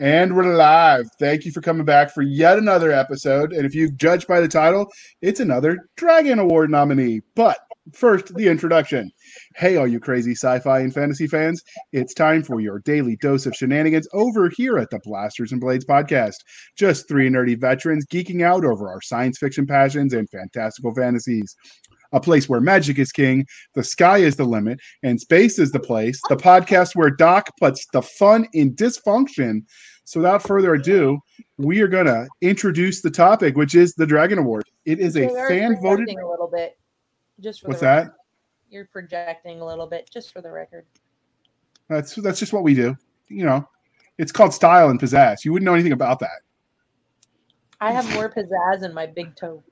And 0.00 0.34
we're 0.34 0.56
live. 0.56 1.06
Thank 1.20 1.44
you 1.44 1.52
for 1.52 1.60
coming 1.60 1.84
back 1.84 2.12
for 2.12 2.22
yet 2.22 2.58
another 2.58 2.90
episode. 2.90 3.52
And 3.52 3.64
if 3.64 3.76
you 3.76 3.92
judge 3.92 4.26
by 4.26 4.40
the 4.40 4.48
title, 4.48 4.90
it's 5.22 5.38
another 5.38 5.88
Dragon 5.96 6.40
Award 6.40 6.68
nominee. 6.70 7.20
But 7.36 7.58
first, 7.92 8.34
the 8.34 8.48
introduction. 8.48 9.08
Hey, 9.54 9.76
all 9.76 9.86
you 9.86 10.00
crazy 10.00 10.32
sci 10.32 10.58
fi 10.58 10.80
and 10.80 10.92
fantasy 10.92 11.28
fans, 11.28 11.62
it's 11.92 12.12
time 12.12 12.42
for 12.42 12.58
your 12.58 12.80
daily 12.80 13.16
dose 13.22 13.46
of 13.46 13.54
shenanigans 13.54 14.08
over 14.12 14.50
here 14.56 14.78
at 14.78 14.90
the 14.90 14.98
Blasters 15.04 15.52
and 15.52 15.60
Blades 15.60 15.84
podcast. 15.84 16.38
Just 16.76 17.06
three 17.06 17.28
nerdy 17.30 17.56
veterans 17.56 18.04
geeking 18.04 18.42
out 18.42 18.64
over 18.64 18.88
our 18.88 19.00
science 19.00 19.38
fiction 19.38 19.64
passions 19.64 20.12
and 20.12 20.28
fantastical 20.28 20.92
fantasies 20.92 21.54
a 22.14 22.20
place 22.20 22.48
where 22.48 22.60
magic 22.60 22.98
is 22.98 23.12
king, 23.12 23.46
the 23.74 23.84
sky 23.84 24.18
is 24.18 24.36
the 24.36 24.44
limit, 24.44 24.80
and 25.02 25.20
space 25.20 25.58
is 25.58 25.72
the 25.72 25.80
place. 25.80 26.18
The 26.28 26.36
podcast 26.36 26.96
where 26.96 27.10
Doc 27.10 27.50
puts 27.60 27.86
the 27.92 28.00
fun 28.00 28.46
in 28.54 28.74
dysfunction. 28.74 29.64
So, 30.04 30.20
without 30.20 30.42
further 30.42 30.74
ado, 30.74 31.18
we 31.58 31.80
are 31.80 31.88
going 31.88 32.06
to 32.06 32.28
introduce 32.40 33.02
the 33.02 33.10
topic, 33.10 33.56
which 33.56 33.74
is 33.74 33.94
the 33.94 34.06
Dragon 34.06 34.38
Award. 34.38 34.64
It 34.84 35.00
is 35.00 35.16
a 35.16 35.28
fan 35.48 35.76
voted. 35.82 36.08
A 36.08 36.26
little 36.26 36.50
bit, 36.50 36.78
just 37.40 37.62
for 37.62 37.68
what's 37.68 37.80
that? 37.80 38.12
You're 38.70 38.86
projecting 38.86 39.60
a 39.60 39.66
little 39.66 39.86
bit, 39.86 40.08
just 40.12 40.32
for 40.32 40.40
the 40.40 40.50
record. 40.50 40.86
That's 41.88 42.14
that's 42.14 42.38
just 42.38 42.52
what 42.52 42.62
we 42.62 42.74
do. 42.74 42.96
You 43.28 43.44
know, 43.44 43.68
it's 44.18 44.32
called 44.32 44.54
style 44.54 44.90
and 44.90 45.00
pizzazz. 45.00 45.44
You 45.44 45.52
wouldn't 45.52 45.64
know 45.64 45.74
anything 45.74 45.92
about 45.92 46.20
that. 46.20 46.42
I 47.80 47.92
have 47.92 48.10
more 48.14 48.30
pizzazz 48.30 48.84
in 48.84 48.94
my 48.94 49.06
big 49.06 49.34
toe. 49.36 49.62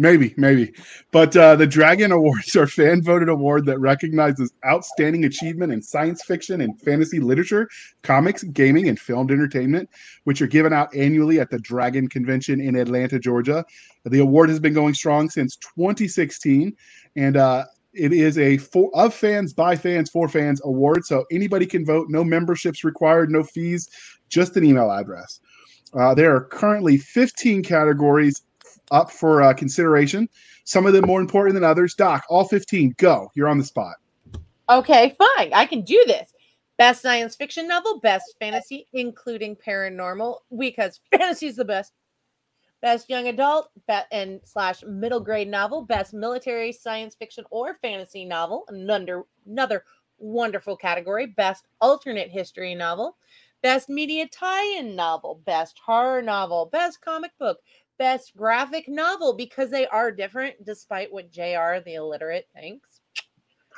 Maybe, 0.00 0.32
maybe. 0.38 0.72
But 1.10 1.36
uh, 1.36 1.56
the 1.56 1.66
Dragon 1.66 2.10
Awards 2.10 2.56
are 2.56 2.66
fan 2.66 3.02
voted 3.02 3.28
award 3.28 3.66
that 3.66 3.78
recognizes 3.80 4.50
outstanding 4.66 5.26
achievement 5.26 5.74
in 5.74 5.82
science 5.82 6.22
fiction 6.24 6.62
and 6.62 6.80
fantasy 6.80 7.20
literature, 7.20 7.68
comics, 8.02 8.42
gaming, 8.44 8.88
and 8.88 8.98
filmed 8.98 9.30
entertainment, 9.30 9.90
which 10.24 10.40
are 10.40 10.46
given 10.46 10.72
out 10.72 10.88
annually 10.96 11.38
at 11.38 11.50
the 11.50 11.58
Dragon 11.58 12.08
Convention 12.08 12.62
in 12.62 12.76
Atlanta, 12.76 13.18
Georgia. 13.18 13.62
The 14.06 14.20
award 14.20 14.48
has 14.48 14.58
been 14.58 14.72
going 14.72 14.94
strong 14.94 15.28
since 15.28 15.56
2016, 15.56 16.74
and 17.16 17.36
uh, 17.36 17.66
it 17.92 18.14
is 18.14 18.38
a 18.38 18.56
for 18.56 18.90
of 18.94 19.12
fans 19.12 19.52
by 19.52 19.76
fans 19.76 20.08
for 20.08 20.30
fans 20.30 20.62
award. 20.64 21.04
So 21.04 21.26
anybody 21.30 21.66
can 21.66 21.84
vote. 21.84 22.06
No 22.08 22.24
memberships 22.24 22.84
required, 22.84 23.30
no 23.30 23.42
fees, 23.42 23.90
just 24.30 24.56
an 24.56 24.64
email 24.64 24.90
address. 24.90 25.40
Uh, 25.92 26.14
there 26.14 26.34
are 26.34 26.44
currently 26.44 26.96
15 26.96 27.62
categories 27.62 28.44
up 28.90 29.10
for 29.10 29.42
uh, 29.42 29.54
consideration. 29.54 30.28
Some 30.64 30.86
of 30.86 30.92
them 30.92 31.06
more 31.06 31.20
important 31.20 31.54
than 31.54 31.64
others. 31.64 31.94
Doc, 31.94 32.24
all 32.28 32.44
15, 32.44 32.94
go. 32.98 33.30
You're 33.34 33.48
on 33.48 33.58
the 33.58 33.64
spot. 33.64 33.96
Okay, 34.68 35.16
fine. 35.18 35.52
I 35.52 35.66
can 35.66 35.82
do 35.82 36.02
this. 36.06 36.32
Best 36.78 37.02
science 37.02 37.36
fiction 37.36 37.68
novel, 37.68 38.00
best 38.00 38.36
fantasy, 38.38 38.86
including 38.92 39.56
paranormal, 39.56 40.38
because 40.58 41.00
fantasy 41.10 41.46
is 41.46 41.56
the 41.56 41.64
best. 41.64 41.92
Best 42.80 43.10
young 43.10 43.28
adult 43.28 43.68
and 44.10 44.40
slash 44.44 44.82
middle 44.86 45.20
grade 45.20 45.48
novel, 45.48 45.82
best 45.82 46.14
military 46.14 46.72
science 46.72 47.14
fiction 47.14 47.44
or 47.50 47.74
fantasy 47.74 48.24
novel, 48.24 48.64
another 48.68 49.24
another 49.46 49.84
wonderful 50.16 50.76
category. 50.76 51.26
Best 51.26 51.66
alternate 51.82 52.30
history 52.30 52.74
novel, 52.74 53.18
best 53.62 53.90
media 53.90 54.26
tie-in 54.26 54.96
novel, 54.96 55.42
best 55.44 55.78
horror 55.84 56.22
novel, 56.22 56.70
best 56.72 57.02
comic 57.02 57.32
book, 57.38 57.58
best 58.00 58.34
graphic 58.34 58.88
novel 58.88 59.34
because 59.34 59.70
they 59.70 59.86
are 59.88 60.10
different, 60.10 60.64
despite 60.64 61.12
what 61.12 61.30
JR 61.30 61.80
the 61.84 61.96
illiterate 61.96 62.48
thinks. 62.54 63.02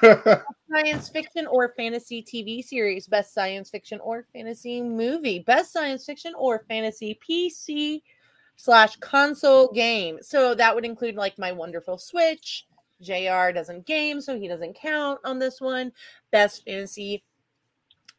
science 0.71 1.09
fiction 1.09 1.47
or 1.49 1.75
fantasy 1.77 2.23
TV 2.23 2.63
series, 2.63 3.09
best 3.09 3.35
science 3.35 3.69
fiction 3.69 3.99
or 4.01 4.25
fantasy 4.33 4.81
movie, 4.81 5.41
best 5.41 5.73
science 5.73 6.07
fiction 6.07 6.33
or 6.39 6.65
fantasy 6.69 7.19
PC 7.29 8.01
slash 8.55 8.95
console 8.97 9.73
game. 9.73 10.19
So 10.23 10.55
that 10.55 10.73
would 10.73 10.85
include 10.85 11.17
like 11.17 11.37
my 11.37 11.51
wonderful 11.51 11.99
Switch. 11.99 12.69
JR 13.03 13.51
doesn't 13.51 13.87
game, 13.87 14.21
so 14.21 14.39
he 14.39 14.47
doesn't 14.47 14.75
count 14.75 15.19
on 15.25 15.41
this 15.41 15.61
one. 15.61 15.91
Best 16.31 16.65
fantasy, 16.65 17.25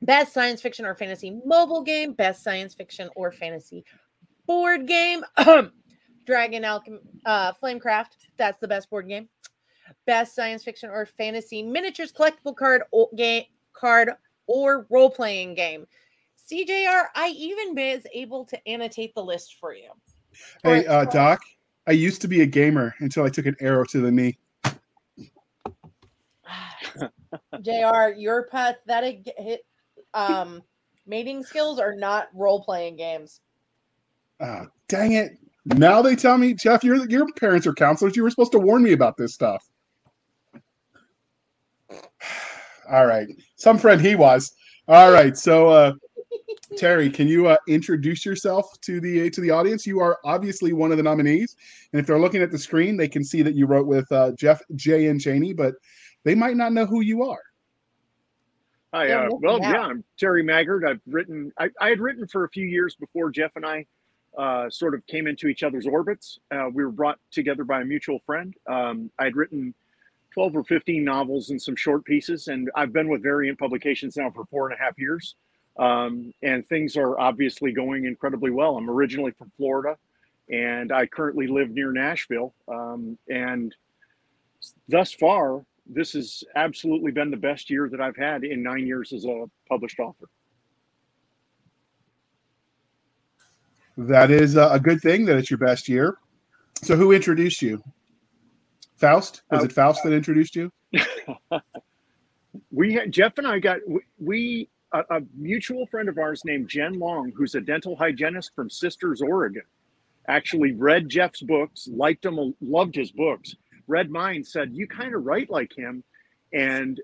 best 0.01 0.33
science 0.33 0.61
fiction 0.61 0.85
or 0.85 0.95
fantasy 0.95 1.39
mobile 1.45 1.81
game, 1.81 2.11
best 2.11 2.43
science 2.43 2.73
fiction 2.73 3.09
or 3.15 3.31
fantasy 3.31 3.85
board 4.45 4.85
game. 4.85 5.23
Dragon 6.25 6.63
Alchem 6.63 6.99
uh, 7.25 7.53
Flamecraft. 7.61 8.17
That's 8.37 8.59
the 8.59 8.67
best 8.67 8.89
board 8.89 9.07
game. 9.07 9.29
Best 10.05 10.35
science 10.35 10.63
fiction 10.63 10.89
or 10.89 11.05
fantasy 11.05 11.63
miniatures 11.63 12.11
collectible 12.11 12.55
card 12.55 12.83
or 12.91 13.09
game 13.15 13.43
card 13.73 14.11
or 14.47 14.85
role 14.89 15.09
playing 15.09 15.55
game. 15.55 15.85
CJR, 16.49 17.05
I 17.15 17.33
even 17.37 17.75
was 17.75 18.03
able 18.13 18.45
to 18.45 18.67
annotate 18.67 19.15
the 19.15 19.23
list 19.23 19.57
for 19.59 19.73
you. 19.73 19.89
Hey, 20.63 20.85
uh, 20.85 21.05
Doc, 21.05 21.41
I 21.87 21.91
used 21.91 22.21
to 22.21 22.27
be 22.27 22.41
a 22.41 22.45
gamer 22.45 22.95
until 22.99 23.23
I 23.23 23.29
took 23.29 23.45
an 23.45 23.55
arrow 23.59 23.85
to 23.85 24.01
the 24.01 24.11
knee. 24.11 24.37
JR, 27.61 28.09
your 28.17 28.43
pathetic 28.43 29.31
hit, 29.37 29.65
um, 30.13 30.61
mating 31.07 31.43
skills 31.43 31.79
are 31.79 31.95
not 31.95 32.27
role 32.33 32.61
playing 32.61 32.97
games. 32.97 33.39
Oh, 34.39 34.67
dang 34.87 35.13
it. 35.13 35.37
Now 35.65 36.01
they 36.01 36.15
tell 36.15 36.37
me, 36.37 36.53
Jeff, 36.53 36.83
your 36.83 37.07
your 37.09 37.31
parents 37.33 37.65
are 37.67 37.73
counselors. 37.73 38.15
You 38.15 38.23
were 38.23 38.29
supposed 38.29 38.51
to 38.53 38.59
warn 38.59 38.83
me 38.83 38.91
about 38.91 39.17
this 39.17 39.33
stuff. 39.33 39.65
All 42.91 43.05
right, 43.05 43.27
some 43.55 43.77
friend 43.77 44.01
he 44.01 44.15
was. 44.15 44.53
All 44.89 45.11
right, 45.11 45.37
so 45.37 45.69
uh, 45.69 45.93
Terry, 46.77 47.09
can 47.09 47.27
you 47.29 47.47
uh, 47.47 47.55
introduce 47.67 48.25
yourself 48.25 48.79
to 48.81 48.99
the 48.99 49.29
to 49.29 49.39
the 49.39 49.51
audience? 49.51 49.87
You 49.87 50.01
are 50.01 50.19
obviously 50.25 50.73
one 50.73 50.91
of 50.91 50.97
the 50.97 51.03
nominees, 51.03 51.55
and 51.93 51.99
if 52.01 52.07
they're 52.07 52.19
looking 52.19 52.41
at 52.41 52.51
the 52.51 52.59
screen, 52.59 52.97
they 52.97 53.07
can 53.07 53.23
see 53.23 53.41
that 53.41 53.55
you 53.55 53.65
wrote 53.65 53.87
with 53.87 54.11
uh, 54.11 54.31
Jeff 54.33 54.61
J.N. 54.75 55.19
Chaney, 55.19 55.53
but 55.53 55.75
they 56.25 56.35
might 56.35 56.57
not 56.57 56.73
know 56.73 56.85
who 56.85 57.01
you 57.01 57.23
are. 57.23 57.41
Hi, 58.93 59.11
uh, 59.11 59.29
well, 59.31 59.59
yeah, 59.59 59.81
I'm 59.81 60.03
Terry 60.19 60.43
Maggert. 60.43 60.85
I've 60.85 61.01
written, 61.07 61.51
I, 61.57 61.69
I 61.81 61.89
had 61.89 61.99
written 61.99 62.27
for 62.27 62.43
a 62.43 62.49
few 62.49 62.65
years 62.65 62.95
before 62.95 63.31
Jeff 63.31 63.51
and 63.55 63.65
I 63.65 63.87
uh, 64.37 64.69
sort 64.69 64.95
of 64.95 65.05
came 65.07 65.27
into 65.27 65.47
each 65.47 65.63
other's 65.63 65.85
orbits. 65.85 66.39
Uh, 66.51 66.69
we 66.73 66.83
were 66.83 66.91
brought 66.91 67.19
together 67.31 67.63
by 67.63 67.81
a 67.81 67.85
mutual 67.85 68.19
friend. 68.25 68.55
Um, 68.67 69.11
I 69.19 69.25
had 69.25 69.35
written 69.35 69.73
12 70.33 70.55
or 70.57 70.63
15 70.63 71.03
novels 71.03 71.51
and 71.51 71.61
some 71.61 71.75
short 71.75 72.03
pieces, 72.05 72.47
and 72.47 72.71
I've 72.75 72.91
been 72.91 73.09
with 73.09 73.21
Variant 73.21 73.59
Publications 73.59 74.17
now 74.17 74.31
for 74.31 74.45
four 74.45 74.69
and 74.69 74.79
a 74.79 74.83
half 74.83 74.97
years. 74.97 75.35
Um, 75.77 76.33
and 76.43 76.67
things 76.67 76.97
are 76.97 77.19
obviously 77.19 77.71
going 77.71 78.05
incredibly 78.05 78.51
well. 78.51 78.77
I'm 78.77 78.89
originally 78.89 79.31
from 79.31 79.51
Florida, 79.57 79.97
and 80.49 80.91
I 80.91 81.05
currently 81.05 81.47
live 81.47 81.71
near 81.71 81.91
Nashville. 81.91 82.53
Um, 82.67 83.17
and 83.29 83.75
thus 84.87 85.13
far, 85.13 85.65
this 85.85 86.13
has 86.13 86.43
absolutely 86.55 87.11
been 87.11 87.31
the 87.31 87.37
best 87.37 87.69
year 87.69 87.89
that 87.89 87.99
I've 87.99 88.15
had 88.15 88.43
in 88.43 88.63
nine 88.63 88.87
years 88.87 89.13
as 89.13 89.25
a 89.25 89.45
published 89.67 89.99
author. 89.99 90.27
That 93.97 94.31
is 94.31 94.55
a 94.55 94.79
good 94.81 95.01
thing 95.01 95.25
that 95.25 95.37
it's 95.37 95.51
your 95.51 95.59
best 95.59 95.87
year. 95.87 96.17
So, 96.81 96.95
who 96.95 97.11
introduced 97.11 97.61
you? 97.61 97.83
Faust? 98.97 99.43
Was 99.51 99.63
it 99.63 99.71
Faust 99.71 100.03
that 100.03 100.13
introduced 100.13 100.55
you? 100.55 100.71
we 102.71 102.93
had 102.93 103.11
Jeff 103.11 103.37
and 103.37 103.45
I 103.45 103.59
got 103.59 103.79
we, 104.19 104.69
a, 104.91 104.99
a, 105.09 105.21
mutual 105.37 105.85
friend 105.87 106.09
of 106.09 106.17
ours 106.17 106.43
named 106.45 106.69
Jen 106.69 106.99
Long, 106.99 107.31
who's 107.35 107.55
a 107.55 107.61
dental 107.61 107.95
hygienist 107.95 108.53
from 108.55 108.69
Sisters, 108.69 109.21
Oregon, 109.21 109.63
actually 110.27 110.73
read 110.73 111.09
Jeff's 111.09 111.41
books, 111.41 111.87
liked 111.91 112.25
him, 112.25 112.55
loved 112.61 112.95
his 112.95 113.11
books. 113.11 113.55
Read 113.87 114.09
mine, 114.09 114.43
said 114.43 114.71
you 114.73 114.87
kind 114.87 115.13
of 115.13 115.25
write 115.25 115.49
like 115.49 115.77
him, 115.77 116.03
and 116.53 117.01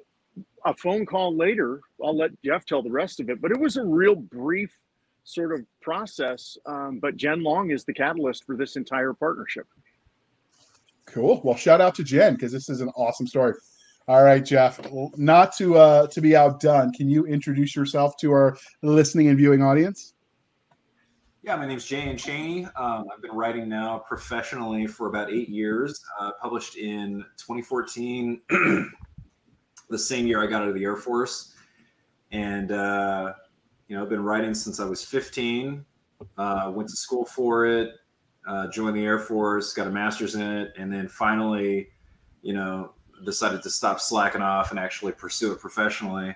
a 0.65 0.73
phone 0.73 1.05
call 1.05 1.35
later, 1.35 1.81
I'll 2.03 2.17
let 2.17 2.31
Jeff 2.43 2.65
tell 2.65 2.81
the 2.81 2.91
rest 2.91 3.19
of 3.19 3.29
it. 3.29 3.41
But 3.41 3.51
it 3.51 3.59
was 3.59 3.77
a 3.77 3.83
real 3.83 4.15
brief 4.15 4.71
sort 5.29 5.53
of 5.53 5.65
process. 5.81 6.57
Um, 6.65 6.99
but 6.99 7.15
Jen 7.15 7.43
Long 7.43 7.71
is 7.71 7.83
the 7.83 7.93
catalyst 7.93 8.45
for 8.45 8.57
this 8.57 8.75
entire 8.75 9.13
partnership. 9.13 9.67
Cool. 11.05 11.41
Well, 11.43 11.55
shout 11.55 11.81
out 11.81 11.95
to 11.95 12.03
Jen 12.03 12.33
because 12.33 12.51
this 12.51 12.69
is 12.69 12.81
an 12.81 12.89
awesome 12.95 13.27
story. 13.27 13.53
All 14.07 14.23
right, 14.23 14.43
Jeff. 14.43 14.79
Not 15.17 15.55
to 15.57 15.77
uh, 15.77 16.07
to 16.07 16.21
be 16.21 16.35
outdone, 16.35 16.91
can 16.93 17.09
you 17.09 17.25
introduce 17.25 17.75
yourself 17.75 18.17
to 18.17 18.31
our 18.31 18.57
listening 18.81 19.27
and 19.27 19.37
viewing 19.37 19.61
audience? 19.61 20.13
Yeah, 21.41 21.55
my 21.55 21.65
name's 21.65 21.85
J.N. 21.85 22.17
Chaney. 22.17 22.65
Um, 22.75 23.05
I've 23.13 23.21
been 23.21 23.31
writing 23.31 23.69
now 23.69 23.99
professionally 23.99 24.87
for 24.87 25.07
about 25.07 25.31
eight 25.31 25.47
years. 25.47 26.03
Uh, 26.19 26.31
published 26.41 26.75
in 26.75 27.23
2014, 27.37 28.41
the 29.89 29.97
same 29.97 30.27
year 30.27 30.43
I 30.43 30.47
got 30.47 30.63
out 30.63 30.67
of 30.67 30.75
the 30.75 30.83
Air 30.83 30.97
Force, 30.97 31.53
and 32.31 32.71
uh, 32.71 33.33
you 33.89 33.95
know, 33.95 34.03
I've 34.03 34.09
been 34.09 34.23
writing 34.23 34.53
since 34.53 34.79
I 34.79 34.85
was 34.85 35.03
15. 35.03 35.83
Uh, 36.37 36.71
went 36.73 36.87
to 36.89 36.95
school 36.95 37.25
for 37.25 37.65
it, 37.65 37.95
uh, 38.47 38.67
joined 38.69 38.95
the 38.95 39.03
Air 39.03 39.19
Force, 39.19 39.73
got 39.73 39.87
a 39.87 39.89
master's 39.89 40.35
in 40.35 40.41
it, 40.41 40.73
and 40.77 40.93
then 40.93 41.07
finally, 41.07 41.89
you 42.41 42.53
know, 42.53 42.93
decided 43.25 43.63
to 43.63 43.69
stop 43.69 43.99
slacking 43.99 44.41
off 44.41 44.69
and 44.69 44.79
actually 44.79 45.11
pursue 45.11 45.51
it 45.51 45.59
professionally. 45.59 46.35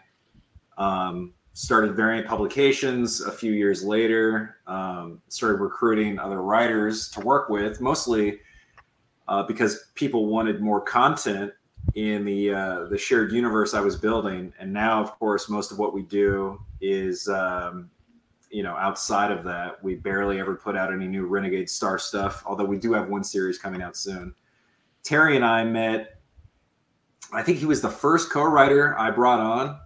Um, 0.77 1.33
started 1.53 1.95
variant 1.95 2.27
publications 2.27 3.21
a 3.21 3.31
few 3.31 3.51
years 3.51 3.83
later. 3.83 4.57
Um, 4.65 5.21
started 5.27 5.61
recruiting 5.61 6.17
other 6.17 6.41
writers 6.41 7.09
to 7.11 7.19
work 7.19 7.50
with, 7.50 7.79
mostly 7.79 8.39
uh, 9.27 9.44
because 9.44 9.91
people 9.94 10.25
wanted 10.25 10.59
more 10.59 10.81
content 10.81 11.51
in 11.95 12.25
the 12.25 12.53
uh, 12.53 12.83
the 12.85 12.97
shared 12.97 13.31
universe 13.31 13.74
I 13.74 13.81
was 13.81 13.95
building. 13.95 14.53
And 14.59 14.71
now, 14.71 15.01
of 15.01 15.12
course, 15.19 15.50
most 15.50 15.71
of 15.71 15.80
what 15.80 15.94
we 15.94 16.01
do 16.03 16.59
is 16.81 17.27
um, 17.27 17.89
you 18.50 18.63
know 18.63 18.75
outside 18.75 19.31
of 19.31 19.44
that. 19.45 19.83
We 19.83 19.95
barely 19.95 20.39
ever 20.39 20.56
put 20.56 20.75
out 20.75 20.94
any 20.94 21.07
new 21.07 21.25
Renegade 21.25 21.69
Star 21.69 22.00
stuff, 22.00 22.44
although 22.45 22.65
we 22.65 22.77
do 22.77 22.94
have 22.94 23.09
one 23.09 23.24
series 23.24 23.57
coming 23.57 23.81
out 23.81 23.97
soon. 23.97 24.33
Terry 25.03 25.35
and 25.35 25.45
I 25.45 25.63
met. 25.63 26.19
I 27.31 27.41
think 27.41 27.57
he 27.57 27.65
was 27.65 27.81
the 27.81 27.89
first 27.89 28.29
co-writer 28.29 28.97
I 28.97 29.09
brought 29.09 29.39
on. 29.39 29.79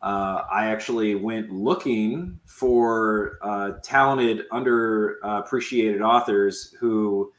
Uh, 0.00 0.44
I 0.50 0.66
actually 0.68 1.14
went 1.14 1.50
looking 1.50 2.38
for 2.46 3.38
uh, 3.42 3.72
talented, 3.82 4.44
underappreciated 4.52 6.00
authors 6.00 6.74
who 6.78 7.32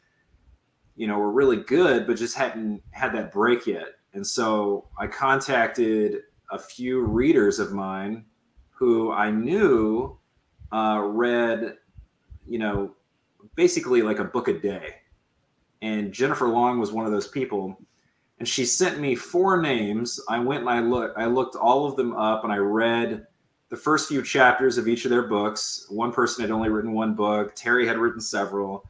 you 0.98 1.08
know, 1.08 1.18
were 1.20 1.32
really 1.32 1.58
good, 1.58 2.08
but 2.08 2.18
just 2.18 2.36
hadn't 2.36 2.82
had 2.92 3.14
that 3.14 3.32
break 3.32 3.68
yet. 3.68 3.90
And 4.14 4.26
so 4.26 4.90
I 4.98 5.08
contacted 5.08 6.24
a 6.52 6.58
few 6.58 7.02
readers 7.02 7.60
of 7.60 7.72
mine 7.72 8.26
who 8.72 9.12
I 9.12 9.30
knew 9.30 10.18
uh, 10.72 11.02
read, 11.04 11.76
you 12.48 12.58
know, 12.58 12.96
basically 13.56 14.02
like 14.02 14.20
a 14.20 14.24
book 14.24 14.48
a 14.48 14.60
day. 14.60 14.96
And 15.84 16.12
Jennifer 16.12 16.48
Long 16.48 16.80
was 16.80 16.92
one 16.92 17.06
of 17.06 17.12
those 17.12 17.28
people. 17.28 17.78
And 18.40 18.48
she 18.48 18.66
sent 18.66 19.00
me 19.00 19.16
four 19.16 19.62
names. 19.62 20.20
I 20.28 20.40
went 20.40 20.62
and 20.62 20.70
I 20.70 20.80
looked, 20.80 21.18
I 21.18 21.26
looked 21.26 21.56
all 21.56 21.86
of 21.86 21.96
them 21.96 22.14
up 22.16 22.44
and 22.44 22.52
I 22.52 22.58
read 22.58 23.26
the 23.70 23.78
first 23.78 24.10
few 24.10 24.24
chapters 24.24 24.78
of 24.78 24.88
each 24.88 25.06
of 25.06 25.12
their 25.12 25.28
books. 25.28 25.86
One 25.90 26.12
person 26.12 26.42
had 26.42 26.52
only 26.52 26.70
written 26.70 26.94
one 26.94 27.14
book. 27.14 27.54
Terry 27.56 27.86
had 27.88 27.98
written 27.98 28.22
several 28.22 28.88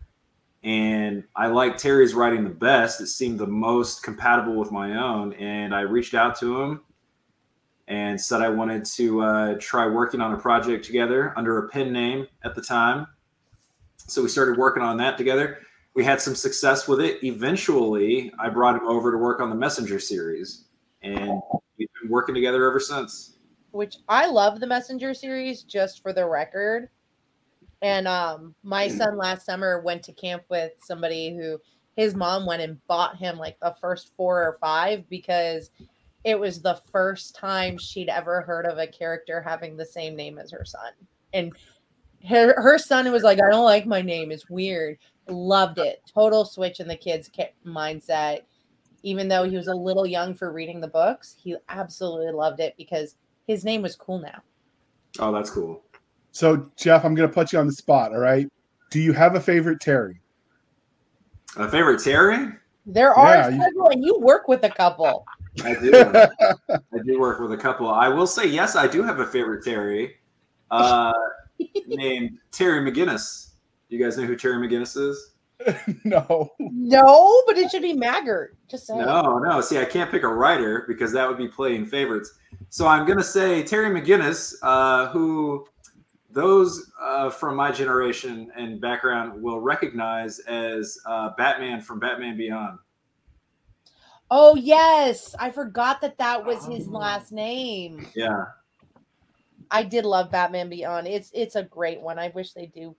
and 0.68 1.24
I 1.34 1.48
like 1.48 1.78
Terry's 1.78 2.14
writing 2.14 2.44
the 2.44 2.50
best. 2.50 3.00
It 3.00 3.08
seemed 3.08 3.40
the 3.40 3.48
most 3.48 4.04
compatible 4.04 4.58
with 4.58 4.70
my 4.70 5.02
own, 5.02 5.32
and 5.36 5.74
I 5.74 5.82
reached 5.82 6.14
out 6.14 6.38
to 6.40 6.62
him 6.62 6.82
and 7.88 8.20
said 8.20 8.42
I 8.42 8.50
wanted 8.50 8.84
to 8.84 9.22
uh, 9.22 9.56
try 9.62 9.88
working 9.88 10.20
on 10.20 10.34
a 10.34 10.38
project 10.38 10.84
together 10.84 11.34
under 11.38 11.58
a 11.60 11.70
pen 11.70 11.94
name 11.94 12.28
at 12.44 12.54
the 12.54 12.62
time. 12.62 13.08
So 13.96 14.22
we 14.22 14.28
started 14.28 14.58
working 14.58 14.84
on 14.84 14.98
that 14.98 15.18
together. 15.18 15.60
We 15.94 16.04
had 16.04 16.20
some 16.20 16.36
success 16.36 16.86
with 16.86 17.00
it. 17.00 17.24
Eventually, 17.24 18.34
I 18.38 18.50
brought 18.50 18.76
him 18.76 18.90
over 18.90 19.14
to 19.14 19.18
work 19.18 19.40
on 19.40 19.50
the 19.50 19.56
Messenger 19.56 20.00
series, 20.00 20.66
and 21.02 21.42
we've 21.78 21.88
been 22.02 22.12
working 22.12 22.36
together 22.36 22.68
ever 22.68 22.82
since. 22.82 23.38
Which 23.72 23.96
I 24.10 24.26
love 24.26 24.60
the 24.60 24.68
Messenger 24.68 25.14
series, 25.14 25.64
just 25.64 26.04
for 26.04 26.12
the 26.12 26.26
record. 26.26 26.90
And 27.82 28.08
um, 28.08 28.56
my 28.64 28.88
mm. 28.88 28.98
son 28.98 29.18
last 29.18 29.46
summer 29.46 29.82
went 29.82 30.04
to 30.04 30.14
camp 30.14 30.44
with 30.50 30.72
somebody 30.80 31.36
who 31.36 31.60
his 31.96 32.16
mom 32.16 32.46
went 32.46 32.62
and 32.62 32.86
bought 32.88 33.18
him 33.18 33.38
like 33.38 33.60
the 33.60 33.76
first 33.82 34.12
four 34.16 34.42
or 34.42 34.58
five 34.60 35.08
because 35.10 35.72
it 36.24 36.40
was 36.40 36.62
the 36.62 36.80
first 36.92 37.36
time 37.36 37.78
she'd 37.78 38.10
ever 38.10 38.42
heard 38.42 38.66
of 38.66 38.78
a 38.78 38.88
character 38.88 39.42
having 39.42 39.76
the 39.76 39.86
same 39.86 40.16
name 40.16 40.38
as 40.38 40.52
her 40.52 40.66
son. 40.66 40.92
And 41.34 41.54
her, 42.28 42.60
her 42.60 42.78
son 42.78 43.12
was 43.12 43.24
like, 43.24 43.40
I 43.40 43.50
don't 43.50 43.64
like 43.64 43.86
my 43.86 44.02
name. 44.02 44.32
It's 44.32 44.50
weird. 44.50 44.98
Loved 45.28 45.78
it. 45.78 46.02
Total 46.12 46.46
switch 46.46 46.80
in 46.80 46.88
the 46.88 46.96
kid's 46.96 47.30
mindset. 47.66 48.42
Even 49.04 49.28
though 49.28 49.44
he 49.44 49.56
was 49.56 49.68
a 49.68 49.76
little 49.76 50.06
young 50.06 50.34
for 50.34 50.52
reading 50.52 50.82
the 50.82 50.88
books, 50.88 51.36
he 51.42 51.56
absolutely 51.70 52.32
loved 52.32 52.60
it 52.60 52.74
because 52.78 53.16
his 53.48 53.64
name 53.64 53.82
was 53.82 53.96
cool 53.96 54.20
now. 54.20 54.42
Oh, 55.20 55.32
that's 55.32 55.50
cool. 55.50 55.84
So, 56.38 56.70
Jeff, 56.76 57.04
I'm 57.04 57.16
going 57.16 57.28
to 57.28 57.34
put 57.34 57.52
you 57.52 57.58
on 57.58 57.66
the 57.66 57.74
spot. 57.74 58.12
All 58.12 58.20
right. 58.20 58.48
Do 58.92 59.00
you 59.00 59.12
have 59.12 59.34
a 59.34 59.40
favorite 59.40 59.82
Terry? 59.82 60.22
A 61.56 61.68
favorite 61.68 62.04
Terry? 62.04 62.50
There 62.86 63.12
are 63.12 63.34
yeah, 63.34 63.44
several, 63.50 63.72
you, 63.72 63.88
and 63.90 64.06
you 64.06 64.20
work 64.20 64.48
with 64.48 64.64
a 64.64 64.70
couple. 64.70 65.26
I 65.64 65.74
do. 65.74 65.92
I 66.70 67.00
do 67.04 67.20
work 67.20 67.40
with 67.40 67.54
a 67.54 67.58
couple. 67.58 67.90
I 67.90 68.08
will 68.10 68.28
say, 68.28 68.46
yes, 68.46 68.76
I 68.76 68.86
do 68.86 69.02
have 69.02 69.20
a 69.20 69.26
favorite 69.26 69.64
Terry 69.64 70.18
uh, 70.70 71.12
named 71.88 72.38
Terry 72.52 72.88
McGinnis. 72.88 73.54
You 73.90 73.98
guys 73.98 74.16
know 74.16 74.26
who 74.26 74.36
Terry 74.36 74.58
McGinnis 74.58 74.96
is? 74.96 75.32
no. 76.04 76.52
No, 76.60 77.44
but 77.48 77.58
it 77.58 77.72
should 77.72 77.82
be 77.82 77.94
Maggert. 77.94 78.56
Just 78.68 78.86
saying. 78.86 79.00
No, 79.00 79.40
no. 79.40 79.60
See, 79.60 79.80
I 79.80 79.86
can't 79.86 80.12
pick 80.12 80.22
a 80.22 80.28
writer 80.28 80.86
because 80.88 81.12
that 81.14 81.28
would 81.28 81.40
be 81.40 81.48
playing 81.48 81.88
favorites. 81.88 82.38
So 82.70 82.86
I'm 82.86 83.08
going 83.08 83.18
to 83.18 83.24
say 83.24 83.64
Terry 83.64 83.90
McGinnis, 83.90 84.54
uh, 84.62 85.08
who 85.08 85.66
those 86.38 86.92
uh, 87.02 87.32
from 87.32 87.56
my 87.56 87.72
generation 87.72 88.52
and 88.56 88.80
background 88.80 89.42
will 89.42 89.60
recognize 89.60 90.38
as 90.42 91.00
uh, 91.08 91.32
Batman 91.36 91.82
from 91.82 92.00
Batman 92.00 92.38
Beyond. 92.38 92.78
Oh 94.30 94.56
yes, 94.56 95.34
I 95.40 95.50
forgot 95.50 96.00
that 96.02 96.20
that 96.20 96.46
was 96.46 96.64
his 96.68 96.88
oh. 96.88 96.92
last 96.92 97.32
name. 97.32 98.06
Yeah, 98.16 98.46
I 99.72 99.82
did 99.82 100.06
love 100.06 100.30
Batman 100.30 100.70
Beyond. 100.70 101.08
It's 101.08 101.32
it's 101.34 101.56
a 101.56 101.64
great 101.64 102.02
one. 102.02 102.20
I 102.20 102.32
wish 102.36 102.54
they 102.54 102.68
do 102.68 102.96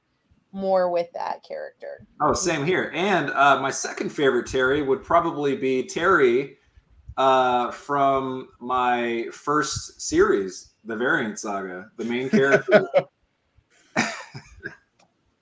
more 0.50 0.90
with 0.90 1.06
that 1.12 1.44
character. 1.44 2.08
Oh, 2.20 2.32
same 2.32 2.67
here. 2.67 2.90
And 2.93 3.31
uh, 3.31 3.61
my 3.61 3.70
second 3.70 4.08
favorite 4.08 4.46
Terry 4.46 4.82
would 4.82 5.05
probably 5.05 5.55
be 5.55 5.85
Terry 5.85 6.56
uh, 7.17 7.70
from 7.70 8.49
my 8.58 9.26
first 9.31 10.00
series, 10.00 10.73
the 10.85 10.96
Variant 10.96 11.38
Saga, 11.38 11.90
the 11.99 12.05
main 12.05 12.31
character. 12.31 12.88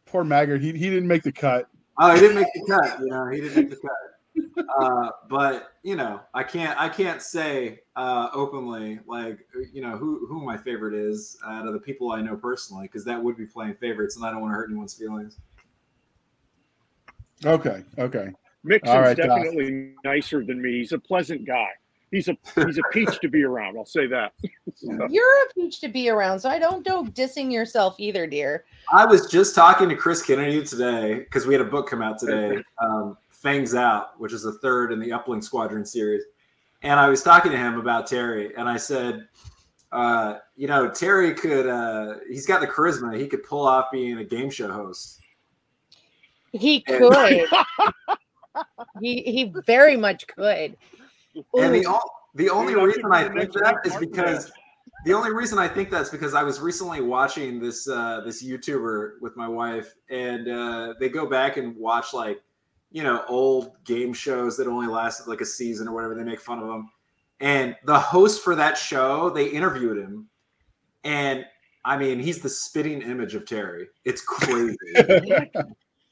poor 0.07 0.25
Maggert. 0.25 0.63
He 0.63 0.73
he 0.73 0.91
didn't 0.91 1.09
make 1.09 1.23
the 1.23 1.33
cut. 1.33 1.69
Oh, 1.99 2.15
he 2.15 2.21
didn't 2.21 2.37
make 2.37 2.47
the 2.55 2.67
cut. 2.67 3.01
You 3.01 3.07
know, 3.07 3.29
he 3.29 3.41
didn't 3.41 3.57
make 3.57 3.71
the 3.71 3.77
cut. 3.77 3.93
Uh, 4.79 5.11
but 5.29 5.73
you 5.83 5.97
know, 5.97 6.21
I 6.35 6.43
can't 6.43 6.79
I 6.81 6.89
can't 6.89 7.23
say 7.23 7.81
uh, 7.97 8.29
openly 8.33 9.01
like 9.07 9.39
you 9.73 9.83
know 9.83 9.97
who 9.97 10.27
who 10.27 10.45
my 10.45 10.57
favorite 10.57 10.95
is 10.95 11.39
out 11.47 11.67
of 11.67 11.73
the 11.73 11.81
people 11.81 12.13
I 12.13 12.21
know 12.21 12.37
personally 12.37 12.87
because 12.87 13.05
that 13.05 13.23
would 13.23 13.37
be 13.37 13.47
playing 13.47 13.75
favorites, 13.75 14.17
and 14.17 14.25
I 14.25 14.31
don't 14.31 14.41
want 14.41 14.53
to 14.53 14.57
hurt 14.57 14.71
anyone's 14.71 14.95
feelings. 14.95 15.39
Okay. 17.45 17.83
Okay. 17.99 18.31
Mixon's 18.65 18.97
right, 18.97 19.17
definitely 19.17 19.93
Josh. 19.93 20.05
nicer 20.05 20.45
than 20.45 20.61
me. 20.61 20.79
He's 20.79 20.93
a 20.93 20.99
pleasant 20.99 21.47
guy 21.47 21.69
he's 22.17 22.29
a 22.29 22.37
he's 22.55 22.79
a 22.79 22.83
peach 22.93 23.21
to 23.21 23.29
be 23.29 23.45
around. 23.45 23.77
I'll 23.77 23.85
say 23.85 24.07
that. 24.07 24.33
You're 25.11 25.45
a 25.45 25.55
peach 25.55 25.81
to 25.81 25.89
be 25.89 26.09
around, 26.09 26.41
so 26.41 26.49
I 26.49 26.59
don't 26.59 26.85
go 26.85 27.05
dissing 27.05 27.53
yourself 27.53 27.97
either, 27.99 28.27
dear. 28.27 28.65
I 28.93 29.05
was 29.05 29.31
just 29.31 29.55
talking 29.55 29.89
to 29.89 29.97
Chris 29.97 30.23
Kennedy 30.23 30.65
today 30.65 31.21
because 31.21 31.47
we 31.47 31.55
had 31.55 31.61
a 31.61 31.69
book 31.69 31.89
come 31.89 32.03
out 32.03 32.19
today, 32.19 32.63
um, 32.83 33.17
Fangs 33.31 33.75
Out, 33.75 34.19
which 34.19 34.33
is 34.33 34.43
the 34.43 34.55
third 34.55 34.93
in 34.93 34.99
the 34.99 35.11
Uplink 35.11 35.45
Squadron 35.45 35.85
series, 35.85 36.23
and 36.83 36.99
I 36.99 37.09
was 37.09 37.23
talking 37.23 37.53
to 37.53 37.59
him 37.59 37.79
about 37.79 38.07
Terry, 38.07 38.55
and 38.57 38.69
I 38.69 38.77
said. 38.77 39.29
Uh, 39.93 40.39
you 40.57 40.67
know, 40.67 40.91
Terry 40.91 41.33
could, 41.33 41.67
uh, 41.67 42.17
he's 42.29 42.45
got 42.45 42.61
the 42.61 42.67
charisma. 42.67 43.17
He 43.17 43.29
could 43.29 43.45
pull 43.45 43.65
off 43.65 43.87
being 43.93 44.19
a 44.19 44.25
game 44.25 44.51
show 44.51 44.71
host. 44.71 45.21
He 46.53 46.81
could. 46.81 47.47
he, 49.01 49.23
he 49.23 49.53
very 49.65 49.97
much 49.97 50.27
could. 50.27 50.77
And 51.59 51.75
the, 51.75 52.01
the 52.35 52.51
only 52.51 52.75
reason 52.75 53.13
I 53.13 53.29
think 53.29 53.53
that 53.53 53.79
is 53.85 53.97
because 53.97 54.51
the 55.05 55.13
only 55.13 55.33
reason 55.33 55.59
I 55.59 55.69
think 55.69 55.91
that's 55.91 56.11
because 56.11 56.35
I 56.35 56.43
was 56.43 56.61
recently 56.61 57.01
watching 57.01 57.61
this 57.61 57.89
uh, 57.89 58.23
this 58.25 58.43
YouTuber 58.43 59.21
with 59.21 59.37
my 59.37 59.49
wife, 59.49 59.95
and 60.11 60.49
uh, 60.49 60.95
they 60.99 61.09
go 61.09 61.27
back 61.27 61.57
and 61.57 61.77
watch 61.77 62.13
like 62.13 62.43
you 62.91 63.03
know 63.03 63.25
old 63.29 63.73
game 63.85 64.13
shows 64.13 64.57
that 64.57 64.67
only 64.67 64.89
lasted 64.89 65.29
like 65.29 65.41
a 65.41 65.45
season 65.45 65.89
or 65.89 65.95
whatever. 65.95 66.15
They 66.15 66.25
make 66.25 66.41
fun 66.41 66.59
of 66.59 66.67
them, 66.67 66.91
and 67.41 67.77
the 67.85 67.99
host 67.99 68.43
for 68.43 68.55
that 68.57 68.77
show 68.77 69.31
they 69.31 69.47
interviewed 69.47 69.99
him, 69.99 70.29
and 71.05 71.45
I 71.85 71.97
mean 71.97 72.19
he's 72.19 72.41
the 72.41 72.49
spitting 72.49 73.03
image 73.03 73.35
of 73.35 73.47
Terry. 73.47 73.89
It's 74.05 74.23
crazy. 74.23 74.77
You're 74.95 75.47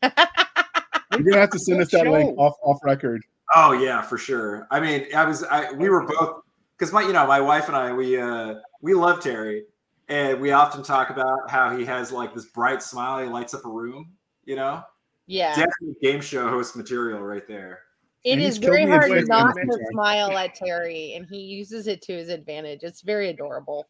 gonna 0.03 1.41
have 1.41 1.51
to 1.51 1.59
send 1.59 1.81
us 1.81 1.91
that 1.91 2.07
link 2.07 2.39
off 2.39 2.55
off 2.63 2.79
record. 2.85 3.25
Oh 3.57 3.73
yeah, 3.73 4.03
for 4.03 4.19
sure. 4.19 4.67
I 4.71 4.81
mean, 4.81 5.07
I 5.15 5.25
was 5.25 5.45
I 5.45 5.73
we 5.73 5.89
were 5.89 6.07
both 6.07 6.43
because 6.77 6.93
my 6.93 7.03
you 7.03 7.13
know 7.13 7.27
my 7.27 7.41
wife 7.41 7.69
and 7.69 7.77
I 7.77 7.93
we 7.93 8.21
uh 8.21 8.57
we 8.83 8.95
love 8.95 9.21
Terry 9.21 9.65
and 10.09 10.41
we 10.41 10.53
often 10.53 10.83
talk 10.83 11.11
about 11.11 11.49
how 11.49 11.77
he 11.77 11.85
has 11.85 12.13
like 12.13 12.35
this 12.35 12.47
bright 12.47 12.83
smile. 12.83 13.23
He 13.23 13.29
lights 13.29 13.55
up 13.55 13.65
a 13.65 13.71
room. 13.71 14.13
You 14.45 14.57
know. 14.57 14.83
Yeah. 15.27 15.55
Definitely 15.55 15.97
game 16.03 16.21
show 16.21 16.49
host 16.49 16.77
material 16.77 17.21
right 17.21 17.47
there. 17.49 17.81
It 18.25 18.39
is 18.39 18.57
very 18.57 18.87
hard 18.87 19.29
not 19.29 19.55
to 19.55 19.79
smile 19.91 20.37
at 20.37 20.55
Terry, 20.55 21.13
and 21.15 21.27
he 21.27 21.39
uses 21.39 21.87
it 21.87 22.01
to 22.03 22.15
his 22.15 22.31
advantage. 22.31 22.81
It's 22.83 23.03
very 23.03 23.29
adorable. 23.29 23.87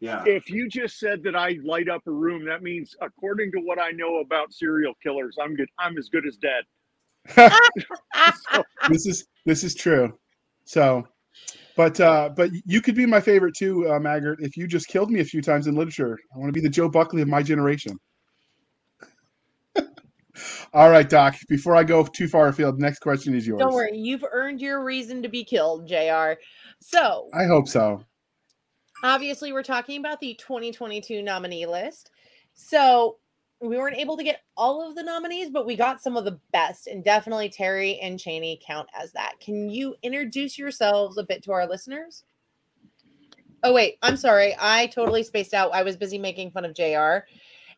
Yeah. 0.00 0.22
If 0.26 0.50
you 0.50 0.68
just 0.68 0.98
said 0.98 1.22
that 1.22 1.34
I 1.34 1.58
light 1.64 1.88
up 1.88 2.02
a 2.06 2.10
room, 2.10 2.44
that 2.44 2.62
means, 2.62 2.94
according 3.00 3.52
to 3.52 3.60
what 3.60 3.78
I 3.78 3.90
know 3.90 4.20
about 4.20 4.52
serial 4.52 4.92
killers, 5.02 5.36
I'm 5.40 5.56
good. 5.56 5.68
I'm 5.78 5.96
as 5.96 6.10
good 6.10 6.26
as 6.26 6.36
dead. 6.36 6.64
this 8.88 9.06
is 9.06 9.26
this 9.46 9.64
is 9.64 9.74
true. 9.74 10.12
So, 10.64 11.06
But 11.76 12.00
uh, 12.00 12.30
but 12.36 12.50
you 12.64 12.80
could 12.80 12.94
be 12.94 13.06
my 13.06 13.20
favorite 13.20 13.54
too, 13.56 13.90
uh, 13.90 13.98
Maggert, 13.98 14.40
if 14.40 14.56
you 14.56 14.66
just 14.66 14.88
killed 14.88 15.10
me 15.10 15.20
a 15.20 15.24
few 15.24 15.42
times 15.42 15.66
in 15.66 15.74
literature. 15.74 16.18
I 16.34 16.38
want 16.38 16.48
to 16.48 16.52
be 16.52 16.60
the 16.60 16.68
Joe 16.68 16.88
Buckley 16.88 17.22
of 17.22 17.28
my 17.28 17.42
generation. 17.42 17.98
All 20.72 20.90
right, 20.90 21.08
Doc. 21.08 21.36
Before 21.48 21.76
I 21.76 21.84
go 21.84 22.04
too 22.04 22.28
far 22.28 22.48
afield, 22.48 22.78
next 22.78 23.00
question 23.00 23.34
is 23.34 23.46
yours. 23.46 23.60
Don't 23.60 23.74
worry, 23.74 23.96
you've 23.96 24.24
earned 24.32 24.60
your 24.60 24.82
reason 24.84 25.22
to 25.22 25.28
be 25.28 25.44
killed, 25.44 25.88
Jr. 25.88 26.34
So 26.80 27.28
I 27.32 27.44
hope 27.44 27.68
so. 27.68 28.04
Obviously, 29.02 29.52
we're 29.52 29.62
talking 29.62 30.00
about 30.00 30.20
the 30.20 30.34
2022 30.34 31.22
nominee 31.22 31.66
list. 31.66 32.10
So 32.54 33.18
we 33.60 33.76
weren't 33.78 33.96
able 33.96 34.16
to 34.16 34.24
get 34.24 34.42
all 34.56 34.86
of 34.86 34.94
the 34.94 35.02
nominees, 35.02 35.50
but 35.50 35.66
we 35.66 35.76
got 35.76 36.02
some 36.02 36.16
of 36.16 36.24
the 36.24 36.38
best, 36.52 36.86
and 36.86 37.04
definitely 37.04 37.48
Terry 37.48 37.98
and 38.00 38.18
Chaney 38.18 38.60
count 38.66 38.88
as 39.00 39.12
that. 39.12 39.40
Can 39.40 39.70
you 39.70 39.94
introduce 40.02 40.58
yourselves 40.58 41.18
a 41.18 41.24
bit 41.24 41.42
to 41.44 41.52
our 41.52 41.66
listeners? 41.66 42.24
Oh, 43.62 43.72
wait, 43.72 43.96
I'm 44.02 44.16
sorry. 44.16 44.54
I 44.60 44.88
totally 44.88 45.22
spaced 45.22 45.54
out. 45.54 45.72
I 45.72 45.82
was 45.82 45.96
busy 45.96 46.18
making 46.18 46.50
fun 46.50 46.66
of 46.66 46.74
JR. 46.74 47.26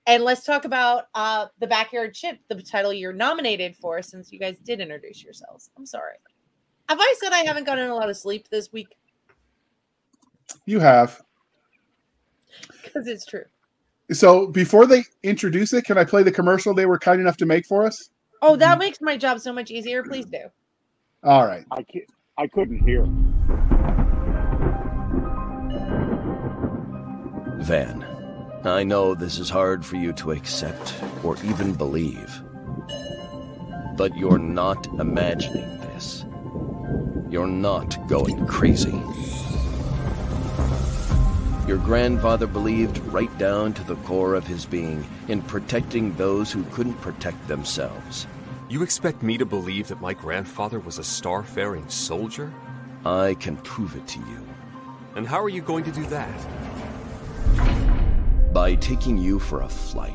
And 0.08 0.24
let's 0.24 0.44
talk 0.44 0.64
about 0.64 1.04
uh, 1.14 1.46
the 1.60 1.66
backyard 1.66 2.14
chip, 2.14 2.38
the 2.48 2.60
title 2.62 2.92
you're 2.92 3.12
nominated 3.12 3.76
for, 3.76 4.02
since 4.02 4.32
you 4.32 4.38
guys 4.38 4.56
did 4.64 4.80
introduce 4.80 5.22
yourselves. 5.22 5.70
I'm 5.76 5.86
sorry. 5.86 6.16
Have 6.88 6.98
I 7.00 7.14
said 7.18 7.32
I 7.32 7.38
haven't 7.40 7.64
gotten 7.64 7.88
a 7.88 7.94
lot 7.94 8.08
of 8.08 8.16
sleep 8.16 8.48
this 8.48 8.72
week? 8.72 8.96
You 10.64 10.80
have. 10.80 11.20
Because 12.82 13.06
it's 13.06 13.26
true. 13.26 13.44
So 14.12 14.46
before 14.46 14.86
they 14.86 15.04
introduce 15.22 15.72
it, 15.72 15.84
can 15.84 15.98
I 15.98 16.04
play 16.04 16.22
the 16.22 16.30
commercial 16.30 16.74
they 16.74 16.86
were 16.86 16.98
kind 16.98 17.20
enough 17.20 17.36
to 17.38 17.46
make 17.46 17.66
for 17.66 17.84
us? 17.84 18.10
Oh, 18.40 18.56
that 18.56 18.78
makes 18.78 19.00
my 19.00 19.16
job 19.16 19.40
so 19.40 19.52
much 19.52 19.70
easier. 19.70 20.02
Please 20.02 20.26
do. 20.26 20.44
All 21.24 21.46
right. 21.46 21.64
I 21.72 21.82
can't, 21.82 22.04
I 22.38 22.46
couldn't 22.46 22.86
hear. 22.86 23.04
Van, 27.64 28.04
I 28.64 28.84
know 28.84 29.14
this 29.14 29.38
is 29.38 29.50
hard 29.50 29.84
for 29.84 29.96
you 29.96 30.12
to 30.14 30.30
accept 30.30 30.94
or 31.24 31.36
even 31.42 31.72
believe. 31.72 32.42
But 33.96 34.16
you're 34.16 34.38
not 34.38 34.86
imagining 35.00 35.80
this. 35.80 36.24
You're 37.28 37.48
not 37.48 38.06
going 38.06 38.46
crazy. 38.46 39.02
Your 41.66 41.78
grandfather 41.78 42.46
believed 42.46 42.98
right 43.06 43.36
down 43.38 43.72
to 43.72 43.82
the 43.82 43.96
core 43.96 44.34
of 44.34 44.46
his 44.46 44.64
being 44.64 45.04
in 45.26 45.42
protecting 45.42 46.14
those 46.14 46.52
who 46.52 46.62
couldn't 46.66 47.00
protect 47.00 47.48
themselves. 47.48 48.28
You 48.68 48.84
expect 48.84 49.20
me 49.24 49.36
to 49.36 49.44
believe 49.44 49.88
that 49.88 50.00
my 50.00 50.14
grandfather 50.14 50.78
was 50.78 50.98
a 50.98 51.04
star-faring 51.04 51.88
soldier? 51.88 52.54
I 53.04 53.34
can 53.40 53.56
prove 53.56 53.96
it 53.96 54.06
to 54.06 54.20
you. 54.20 54.46
And 55.16 55.26
how 55.26 55.42
are 55.42 55.48
you 55.48 55.60
going 55.60 55.82
to 55.82 55.90
do 55.90 56.06
that? 56.06 56.46
By 58.52 58.76
taking 58.76 59.18
you 59.18 59.40
for 59.40 59.62
a 59.62 59.68
flight. 59.68 60.12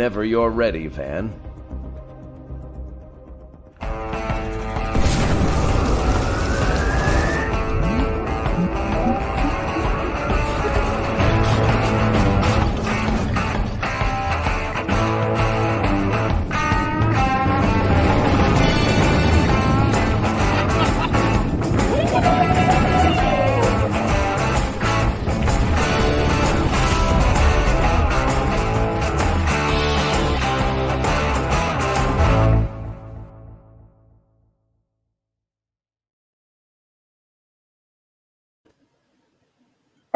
Whenever 0.00 0.24
you're 0.24 0.48
ready, 0.48 0.86
Van. 0.86 1.49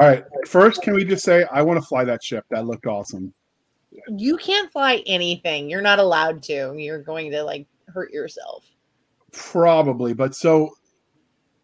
All 0.04 0.10
right. 0.10 0.24
First, 0.46 0.82
can 0.82 0.92
we 0.92 1.02
just 1.02 1.24
say 1.24 1.46
I 1.50 1.62
want 1.62 1.80
to 1.80 1.86
fly 1.86 2.04
that 2.04 2.22
ship? 2.22 2.44
That 2.50 2.66
looked 2.66 2.86
awesome. 2.86 3.32
You 4.08 4.36
can't 4.36 4.70
fly 4.70 5.02
anything. 5.06 5.70
You're 5.70 5.80
not 5.80 5.98
allowed 5.98 6.42
to. 6.44 6.74
You're 6.76 7.02
going 7.02 7.30
to 7.30 7.42
like 7.42 7.66
hurt 7.88 8.12
yourself. 8.12 8.66
Probably, 9.32 10.12
but 10.12 10.34
so 10.34 10.74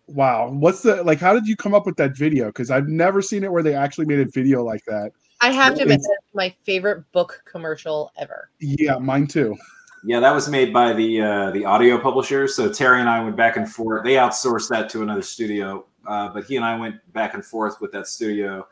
wow. 0.07 0.49
What's 0.51 0.81
the 0.83 1.03
like 1.03 1.19
how 1.19 1.35
did 1.35 1.47
you 1.47 1.55
come 1.55 1.75
up 1.75 1.85
with 1.85 1.97
that 1.97 2.17
video? 2.17 2.47
Because 2.47 2.71
I've 2.71 2.89
never 2.89 3.21
seen 3.21 3.45
it 3.45 3.53
where 3.53 3.63
they 3.63 3.75
actually 3.75 4.07
made 4.07 4.21
a 4.21 4.31
video 4.31 4.65
like 4.65 4.85
that. 4.87 5.13
I 5.43 5.51
have 5.53 5.75
to 5.75 5.83
admit 5.83 5.99
It's- 5.99 6.09
that's 6.09 6.35
my 6.35 6.55
favorite 6.65 7.05
book 7.13 7.43
commercial 7.45 8.11
ever. 8.17 8.49
Yeah, 8.59 8.97
mine 8.97 9.27
too. 9.27 9.55
Yeah, 10.03 10.19
that 10.21 10.35
was 10.35 10.49
made 10.49 10.73
by 10.73 10.95
the 10.95 11.21
uh, 11.21 11.51
the 11.51 11.67
audio 11.67 11.99
publisher. 11.99 12.49
So 12.49 12.73
Terry 12.73 13.01
and 13.01 13.09
I 13.09 13.23
went 13.23 13.37
back 13.37 13.59
and 13.59 13.71
forth. 13.71 14.03
They 14.03 14.15
outsourced 14.15 14.69
that 14.71 14.89
to 14.91 15.03
another 15.03 15.21
studio, 15.21 15.85
uh, 16.11 16.29
but 16.29 16.45
he 16.45 16.57
and 16.57 16.65
I 16.65 16.77
went 16.77 16.97
back 17.13 17.35
and 17.35 17.45
forth 17.45 17.81
with 17.81 17.93
that 17.93 18.09
studio 18.09 18.67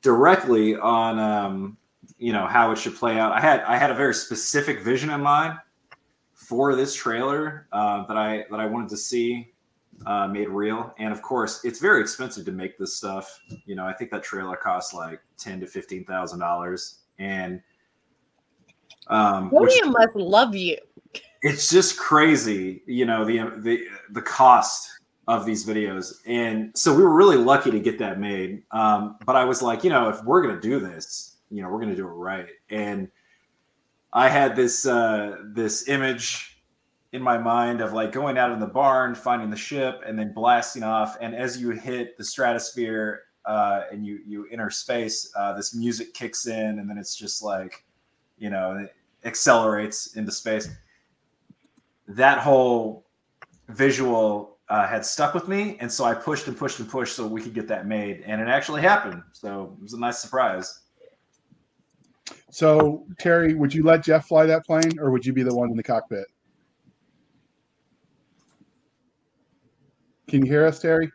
directly 0.00 0.76
on 0.76 1.18
um, 1.18 1.76
you 2.18 2.32
know 2.32 2.46
how 2.46 2.72
it 2.72 2.78
should 2.78 2.96
play 2.96 3.18
out. 3.18 3.32
I 3.32 3.40
had 3.40 3.60
I 3.60 3.76
had 3.76 3.90
a 3.90 3.94
very 3.94 4.14
specific 4.14 4.80
vision 4.82 5.10
in 5.10 5.20
mind 5.20 5.58
for 6.32 6.74
this 6.74 6.94
trailer 6.94 7.68
uh, 7.72 8.06
that 8.06 8.16
I 8.16 8.46
that 8.50 8.60
I 8.60 8.64
wanted 8.64 8.88
to 8.88 8.96
see 8.96 9.52
uh, 10.06 10.26
made 10.26 10.48
real. 10.48 10.94
And 10.98 11.12
of 11.12 11.20
course, 11.20 11.62
it's 11.64 11.80
very 11.80 12.00
expensive 12.00 12.46
to 12.46 12.52
make 12.52 12.78
this 12.78 12.96
stuff. 12.96 13.38
You 13.66 13.74
know, 13.74 13.84
I 13.86 13.92
think 13.92 14.10
that 14.12 14.22
trailer 14.22 14.56
costs 14.56 14.94
like 14.94 15.20
ten 15.36 15.60
to 15.60 15.66
fifteen 15.66 16.06
thousand 16.06 16.38
dollars, 16.38 17.00
and 17.18 17.60
um, 19.08 19.50
which- 19.50 19.78
must 19.84 20.16
love 20.16 20.54
you. 20.54 20.78
it's 21.42 21.70
just 21.70 21.98
crazy 21.98 22.82
you 22.86 23.04
know 23.06 23.24
the 23.24 23.38
the 23.58 23.86
the 24.10 24.22
cost 24.22 24.99
of 25.30 25.46
these 25.46 25.64
videos. 25.64 26.14
And 26.26 26.76
so 26.76 26.92
we 26.92 27.02
were 27.04 27.14
really 27.14 27.36
lucky 27.36 27.70
to 27.70 27.78
get 27.78 28.00
that 28.00 28.18
made. 28.18 28.64
Um, 28.72 29.16
but 29.24 29.36
i 29.36 29.44
was 29.44 29.62
like 29.62 29.84
you 29.84 29.90
know 29.90 30.08
if 30.08 30.22
we're 30.24 30.42
gonna 30.42 30.60
do 30.60 30.80
this 30.80 31.36
you 31.50 31.62
know 31.62 31.68
we're 31.68 31.80
gonna 31.80 31.94
do 31.94 32.06
it 32.06 32.12
right. 32.12 32.48
And 32.68 33.08
i 34.12 34.28
had 34.28 34.56
this 34.56 34.86
uh 34.86 35.36
this 35.54 35.88
image 35.88 36.60
in 37.12 37.22
my 37.22 37.38
mind 37.38 37.80
of 37.80 37.92
like 37.92 38.10
going 38.10 38.36
out 38.38 38.50
in 38.50 38.58
the 38.58 38.66
barn 38.66 39.14
finding 39.14 39.50
the 39.50 39.56
ship 39.56 40.02
and 40.04 40.18
then 40.18 40.32
blasting 40.32 40.82
off. 40.82 41.16
And 41.20 41.34
as 41.34 41.60
you 41.60 41.70
hit 41.70 42.18
the 42.18 42.24
stratosphere 42.24 43.22
uh, 43.44 43.82
and 43.92 44.04
you 44.04 44.18
you 44.26 44.46
enter 44.50 44.68
space 44.68 45.32
uh, 45.36 45.52
this 45.52 45.74
music 45.74 46.12
kicks 46.12 46.46
in 46.46 46.78
and 46.80 46.90
then 46.90 46.98
it's 46.98 47.14
just 47.14 47.40
like 47.42 47.84
you 48.36 48.50
know 48.50 48.76
it 48.78 48.94
accelerates 49.24 50.16
into 50.16 50.32
space. 50.32 50.68
That 52.08 52.38
whole 52.38 53.06
visual 53.68 54.49
uh, 54.70 54.86
had 54.86 55.04
stuck 55.04 55.34
with 55.34 55.48
me, 55.48 55.76
and 55.80 55.90
so 55.90 56.04
I 56.04 56.14
pushed 56.14 56.46
and 56.46 56.56
pushed 56.56 56.78
and 56.78 56.88
pushed 56.88 57.16
so 57.16 57.26
we 57.26 57.42
could 57.42 57.54
get 57.54 57.66
that 57.68 57.86
made, 57.86 58.22
and 58.24 58.40
it 58.40 58.46
actually 58.46 58.80
happened. 58.80 59.20
So 59.32 59.76
it 59.76 59.82
was 59.82 59.92
a 59.94 59.98
nice 59.98 60.20
surprise. 60.20 60.82
So 62.50 63.04
Terry, 63.18 63.54
would 63.54 63.74
you 63.74 63.82
let 63.82 64.04
Jeff 64.04 64.28
fly 64.28 64.46
that 64.46 64.64
plane, 64.64 64.98
or 65.00 65.10
would 65.10 65.26
you 65.26 65.32
be 65.32 65.42
the 65.42 65.54
one 65.54 65.70
in 65.70 65.76
the 65.76 65.82
cockpit? 65.82 66.26
Can 70.28 70.44
you 70.44 70.50
hear 70.50 70.64
us, 70.64 70.78
Terry? 70.78 71.10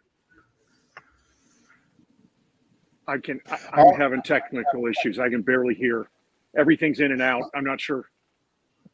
I 3.07 3.17
can. 3.17 3.39
I, 3.49 3.57
Oh. 3.77 3.93
I'm 3.93 3.99
having 3.99 4.21
technical 4.21 4.87
issues. 4.87 5.17
I 5.17 5.29
can 5.29 5.41
barely 5.41 5.75
hear. 5.75 6.09
Everything's 6.57 6.99
in 6.99 7.13
and 7.13 7.21
out. 7.21 7.43
I'm 7.55 7.63
not 7.63 7.79
sure. 7.79 8.09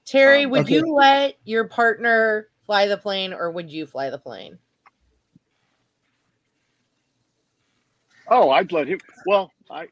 Terry, 0.05 0.45
Um, 0.45 0.51
would 0.51 0.61
okay. 0.61 0.75
you 0.75 0.93
let 0.93 1.37
your 1.45 1.67
partner 1.67 2.50
fly 2.65 2.87
the 2.87 2.97
plane 2.97 3.33
or 3.33 3.51
would 3.51 3.71
you 3.71 3.85
fly 3.85 4.09
the 4.09 4.17
plane? 4.17 4.57
Oh, 8.27 8.49
I'd 8.49 8.71
let 8.71 8.87
him. 8.87 8.99
Well, 9.25 9.51
I, 9.69 9.87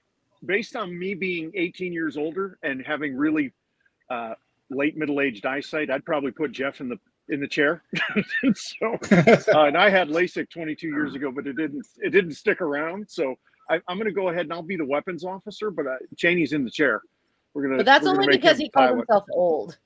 based 0.45 0.75
on 0.75 0.97
me 0.97 1.13
being 1.13 1.51
18 1.55 1.91
years 1.91 2.15
older 2.17 2.57
and 2.63 2.81
having 2.85 3.15
really 3.17 3.51
uh, 4.09 4.33
late 4.69 4.97
middle 4.97 5.19
aged 5.21 5.45
eyesight, 5.45 5.89
I'd 5.89 6.05
probably 6.05 6.31
put 6.31 6.51
Jeff 6.51 6.79
in 6.79 6.89
the 6.89 6.97
in 7.27 7.39
the 7.39 7.47
chair. 7.47 7.83
so, 8.55 8.97
uh, 9.11 9.65
and 9.65 9.77
I 9.77 9.89
had 9.89 10.07
LASIK 10.07 10.49
22 10.49 10.87
years 10.87 11.15
ago, 11.15 11.31
but 11.31 11.47
it 11.47 11.57
didn't 11.57 11.85
it 11.97 12.09
didn't 12.11 12.33
stick 12.33 12.61
around. 12.61 13.09
So 13.09 13.35
I, 13.69 13.75
am 13.87 13.97
going 13.97 14.05
to 14.05 14.11
go 14.11 14.29
ahead 14.29 14.43
and 14.43 14.53
I'll 14.53 14.63
be 14.63 14.77
the 14.77 14.85
weapons 14.85 15.23
officer, 15.23 15.69
but 15.69 15.85
uh, 15.85 15.95
Chaney's 16.15 16.53
in 16.53 16.63
the 16.63 16.71
chair. 16.71 17.01
We're 17.53 17.63
gonna. 17.63 17.77
But 17.77 17.85
that's 17.85 18.07
only 18.07 18.27
because 18.27 18.57
he 18.57 18.69
called 18.69 18.97
himself 18.97 19.25
old. 19.33 19.77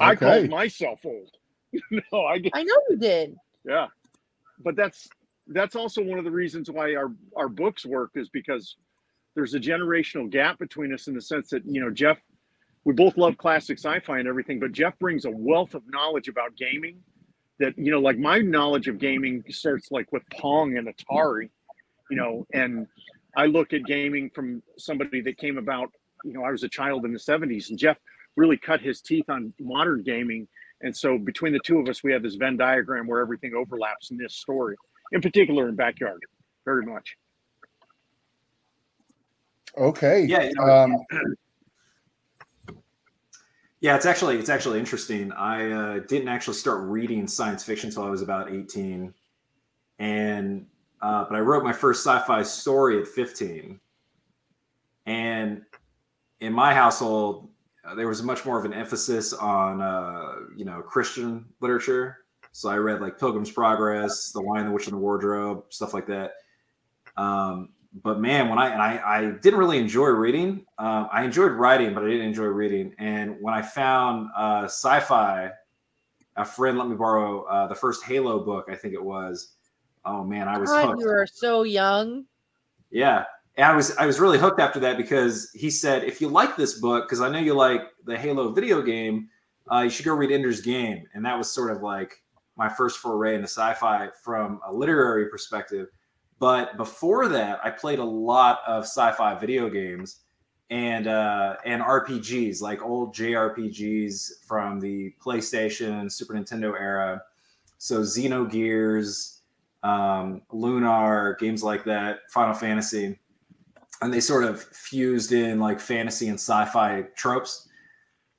I 0.00 0.12
okay. 0.12 0.18
called 0.18 0.50
myself 0.50 1.00
old. 1.04 1.30
no, 1.90 2.20
I. 2.20 2.42
I 2.52 2.62
know 2.62 2.76
you 2.88 2.96
did. 2.96 3.36
Yeah, 3.64 3.86
but 4.58 4.76
that's 4.76 5.08
that's 5.46 5.76
also 5.76 6.02
one 6.02 6.18
of 6.18 6.24
the 6.24 6.30
reasons 6.30 6.70
why 6.70 6.94
our 6.94 7.12
our 7.36 7.48
books 7.48 7.84
work 7.84 8.12
is 8.14 8.28
because 8.28 8.76
there's 9.34 9.54
a 9.54 9.60
generational 9.60 10.28
gap 10.28 10.58
between 10.58 10.92
us 10.92 11.06
in 11.06 11.14
the 11.14 11.20
sense 11.20 11.50
that 11.50 11.64
you 11.66 11.80
know 11.80 11.90
Jeff 11.90 12.18
we 12.84 12.94
both 12.94 13.16
love 13.16 13.36
classic 13.36 13.78
sci-fi 13.78 14.18
and 14.18 14.28
everything, 14.28 14.58
but 14.58 14.72
Jeff 14.72 14.98
brings 14.98 15.24
a 15.24 15.30
wealth 15.30 15.74
of 15.74 15.82
knowledge 15.88 16.28
about 16.28 16.56
gaming 16.56 17.00
that, 17.58 17.76
you 17.76 17.90
know, 17.90 18.00
like 18.00 18.18
my 18.18 18.38
knowledge 18.38 18.88
of 18.88 18.98
gaming 18.98 19.44
starts 19.50 19.90
like 19.90 20.10
with 20.12 20.22
Pong 20.30 20.78
and 20.78 20.88
Atari, 20.88 21.50
you 22.10 22.16
know, 22.16 22.46
and 22.54 22.86
I 23.36 23.46
look 23.46 23.72
at 23.74 23.84
gaming 23.84 24.30
from 24.34 24.62
somebody 24.78 25.20
that 25.22 25.36
came 25.36 25.58
about, 25.58 25.90
you 26.24 26.32
know, 26.32 26.42
I 26.42 26.50
was 26.50 26.62
a 26.62 26.68
child 26.68 27.04
in 27.04 27.12
the 27.12 27.18
70s 27.18 27.68
and 27.68 27.78
Jeff 27.78 27.98
really 28.36 28.56
cut 28.56 28.80
his 28.80 29.00
teeth 29.00 29.28
on 29.28 29.52
modern 29.60 30.02
gaming. 30.02 30.48
And 30.82 30.96
so 30.96 31.18
between 31.18 31.52
the 31.52 31.60
two 31.64 31.78
of 31.78 31.88
us, 31.88 32.02
we 32.02 32.12
have 32.12 32.22
this 32.22 32.36
Venn 32.36 32.56
diagram 32.56 33.06
where 33.06 33.20
everything 33.20 33.54
overlaps 33.54 34.10
in 34.10 34.16
this 34.16 34.34
story, 34.34 34.76
in 35.12 35.20
particular 35.20 35.68
in 35.68 35.76
Backyard, 35.76 36.20
very 36.64 36.86
much. 36.86 37.16
Okay. 39.76 40.24
Yeah. 40.24 40.44
You 40.44 40.54
know, 40.54 40.64
um, 40.64 40.96
yeah, 43.80 43.96
it's 43.96 44.06
actually 44.06 44.38
it's 44.38 44.48
actually 44.48 44.78
interesting. 44.78 45.32
I 45.32 45.70
uh, 45.70 45.98
didn't 46.00 46.28
actually 46.28 46.54
start 46.54 46.82
reading 46.82 47.26
science 47.26 47.64
fiction 47.64 47.88
until 47.88 48.04
I 48.04 48.10
was 48.10 48.22
about 48.22 48.52
eighteen, 48.52 49.14
and 49.98 50.66
uh, 51.00 51.24
but 51.24 51.36
I 51.36 51.40
wrote 51.40 51.64
my 51.64 51.72
first 51.72 52.04
sci-fi 52.04 52.42
story 52.42 53.00
at 53.00 53.06
fifteen. 53.06 53.80
And 55.06 55.62
in 56.40 56.52
my 56.52 56.74
household, 56.74 57.48
uh, 57.84 57.94
there 57.94 58.08
was 58.08 58.22
much 58.22 58.44
more 58.44 58.58
of 58.58 58.64
an 58.64 58.72
emphasis 58.72 59.32
on 59.32 59.80
uh, 59.80 60.32
you 60.56 60.64
know 60.64 60.82
Christian 60.82 61.46
literature. 61.60 62.18
So 62.52 62.68
I 62.68 62.76
read 62.76 63.00
like 63.00 63.18
Pilgrim's 63.18 63.50
Progress, 63.50 64.32
The 64.32 64.40
Lion, 64.40 64.66
the 64.66 64.72
Witch, 64.72 64.86
and 64.86 64.94
the 64.94 65.00
Wardrobe, 65.00 65.64
stuff 65.68 65.94
like 65.94 66.06
that. 66.08 66.32
Um, 67.16 67.70
but 68.02 68.20
man, 68.20 68.48
when 68.48 68.58
I 68.58 68.70
and 68.70 68.82
I, 68.82 69.00
I 69.04 69.30
didn't 69.30 69.58
really 69.58 69.78
enjoy 69.78 70.08
reading. 70.08 70.64
Um, 70.78 71.08
I 71.12 71.24
enjoyed 71.24 71.52
writing, 71.52 71.94
but 71.94 72.04
I 72.04 72.08
didn't 72.08 72.26
enjoy 72.26 72.44
reading. 72.44 72.94
And 72.98 73.36
when 73.40 73.54
I 73.54 73.62
found 73.62 74.28
uh, 74.36 74.64
sci-fi, 74.64 75.50
a 76.36 76.44
friend 76.44 76.78
let 76.78 76.88
me 76.88 76.96
borrow 76.96 77.42
uh, 77.44 77.66
the 77.66 77.74
first 77.74 78.04
Halo 78.04 78.44
book. 78.44 78.66
I 78.70 78.76
think 78.76 78.94
it 78.94 79.02
was. 79.02 79.54
Oh 80.04 80.24
man, 80.24 80.48
I 80.48 80.58
was. 80.58 80.70
God, 80.70 80.98
you 81.00 81.06
were 81.06 81.26
so 81.26 81.64
young. 81.64 82.24
Yeah, 82.90 83.24
and 83.56 83.66
I 83.66 83.74
was 83.74 83.96
I 83.96 84.06
was 84.06 84.20
really 84.20 84.38
hooked 84.38 84.60
after 84.60 84.80
that 84.80 84.96
because 84.96 85.50
he 85.52 85.70
said 85.70 86.04
if 86.04 86.20
you 86.20 86.28
like 86.28 86.56
this 86.56 86.78
book, 86.78 87.06
because 87.06 87.20
I 87.20 87.28
know 87.28 87.38
you 87.38 87.54
like 87.54 87.82
the 88.04 88.16
Halo 88.16 88.52
video 88.52 88.82
game, 88.82 89.28
uh, 89.70 89.80
you 89.80 89.90
should 89.90 90.04
go 90.04 90.14
read 90.14 90.32
Ender's 90.32 90.60
Game, 90.60 91.06
and 91.14 91.24
that 91.24 91.36
was 91.36 91.50
sort 91.50 91.70
of 91.70 91.82
like 91.82 92.22
my 92.56 92.68
first 92.68 92.98
foray 92.98 93.34
into 93.34 93.48
sci-fi 93.48 94.08
from 94.22 94.60
a 94.66 94.72
literary 94.72 95.28
perspective. 95.28 95.88
But 96.38 96.76
before 96.76 97.28
that, 97.28 97.60
I 97.64 97.70
played 97.70 97.98
a 97.98 98.04
lot 98.04 98.60
of 98.66 98.84
sci-fi 98.84 99.38
video 99.38 99.68
games 99.68 100.20
and 100.70 101.06
uh, 101.06 101.56
and 101.64 101.82
RPGs, 101.82 102.62
like 102.62 102.82
old 102.82 103.14
JRPGs 103.14 104.46
from 104.46 104.80
the 104.80 105.12
PlayStation, 105.22 106.10
Super 106.10 106.34
Nintendo 106.34 106.78
era. 106.78 107.22
So 107.78 108.00
Xenogears, 108.00 109.40
um, 109.82 110.42
Lunar, 110.52 111.36
games 111.40 111.62
like 111.62 111.84
that, 111.84 112.20
Final 112.30 112.54
Fantasy, 112.54 113.18
and 114.02 114.12
they 114.12 114.20
sort 114.20 114.44
of 114.44 114.62
fused 114.62 115.32
in 115.32 115.60
like 115.60 115.80
fantasy 115.80 116.28
and 116.28 116.38
sci-fi 116.38 117.02
tropes. 117.16 117.68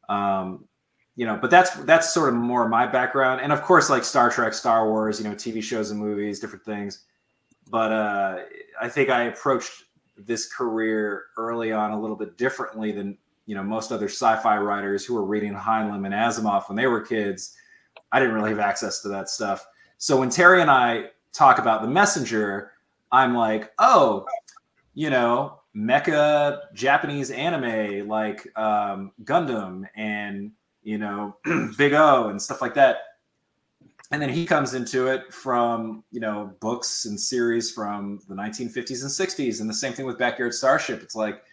Um, 0.10 0.66
you 1.16 1.26
know, 1.26 1.38
but 1.40 1.52
that's 1.52 1.72
that's 1.84 2.14
sort 2.14 2.30
of 2.30 2.36
more 2.36 2.68
my 2.68 2.88
background, 2.88 3.42
and 3.42 3.52
of 3.52 3.62
course, 3.62 3.90
like 3.90 4.04
Star 4.04 4.30
Trek, 4.32 4.54
Star 4.54 4.90
Wars, 4.90 5.20
you 5.20 5.28
know, 5.28 5.36
TV 5.36 5.62
shows 5.62 5.92
and 5.92 6.00
movies, 6.00 6.40
different 6.40 6.66
things 6.66 7.06
but 7.72 7.92
uh, 7.92 8.38
I 8.80 8.90
think 8.90 9.10
I 9.10 9.24
approached 9.24 9.86
this 10.18 10.52
career 10.52 11.24
early 11.38 11.72
on 11.72 11.92
a 11.92 12.00
little 12.00 12.18
bit 12.18 12.38
differently 12.38 12.92
than 12.92 13.18
you 13.48 13.56
know 13.56 13.64
most 13.64 13.92
other 13.92 14.08
sci-fi 14.08 14.58
writers 14.58 15.06
who 15.06 15.16
were 15.16 15.26
reading 15.26 15.54
Heinlein 15.54 16.06
and 16.06 16.14
Asimov 16.14 16.68
when 16.68 16.76
they 16.76 16.88
were 16.88 17.02
kids. 17.02 17.56
I 18.12 18.20
didn't 18.20 18.36
really 18.36 18.50
have 18.50 18.60
access 18.60 19.02
to 19.02 19.08
that 19.08 19.30
stuff. 19.30 19.66
So 19.98 20.18
when 20.18 20.30
Terry 20.30 20.62
and 20.62 20.70
I 20.70 21.06
talk 21.34 21.60
about 21.60 21.82
the 21.82 21.88
messenger, 21.88 22.74
I'm 23.12 23.34
like, 23.34 23.72
oh, 23.80 24.26
you 24.94 25.10
know, 25.10 25.60
mecha 25.76 26.60
Japanese 26.74 27.32
anime 27.32 28.08
like 28.08 28.48
um, 28.58 29.12
Gundam 29.24 29.86
and 29.96 30.52
you 30.84 30.98
know 30.98 31.36
Big 31.78 31.94
O 31.94 32.30
and 32.30 32.42
stuff 32.42 32.62
like 32.62 32.74
that. 32.76 32.98
And 34.12 34.22
then 34.22 34.30
he 34.30 34.46
comes 34.46 34.74
into 34.74 35.08
it 35.08 35.34
from 35.34 36.04
you 36.12 36.20
know 36.20 36.54
books 36.60 37.06
and 37.06 37.20
series 37.20 37.72
from 37.72 38.20
the 38.28 38.36
1950s 38.36 39.02
and 39.02 39.30
60s 39.30 39.62
and 39.62 39.70
the 39.70 39.74
same 39.74 39.94
thing 39.94 40.06
with 40.06 40.18
backyard 40.18 40.54
starship. 40.54 41.02
It's 41.02 41.16
like 41.16 41.44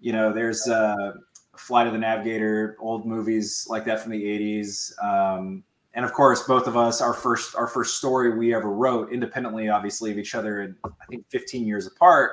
you 0.00 0.12
know 0.12 0.32
there's 0.32 0.68
uh 0.68 1.12
flight 1.56 1.86
of 1.86 1.92
the 1.92 1.98
navigator 1.98 2.76
old 2.80 3.06
movies 3.06 3.66
like 3.68 3.84
that 3.84 4.00
from 4.00 4.12
the 4.12 4.22
80s 4.22 4.92
um, 5.04 5.62
and 5.94 6.04
of 6.04 6.12
course 6.12 6.42
both 6.44 6.66
of 6.66 6.76
us 6.76 7.00
our 7.00 7.14
first 7.14 7.54
our 7.54 7.66
first 7.66 7.96
story 7.96 8.36
we 8.36 8.54
ever 8.54 8.70
wrote 8.70 9.12
independently 9.12 9.68
obviously 9.68 10.10
of 10.10 10.18
each 10.18 10.34
other 10.34 10.60
and 10.60 10.74
i 10.84 11.04
think 11.06 11.24
15 11.30 11.66
years 11.66 11.86
apart 11.86 12.32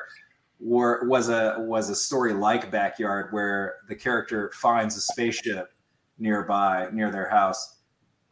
were 0.60 1.08
was 1.08 1.30
a 1.30 1.56
was 1.60 1.90
a 1.90 1.96
story 1.96 2.34
like 2.34 2.72
backyard 2.72 3.28
where 3.32 3.76
the 3.88 3.96
character 3.96 4.52
finds 4.56 4.96
a 4.98 5.02
spaceship 5.02 5.74
nearby 6.18 6.88
near 6.92 7.12
their 7.12 7.30
house 7.30 7.80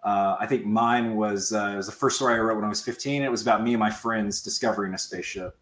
uh, 0.04 0.38
I 0.40 0.46
think 0.46 0.66
mine 0.66 1.16
was 1.16 1.52
uh, 1.52 1.74
was 1.76 1.88
the 1.88 1.92
first 1.92 2.16
story 2.16 2.36
I 2.36 2.38
wrote 2.38 2.56
when 2.56 2.64
I 2.64 2.70
was 2.70 2.82
15. 2.82 3.24
It 3.24 3.32
was 3.32 3.42
about 3.42 3.62
me 3.62 3.74
and 3.74 3.80
my 3.80 3.90
friends 3.90 4.42
discovering 4.42 4.94
a 4.94 4.98
spaceship. 4.98 5.58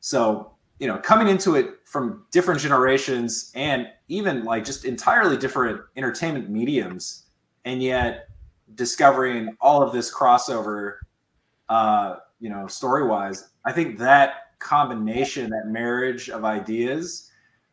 So 0.00 0.54
you 0.78 0.88
know, 0.88 0.98
coming 0.98 1.28
into 1.28 1.54
it 1.54 1.76
from 1.86 2.26
different 2.30 2.60
generations 2.60 3.52
and 3.54 3.86
even 4.08 4.44
like 4.44 4.64
just 4.64 4.84
entirely 4.84 5.36
different 5.38 5.80
entertainment 5.96 6.50
mediums, 6.50 7.26
and 7.64 7.82
yet 7.82 8.28
discovering 8.74 9.56
all 9.60 9.82
of 9.82 9.92
this 9.92 10.12
crossover, 10.12 10.96
uh, 11.68 12.16
you 12.40 12.50
know, 12.50 12.66
story 12.66 13.06
wise, 13.06 13.50
I 13.64 13.72
think 13.72 13.98
that 13.98 14.58
combination, 14.58 15.50
that 15.50 15.66
marriage 15.66 16.30
of 16.30 16.44
ideas 16.44 17.30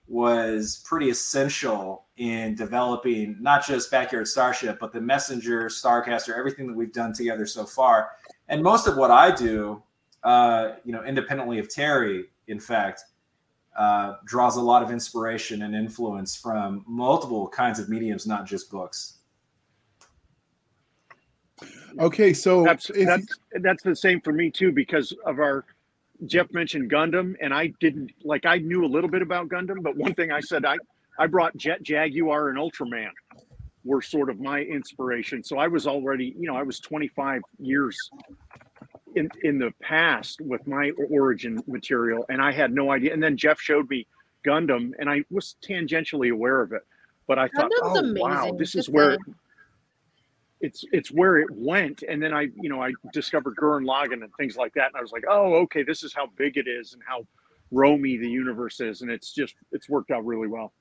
was 0.07 0.83
pretty 0.85 1.09
essential 1.09 2.05
in 2.17 2.53
developing 2.55 3.37
not 3.39 3.65
just 3.65 3.89
Backyard 3.89 4.27
Starship, 4.27 4.77
but 4.79 4.91
the 4.91 4.99
Messenger, 4.99 5.67
Starcaster, 5.67 6.37
everything 6.37 6.67
that 6.67 6.75
we've 6.75 6.91
done 6.91 7.13
together 7.13 7.45
so 7.45 7.65
far. 7.65 8.11
And 8.49 8.61
most 8.61 8.87
of 8.87 8.97
what 8.97 9.09
I 9.09 9.33
do, 9.33 9.81
uh, 10.23 10.73
you 10.83 10.91
know, 10.91 11.03
independently 11.03 11.59
of 11.59 11.69
Terry, 11.69 12.25
in 12.47 12.59
fact, 12.59 13.05
uh, 13.77 14.15
draws 14.25 14.57
a 14.57 14.61
lot 14.61 14.83
of 14.83 14.91
inspiration 14.91 15.61
and 15.61 15.73
influence 15.73 16.35
from 16.35 16.83
multiple 16.85 17.47
kinds 17.47 17.79
of 17.79 17.87
mediums, 17.87 18.27
not 18.27 18.45
just 18.45 18.69
books. 18.69 19.19
Okay, 21.99 22.33
so 22.33 22.63
that's 22.63 22.89
that's, 22.93 23.37
that's 23.61 23.83
the 23.83 23.95
same 23.95 24.21
for 24.21 24.33
me 24.33 24.49
too 24.49 24.71
because 24.71 25.13
of 25.25 25.39
our 25.39 25.65
Jeff 26.25 26.51
mentioned 26.53 26.91
Gundam, 26.91 27.35
and 27.41 27.53
I 27.53 27.67
didn't 27.79 28.11
like. 28.23 28.45
I 28.45 28.57
knew 28.57 28.85
a 28.85 28.87
little 28.87 29.09
bit 29.09 29.21
about 29.21 29.49
Gundam, 29.49 29.81
but 29.81 29.95
one 29.95 30.13
thing 30.13 30.31
I 30.31 30.39
said, 30.39 30.65
I 30.65 30.77
I 31.17 31.27
brought 31.27 31.55
Jet 31.57 31.81
Jaguar 31.83 32.49
and 32.49 32.57
Ultraman 32.57 33.09
were 33.83 34.01
sort 34.01 34.29
of 34.29 34.39
my 34.39 34.61
inspiration. 34.61 35.43
So 35.43 35.57
I 35.57 35.67
was 35.67 35.87
already, 35.87 36.35
you 36.37 36.47
know, 36.47 36.55
I 36.55 36.63
was 36.63 36.79
25 36.79 37.41
years 37.59 37.97
in 39.15 39.29
in 39.43 39.57
the 39.57 39.73
past 39.81 40.39
with 40.41 40.65
my 40.67 40.91
origin 41.09 41.61
material, 41.67 42.25
and 42.29 42.41
I 42.41 42.51
had 42.51 42.71
no 42.71 42.91
idea. 42.91 43.13
And 43.13 43.21
then 43.21 43.35
Jeff 43.35 43.59
showed 43.59 43.89
me 43.89 44.05
Gundam, 44.45 44.91
and 44.99 45.09
I 45.09 45.23
was 45.31 45.55
tangentially 45.67 46.31
aware 46.31 46.61
of 46.61 46.71
it, 46.71 46.81
but 47.27 47.39
I 47.39 47.47
thought, 47.49 47.71
oh 47.81 47.97
amazing. 47.97 48.19
wow, 48.19 48.51
this 48.57 48.75
is 48.75 48.89
where 48.89 49.17
it's 50.61 50.83
it's 50.91 51.11
where 51.11 51.37
it 51.37 51.47
went. 51.51 52.03
And 52.07 52.21
then 52.21 52.33
i 52.33 52.47
you 52.55 52.69
know 52.69 52.81
i 52.81 52.91
discovered 53.13 53.55
gurren 53.55 53.85
lagann 53.85 54.23
and 54.23 54.31
things 54.37 54.55
like 54.55 54.73
that. 54.73 54.87
And 54.87 54.95
i 54.97 55.01
was 55.01 55.11
like 55.11 55.23
oh 55.29 55.55
okay 55.55 55.83
this 55.83 56.03
is 56.03 56.13
how 56.13 56.27
big 56.37 56.57
it 56.57 56.67
is 56.67 56.93
and 56.93 57.01
how 57.05 57.25
roamy 57.71 58.17
the 58.17 58.29
universe 58.29 58.79
is. 58.79 59.01
And 59.01 59.11
it's 59.11 59.33
just 59.33 59.55
it's 59.71 59.89
worked 59.89 60.11
out 60.11 60.25
really 60.25 60.47
well. 60.47 60.73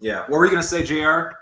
Yeah. 0.00 0.20
What 0.22 0.38
were 0.38 0.44
you 0.46 0.50
going 0.50 0.62
to 0.62 0.68
say 0.68 0.84
jr 0.84 1.36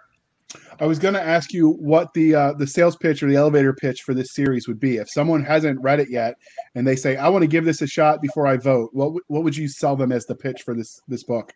i 0.81 0.87
was 0.87 0.99
going 0.99 1.15
to 1.15 1.23
ask 1.23 1.53
you 1.53 1.75
what 1.75 2.13
the 2.13 2.35
uh, 2.35 2.53
the 2.55 2.67
sales 2.67 2.97
pitch 2.97 3.23
or 3.23 3.29
the 3.29 3.37
elevator 3.37 3.73
pitch 3.73 4.03
for 4.03 4.15
this 4.15 4.35
series 4.35 4.67
would 4.67 4.81
be. 4.81 4.97
If 4.97 5.09
someone 5.09 5.45
hasn't 5.45 5.81
read 5.81 6.01
it 6.01 6.11
yet 6.11 6.35
and 6.75 6.87
they 6.87 6.97
say 6.97 7.17
i 7.17 7.29
want 7.29 7.43
to 7.43 7.49
give 7.49 7.65
this 7.65 7.83
a 7.83 7.87
shot 7.87 8.21
before 8.21 8.47
i 8.47 8.57
vote 8.57 8.91
what 8.93 9.13
what 9.29 9.45
would 9.45 9.57
you 9.57 9.69
sell 9.69 9.97
them 9.97 10.13
as 10.13 10.27
the 10.27 10.35
pitch 10.35 10.63
for 10.63 10.75
this 10.75 11.01
this 11.09 11.25
book 11.25 11.53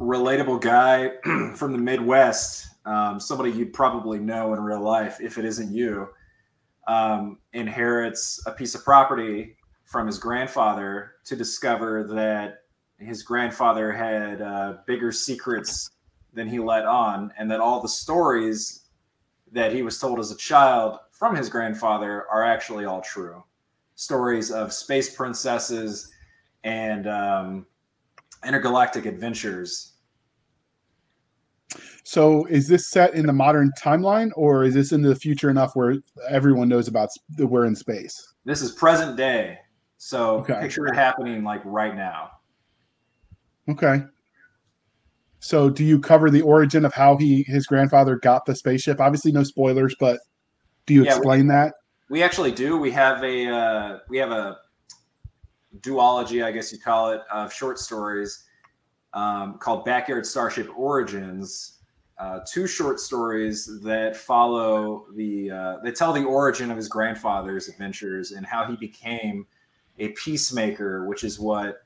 relatable 0.00 0.60
guy 0.60 1.10
from 1.54 1.72
the 1.72 1.78
Midwest, 1.78 2.68
um, 2.86 3.20
somebody 3.20 3.52
you'd 3.52 3.72
probably 3.72 4.18
know 4.18 4.54
in 4.54 4.60
real 4.60 4.80
life 4.80 5.20
if 5.20 5.38
it 5.38 5.44
isn't 5.44 5.72
you, 5.72 6.08
um, 6.88 7.38
inherits 7.52 8.42
a 8.46 8.52
piece 8.52 8.74
of 8.74 8.82
property 8.82 9.56
from 9.84 10.06
his 10.06 10.18
grandfather 10.18 11.16
to 11.24 11.36
discover 11.36 12.04
that 12.04 12.62
his 12.98 13.22
grandfather 13.22 13.92
had 13.92 14.40
uh, 14.40 14.74
bigger 14.86 15.12
secrets 15.12 15.90
than 16.32 16.48
he 16.48 16.58
let 16.58 16.86
on, 16.86 17.32
and 17.38 17.50
that 17.50 17.60
all 17.60 17.80
the 17.80 17.88
stories 17.88 18.84
that 19.52 19.72
he 19.72 19.82
was 19.82 19.98
told 19.98 20.18
as 20.18 20.30
a 20.30 20.36
child 20.36 20.98
from 21.10 21.34
his 21.34 21.48
grandfather 21.48 22.26
are 22.30 22.44
actually 22.44 22.84
all 22.84 23.00
true. 23.00 23.42
Stories 23.96 24.50
of 24.50 24.72
space 24.72 25.14
princesses 25.14 26.12
and 26.62 27.06
um, 27.08 27.66
intergalactic 28.46 29.06
adventures. 29.06 29.89
So, 32.10 32.44
is 32.46 32.66
this 32.66 32.90
set 32.90 33.14
in 33.14 33.24
the 33.24 33.32
modern 33.32 33.70
timeline, 33.80 34.32
or 34.34 34.64
is 34.64 34.74
this 34.74 34.90
in 34.90 35.00
the 35.00 35.14
future 35.14 35.48
enough 35.48 35.76
where 35.76 35.94
everyone 36.28 36.68
knows 36.68 36.88
about 36.88 37.08
we're 37.38 37.66
in 37.66 37.76
space? 37.76 38.34
This 38.44 38.62
is 38.62 38.72
present 38.72 39.16
day, 39.16 39.60
so 39.96 40.38
okay. 40.38 40.58
picture 40.60 40.88
it 40.88 40.96
happening 40.96 41.44
like 41.44 41.62
right 41.64 41.94
now. 41.94 42.32
Okay. 43.68 44.02
So, 45.38 45.70
do 45.70 45.84
you 45.84 46.00
cover 46.00 46.30
the 46.30 46.42
origin 46.42 46.84
of 46.84 46.92
how 46.92 47.16
he 47.16 47.44
his 47.44 47.64
grandfather 47.64 48.16
got 48.16 48.44
the 48.44 48.56
spaceship? 48.56 49.00
Obviously, 49.00 49.30
no 49.30 49.44
spoilers, 49.44 49.94
but 50.00 50.18
do 50.86 50.94
you 50.94 51.04
yeah, 51.04 51.14
explain 51.14 51.46
we, 51.46 51.54
that? 51.54 51.74
We 52.08 52.24
actually 52.24 52.50
do. 52.50 52.76
We 52.76 52.90
have 52.90 53.22
a 53.22 53.46
uh, 53.46 53.98
we 54.08 54.18
have 54.18 54.32
a 54.32 54.56
duology, 55.78 56.44
I 56.44 56.50
guess 56.50 56.72
you 56.72 56.80
call 56.80 57.12
it, 57.12 57.20
of 57.32 57.52
short 57.52 57.78
stories 57.78 58.46
um, 59.14 59.58
called 59.58 59.84
Backyard 59.84 60.26
Starship 60.26 60.76
Origins. 60.76 61.76
Uh, 62.20 62.40
two 62.46 62.66
short 62.66 63.00
stories 63.00 63.80
that 63.80 64.14
follow 64.14 65.06
the 65.14 65.50
uh, 65.50 65.76
they 65.82 65.90
tell 65.90 66.12
the 66.12 66.22
origin 66.22 66.70
of 66.70 66.76
his 66.76 66.86
grandfather's 66.86 67.66
adventures 67.66 68.32
and 68.32 68.44
how 68.44 68.66
he 68.66 68.76
became 68.76 69.46
a 69.98 70.08
peacemaker, 70.08 71.06
which 71.06 71.24
is 71.24 71.40
what 71.40 71.82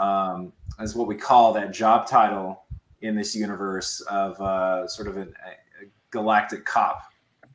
um, 0.00 0.52
is 0.80 0.96
what 0.96 1.06
we 1.06 1.14
call 1.14 1.52
that 1.52 1.72
job 1.72 2.08
title 2.08 2.64
in 3.02 3.14
this 3.14 3.36
universe 3.36 4.00
of 4.10 4.40
uh, 4.40 4.88
sort 4.88 5.06
of 5.06 5.16
an, 5.16 5.32
a, 5.46 5.86
galactic 6.10 6.64
cop, 6.64 7.02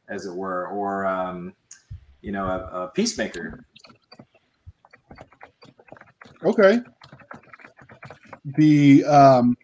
as 0.07 0.25
it 0.25 0.33
were, 0.33 0.67
or 0.69 1.05
um, 1.05 1.53
you 2.21 2.31
know, 2.31 2.45
a, 2.45 2.83
a 2.83 2.87
peacemaker. 2.95 3.65
Okay. 6.45 6.79
The 8.57 9.03
um 9.03 9.57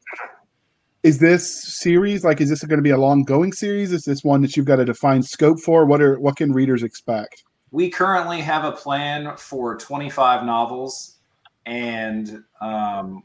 is 1.04 1.20
this 1.20 1.78
series 1.80 2.24
like 2.24 2.42
is 2.42 2.50
this 2.50 2.64
going 2.64 2.78
to 2.78 2.84
be 2.84 2.92
a 2.92 2.98
long 2.98 3.24
going 3.24 3.52
series? 3.52 3.92
Is 3.92 4.04
this 4.04 4.24
one 4.24 4.42
that 4.42 4.56
you've 4.56 4.66
got 4.66 4.80
a 4.80 4.86
defined 4.86 5.26
scope 5.26 5.60
for? 5.60 5.86
What 5.86 6.02
are 6.02 6.20
what 6.20 6.36
can 6.36 6.52
readers 6.52 6.84
expect? 6.84 7.44
We 7.72 7.90
currently 7.90 8.42
have 8.42 8.66
a 8.66 8.72
plan 8.72 9.36
for 9.38 9.78
25 9.78 10.46
novels 10.46 11.20
and 11.66 12.44
um, 12.60 13.24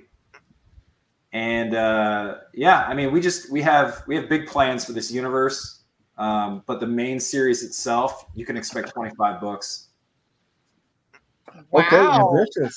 And 1.32 1.76
uh, 1.76 2.36
yeah, 2.54 2.86
I 2.88 2.94
mean, 2.94 3.12
we 3.12 3.22
just 3.22 3.52
we 3.52 3.62
have 3.62 4.04
we 4.08 4.16
have 4.16 4.28
big 4.28 4.48
plans 4.48 4.84
for 4.86 4.94
this 4.94 5.12
universe, 5.12 5.84
um, 6.18 6.64
but 6.66 6.80
the 6.80 6.88
main 6.88 7.20
series 7.20 7.64
itself, 7.64 8.26
you 8.34 8.46
can 8.46 8.58
expect 8.58 8.90
twenty 8.94 9.14
five 9.16 9.40
books. 9.40 9.90
Wow. 11.72 11.82
Okay, 11.82 11.98
ambitious. 11.98 12.76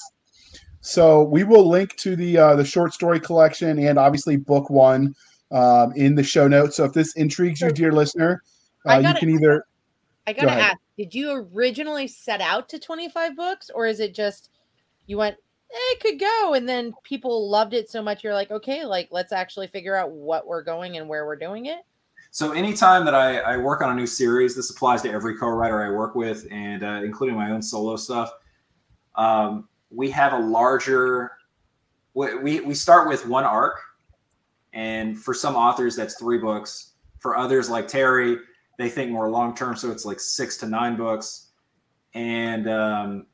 So 0.83 1.23
we 1.23 1.45
will 1.45 1.69
link 1.69 1.97
to 1.97 2.17
the 2.17 2.37
uh, 2.37 2.57
the 2.57 2.65
short 2.65 2.93
story 2.93 3.21
collection 3.21 3.79
and 3.79 3.99
obviously 3.99 4.37
book 4.37 4.69
one 4.69 5.15
um, 5.51 5.93
in 5.95 6.15
the 6.15 6.23
show 6.25 6.49
notes. 6.49 6.77
So 6.77 6.85
if 6.85 6.93
this 6.93 7.15
intrigues 7.15 7.61
you, 7.61 7.71
dear 7.71 7.93
listener, 7.93 8.43
uh, 8.85 9.01
gotta, 9.01 9.09
you 9.09 9.15
can 9.15 9.31
either. 9.31 9.65
I 10.27 10.33
gotta 10.33 10.49
go 10.49 10.53
ask: 10.53 10.79
Did 10.99 11.15
you 11.15 11.49
originally 11.55 12.09
set 12.09 12.41
out 12.41 12.69
to 12.71 12.79
twenty 12.79 13.09
five 13.09 13.37
books, 13.37 13.71
or 13.75 13.87
is 13.87 14.01
it 14.01 14.15
just 14.15 14.51
you 15.07 15.19
went? 15.19 15.37
It 15.75 16.01
could 16.01 16.21
go, 16.21 16.55
and 16.55 16.69
then 16.69 16.93
people 17.03 17.49
loved 17.49 17.73
it 17.73 17.91
so 17.91 18.03
much. 18.03 18.23
You're 18.23 18.35
like, 18.35 18.51
okay, 18.51 18.85
like 18.85 19.09
let's 19.11 19.33
actually 19.33 19.69
figure 19.69 19.97
out 19.97 20.11
what 20.11 20.47
we're 20.47 20.63
going 20.63 20.99
and 20.99 21.09
where 21.09 21.25
we're 21.25 21.37
doing 21.37 21.67
it. 21.67 21.81
So 22.31 22.53
anytime 22.53 23.05
that 23.07 23.15
I, 23.15 23.39
I 23.39 23.57
work 23.57 23.83
on 23.83 23.91
a 23.91 23.95
new 23.95 24.07
series, 24.07 24.55
this 24.55 24.71
applies 24.71 25.03
to 25.03 25.11
every 25.11 25.37
co-writer 25.37 25.83
I 25.83 25.91
work 25.91 26.15
with, 26.15 26.47
and 26.51 26.83
uh, 26.83 27.01
including 27.05 27.37
my 27.37 27.51
own 27.51 27.63
solo 27.63 27.97
stuff. 27.97 28.31
Um, 29.15 29.69
we 29.91 30.11
have 30.11 30.33
a 30.33 30.39
larger. 30.39 31.33
We, 32.15 32.61
we 32.61 32.75
start 32.75 33.09
with 33.09 33.27
one 33.27 33.45
arc 33.45 33.81
and 34.73 35.19
for 35.19 35.35
some 35.35 35.55
authors, 35.55 35.97
that's 35.97 36.15
three 36.15 36.39
books. 36.39 36.93
For 37.19 37.37
others, 37.37 37.71
like 37.71 37.89
Terry, 37.89 38.39
they 38.79 38.89
think 38.89 39.11
more 39.11 39.31
long 39.31 39.55
term, 39.55 39.77
so 39.77 39.91
it's 39.91 40.05
like 40.05 40.19
six 40.19 40.57
to 40.59 40.67
nine 40.67 40.97
books. 40.97 41.49
And 42.15 42.69
um, 42.69 43.27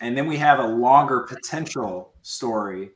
and 0.00 0.16
then 0.16 0.26
we 0.26 0.36
have 0.36 0.58
a 0.58 0.66
longer 0.66 1.20
potential 1.20 2.12
story 2.22 2.90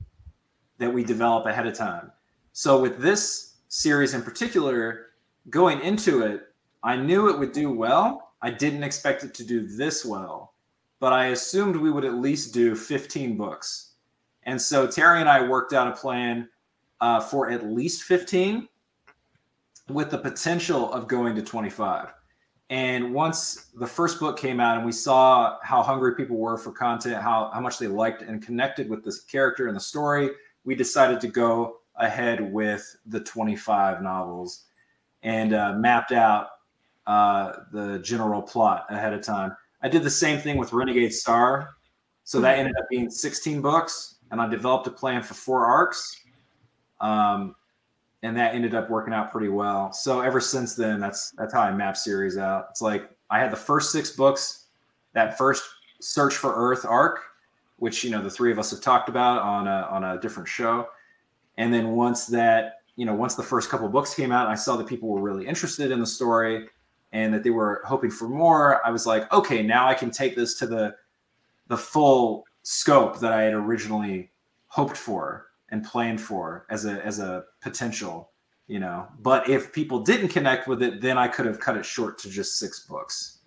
that 0.79 0.93
we 0.93 1.05
develop 1.05 1.47
ahead 1.47 1.67
of 1.67 1.75
time. 1.75 2.11
So 2.53 2.81
with 2.81 2.99
this 2.99 3.57
series 3.69 4.15
in 4.15 4.23
particular, 4.23 5.07
going 5.51 5.81
into 5.81 6.23
it, 6.23 6.43
I 6.83 6.97
knew 6.97 7.29
it 7.29 7.39
would 7.39 7.53
do 7.53 7.71
well. 7.71 8.33
I 8.43 8.51
didn't 8.51 8.83
expect 8.83 9.25
it 9.25 9.35
to 9.35 9.45
do 9.45 9.67
this 9.67 10.05
well, 10.05 10.55
but 11.01 11.13
I 11.13 11.27
assumed 11.27 11.77
we 11.77 11.91
would 11.91 12.05
at 12.05 12.15
least 12.15 12.55
do 12.55 12.75
15 12.75 13.37
books. 13.37 13.93
And 14.45 14.61
so 14.61 14.87
Terry 14.87 15.21
and 15.21 15.29
I 15.29 15.47
worked 15.47 15.73
out 15.73 15.89
a 15.89 15.93
plan 15.93 16.49
uh, 17.01 17.21
for 17.21 17.51
at 17.51 17.67
least 17.67 18.03
15 18.05 18.69
with 19.89 20.11
the 20.11 20.19
potential 20.19 20.93
of 20.93 21.09
going 21.09 21.35
to 21.35 21.43
25. 21.43 22.09
And 22.71 23.13
once 23.13 23.67
the 23.75 23.87
first 23.87 24.19
book 24.19 24.39
came 24.39 24.59
out 24.59 24.77
and 24.77 24.87
we 24.87 24.93
saw 24.93 25.59
how 25.63 25.83
hungry 25.83 26.15
people 26.15 26.37
were 26.37 26.57
for 26.57 26.73
content, 26.73 27.23
how, 27.23 27.51
how 27.53 27.61
much 27.61 27.79
they 27.79 27.89
liked 27.89 28.23
and 28.23 28.43
connected 28.43 28.89
with 28.89 29.05
this 29.05 29.21
character 29.21 29.69
and 29.69 29.77
the 29.77 29.81
story, 29.81 30.31
we 30.65 30.75
decided 30.75 31.21
to 31.21 31.29
go 31.29 31.79
ahead 31.97 32.53
with 32.53 32.97
the 33.07 33.21
25 33.21 34.03
novels 34.03 34.65
and 35.23 35.55
uh, 35.55 35.75
mapped 35.75 36.13
out 36.13 36.49
uh, 37.07 37.53
the 37.73 37.99
general 37.99 38.41
plot 38.41 38.87
ahead 38.89 39.13
of 39.13 39.23
time. 39.23 39.55
I 39.83 39.89
did 39.89 40.03
the 40.03 40.11
same 40.11 40.41
thing 40.41 40.57
with 40.57 40.73
Renegade 40.73 41.13
Star. 41.13 41.77
So 42.25 42.41
that 42.41 42.59
ended 42.59 42.75
up 42.79 42.89
being 42.89 43.11
16 43.11 43.61
books, 43.61 44.17
and 44.31 44.41
I 44.41 44.49
developed 44.49 44.87
a 44.87 44.91
plan 44.91 45.23
for 45.23 45.35
four 45.35 45.67
arcs. 45.67 46.19
Um, 47.03 47.55
and 48.25 48.35
that 48.39 48.55
ended 48.55 48.75
up 48.75 48.89
working 48.89 49.13
out 49.13 49.31
pretty 49.31 49.51
well. 49.51 49.93
So 49.93 50.23
ever 50.23 50.41
since 50.41 50.75
then, 50.75 50.99
that's 50.99 51.33
that's 51.33 51.53
how 51.53 51.61
I 51.61 51.71
map 51.73 51.95
series 51.95 52.39
out. 52.39 52.69
It's 52.71 52.81
like 52.81 53.11
I 53.31 53.39
had 53.39 53.53
the 53.53 53.57
first 53.57 53.93
six 53.93 54.11
books, 54.11 54.65
that 55.13 55.37
first 55.37 55.63
Search 56.01 56.35
for 56.35 56.55
Earth 56.55 56.87
arc, 56.87 57.21
which 57.77 58.03
you 58.03 58.11
know 58.11 58.23
the 58.23 58.31
three 58.31 58.51
of 58.51 58.59
us 58.59 58.71
have 58.71 58.81
talked 58.81 59.11
about 59.11 59.43
on 59.43 59.69
a 59.69 59.87
on 59.91 60.05
a 60.05 60.21
different 60.21 60.49
show, 60.49 60.89
and 61.59 61.73
then 61.73 61.91
once 61.91 62.27
that 62.27 62.81
you 62.97 63.05
know 63.05 63.15
once 63.15 63.35
the 63.35 63.43
first 63.43 63.69
couple 63.69 63.87
books 63.89 64.15
came 64.15 64.33
out, 64.33 64.49
I 64.49 64.55
saw 64.55 64.77
that 64.77 64.87
people 64.87 65.11
were 65.11 65.21
really 65.21 65.47
interested 65.47 65.91
in 65.91 66.01
the 66.01 66.07
story 66.07 66.69
and 67.13 67.33
that 67.35 67.45
they 67.45 67.51
were 67.51 67.83
hoping 67.85 68.11
for 68.11 68.27
more. 68.27 68.85
I 68.87 68.91
was 68.91 69.07
like, 69.07 69.31
okay, 69.35 69.63
now 69.63 69.87
I 69.87 69.93
can 69.93 70.11
take 70.11 70.35
this 70.35 70.55
to 70.61 70.67
the 70.67 70.97
the 71.69 71.77
full 71.77 72.47
scope 72.63 73.21
that 73.21 73.33
I 73.33 73.43
had 73.43 73.53
originally 73.53 74.31
hoped 74.69 74.97
for 74.97 75.49
and 75.71 75.85
planned 75.85 76.21
for 76.21 76.67
as 76.71 76.85
a 76.85 77.05
as 77.05 77.19
a 77.19 77.45
potential 77.61 78.31
you 78.67 78.81
know. 78.81 79.07
But 79.21 79.49
if 79.49 79.75
people 79.75 80.01
didn't 80.01 80.29
connect 80.29 80.67
with 80.69 80.83
it 80.83 81.01
then 81.01 81.19
i 81.19 81.29
could 81.29 81.47
have 81.47 81.61
cut 81.61 81.77
it 81.77 81.85
short 81.85 82.19
to 82.19 82.31
just 82.31 82.59
six 82.59 82.87
books. 82.87 83.39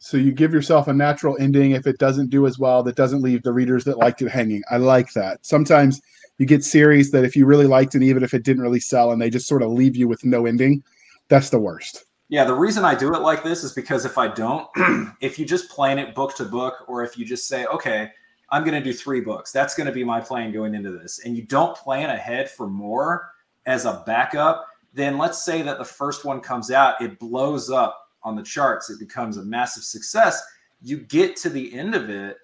So 0.00 0.16
you 0.16 0.30
give 0.30 0.52
yourself 0.54 0.86
a 0.86 0.92
natural 0.92 1.36
ending. 1.40 1.72
If 1.72 1.86
it 1.86 1.98
doesn't 1.98 2.30
do 2.30 2.46
as 2.46 2.58
well 2.58 2.82
that 2.84 2.96
doesn't 2.96 3.22
leave 3.22 3.42
the 3.42 3.52
readers 3.52 3.84
that 3.84 3.98
liked 3.98 4.22
it 4.22 4.28
hanging. 4.28 4.62
I 4.70 4.76
like 4.76 5.12
that. 5.14 5.44
Sometimes 5.44 6.00
You 6.38 6.46
get 6.46 6.64
series 6.64 7.10
that 7.10 7.24
if 7.24 7.34
you 7.34 7.46
really 7.46 7.66
liked 7.66 7.96
it, 7.96 8.02
even 8.02 8.22
if 8.22 8.32
it 8.32 8.44
didn't 8.44 8.62
really 8.62 8.80
sell, 8.80 9.10
and 9.10 9.20
they 9.20 9.28
just 9.28 9.48
sort 9.48 9.60
of 9.62 9.70
leave 9.72 9.96
you 9.96 10.06
with 10.06 10.24
no 10.24 10.46
ending, 10.46 10.82
that's 11.28 11.50
the 11.50 11.58
worst. 11.58 12.04
Yeah, 12.28 12.44
the 12.44 12.54
reason 12.54 12.84
I 12.84 12.94
do 12.94 13.12
it 13.14 13.20
like 13.20 13.42
this 13.42 13.64
is 13.64 13.72
because 13.72 14.04
if 14.04 14.16
I 14.18 14.28
don't, 14.28 14.68
if 15.20 15.38
you 15.38 15.44
just 15.44 15.68
plan 15.68 15.98
it 15.98 16.14
book 16.14 16.36
to 16.36 16.44
book, 16.44 16.84
or 16.86 17.02
if 17.02 17.18
you 17.18 17.24
just 17.24 17.48
say, 17.48 17.66
okay, 17.66 18.10
I'm 18.50 18.64
going 18.64 18.74
to 18.74 18.82
do 18.82 18.96
three 18.96 19.20
books, 19.20 19.52
that's 19.52 19.74
going 19.74 19.86
to 19.86 19.92
be 19.92 20.04
my 20.04 20.20
plan 20.20 20.52
going 20.52 20.74
into 20.74 20.90
this, 20.90 21.20
and 21.24 21.36
you 21.36 21.42
don't 21.42 21.76
plan 21.76 22.10
ahead 22.10 22.50
for 22.50 22.66
more 22.66 23.30
as 23.66 23.84
a 23.84 24.02
backup, 24.06 24.66
then 24.94 25.18
let's 25.18 25.44
say 25.44 25.62
that 25.62 25.78
the 25.78 25.84
first 25.84 26.24
one 26.24 26.40
comes 26.40 26.70
out, 26.70 27.00
it 27.02 27.18
blows 27.18 27.70
up 27.70 28.08
on 28.22 28.34
the 28.34 28.42
charts, 28.42 28.90
it 28.90 28.98
becomes 28.98 29.36
a 29.36 29.44
massive 29.44 29.84
success. 29.84 30.42
You 30.80 30.98
get 30.98 31.36
to 31.36 31.50
the 31.50 31.74
end 31.74 31.94
of 31.94 32.08
it, 32.08 32.38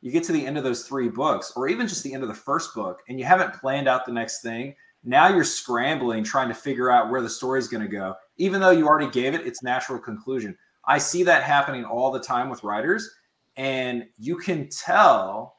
you 0.00 0.10
get 0.10 0.24
to 0.24 0.32
the 0.32 0.46
end 0.46 0.56
of 0.56 0.64
those 0.64 0.86
three 0.86 1.08
books, 1.08 1.52
or 1.54 1.68
even 1.68 1.86
just 1.86 2.02
the 2.02 2.14
end 2.14 2.22
of 2.22 2.28
the 2.28 2.34
first 2.34 2.74
book, 2.74 3.02
and 3.08 3.18
you 3.18 3.26
haven't 3.26 3.54
planned 3.54 3.88
out 3.88 4.06
the 4.06 4.12
next 4.12 4.40
thing. 4.40 4.74
Now 5.04 5.28
you're 5.28 5.44
scrambling, 5.44 6.24
trying 6.24 6.48
to 6.48 6.54
figure 6.54 6.90
out 6.90 7.10
where 7.10 7.22
the 7.22 7.28
story 7.28 7.58
is 7.58 7.68
going 7.68 7.82
to 7.82 7.88
go 7.88 8.14
even 8.40 8.58
though 8.60 8.70
you 8.70 8.88
already 8.88 9.10
gave 9.10 9.34
it 9.34 9.46
its 9.46 9.62
natural 9.62 9.98
conclusion. 9.98 10.56
I 10.86 10.96
see 10.96 11.22
that 11.24 11.42
happening 11.42 11.84
all 11.84 12.10
the 12.10 12.18
time 12.18 12.48
with 12.48 12.64
writers, 12.64 13.08
and 13.60 14.06
you 14.16 14.38
can 14.38 14.70
tell 14.70 15.58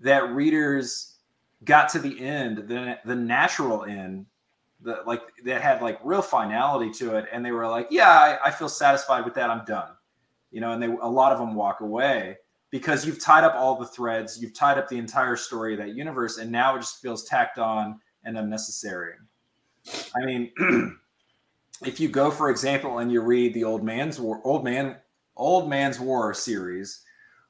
that 0.00 0.34
readers 0.34 1.16
got 1.64 1.88
to 1.88 1.98
the 1.98 2.20
end, 2.20 2.68
the 2.68 2.98
the 3.06 3.16
natural 3.16 3.84
end, 3.84 4.26
the 4.82 5.02
like 5.06 5.22
that 5.46 5.62
had 5.62 5.80
like 5.80 5.98
real 6.04 6.20
finality 6.20 6.90
to 6.98 7.16
it, 7.16 7.24
and 7.32 7.42
they 7.42 7.50
were 7.50 7.66
like, 7.66 7.88
"Yeah, 7.90 8.10
I, 8.10 8.48
I 8.48 8.50
feel 8.50 8.68
satisfied 8.68 9.24
with 9.24 9.32
that. 9.34 9.48
I'm 9.48 9.64
done," 9.64 9.92
you 10.50 10.60
know. 10.60 10.72
And 10.72 10.82
they 10.82 10.88
a 10.88 11.08
lot 11.08 11.32
of 11.32 11.38
them 11.38 11.54
walk 11.54 11.80
away 11.80 12.36
because 12.68 13.06
you've 13.06 13.22
tied 13.22 13.42
up 13.42 13.54
all 13.54 13.78
the 13.78 13.86
threads, 13.86 14.38
you've 14.42 14.52
tied 14.52 14.76
up 14.76 14.88
the 14.88 14.98
entire 14.98 15.36
story 15.36 15.72
of 15.72 15.78
that 15.78 15.94
universe, 15.94 16.36
and 16.36 16.52
now 16.52 16.76
it 16.76 16.80
just 16.80 17.00
feels 17.00 17.24
tacked 17.24 17.58
on 17.58 17.98
and 18.24 18.36
unnecessary. 18.36 19.14
I 20.14 20.26
mean. 20.26 20.52
if 21.84 21.98
you 21.98 22.08
go, 22.08 22.30
for 22.30 22.50
example, 22.50 22.98
and 22.98 23.10
you 23.10 23.20
read 23.20 23.52
the 23.52 23.64
Old 23.64 23.82
Man's 23.82 24.20
War, 24.20 24.40
Old 24.44 24.62
Man, 24.62 24.96
Old 25.36 25.68
Man's 25.68 25.98
War 25.98 26.32
series, 26.32 27.03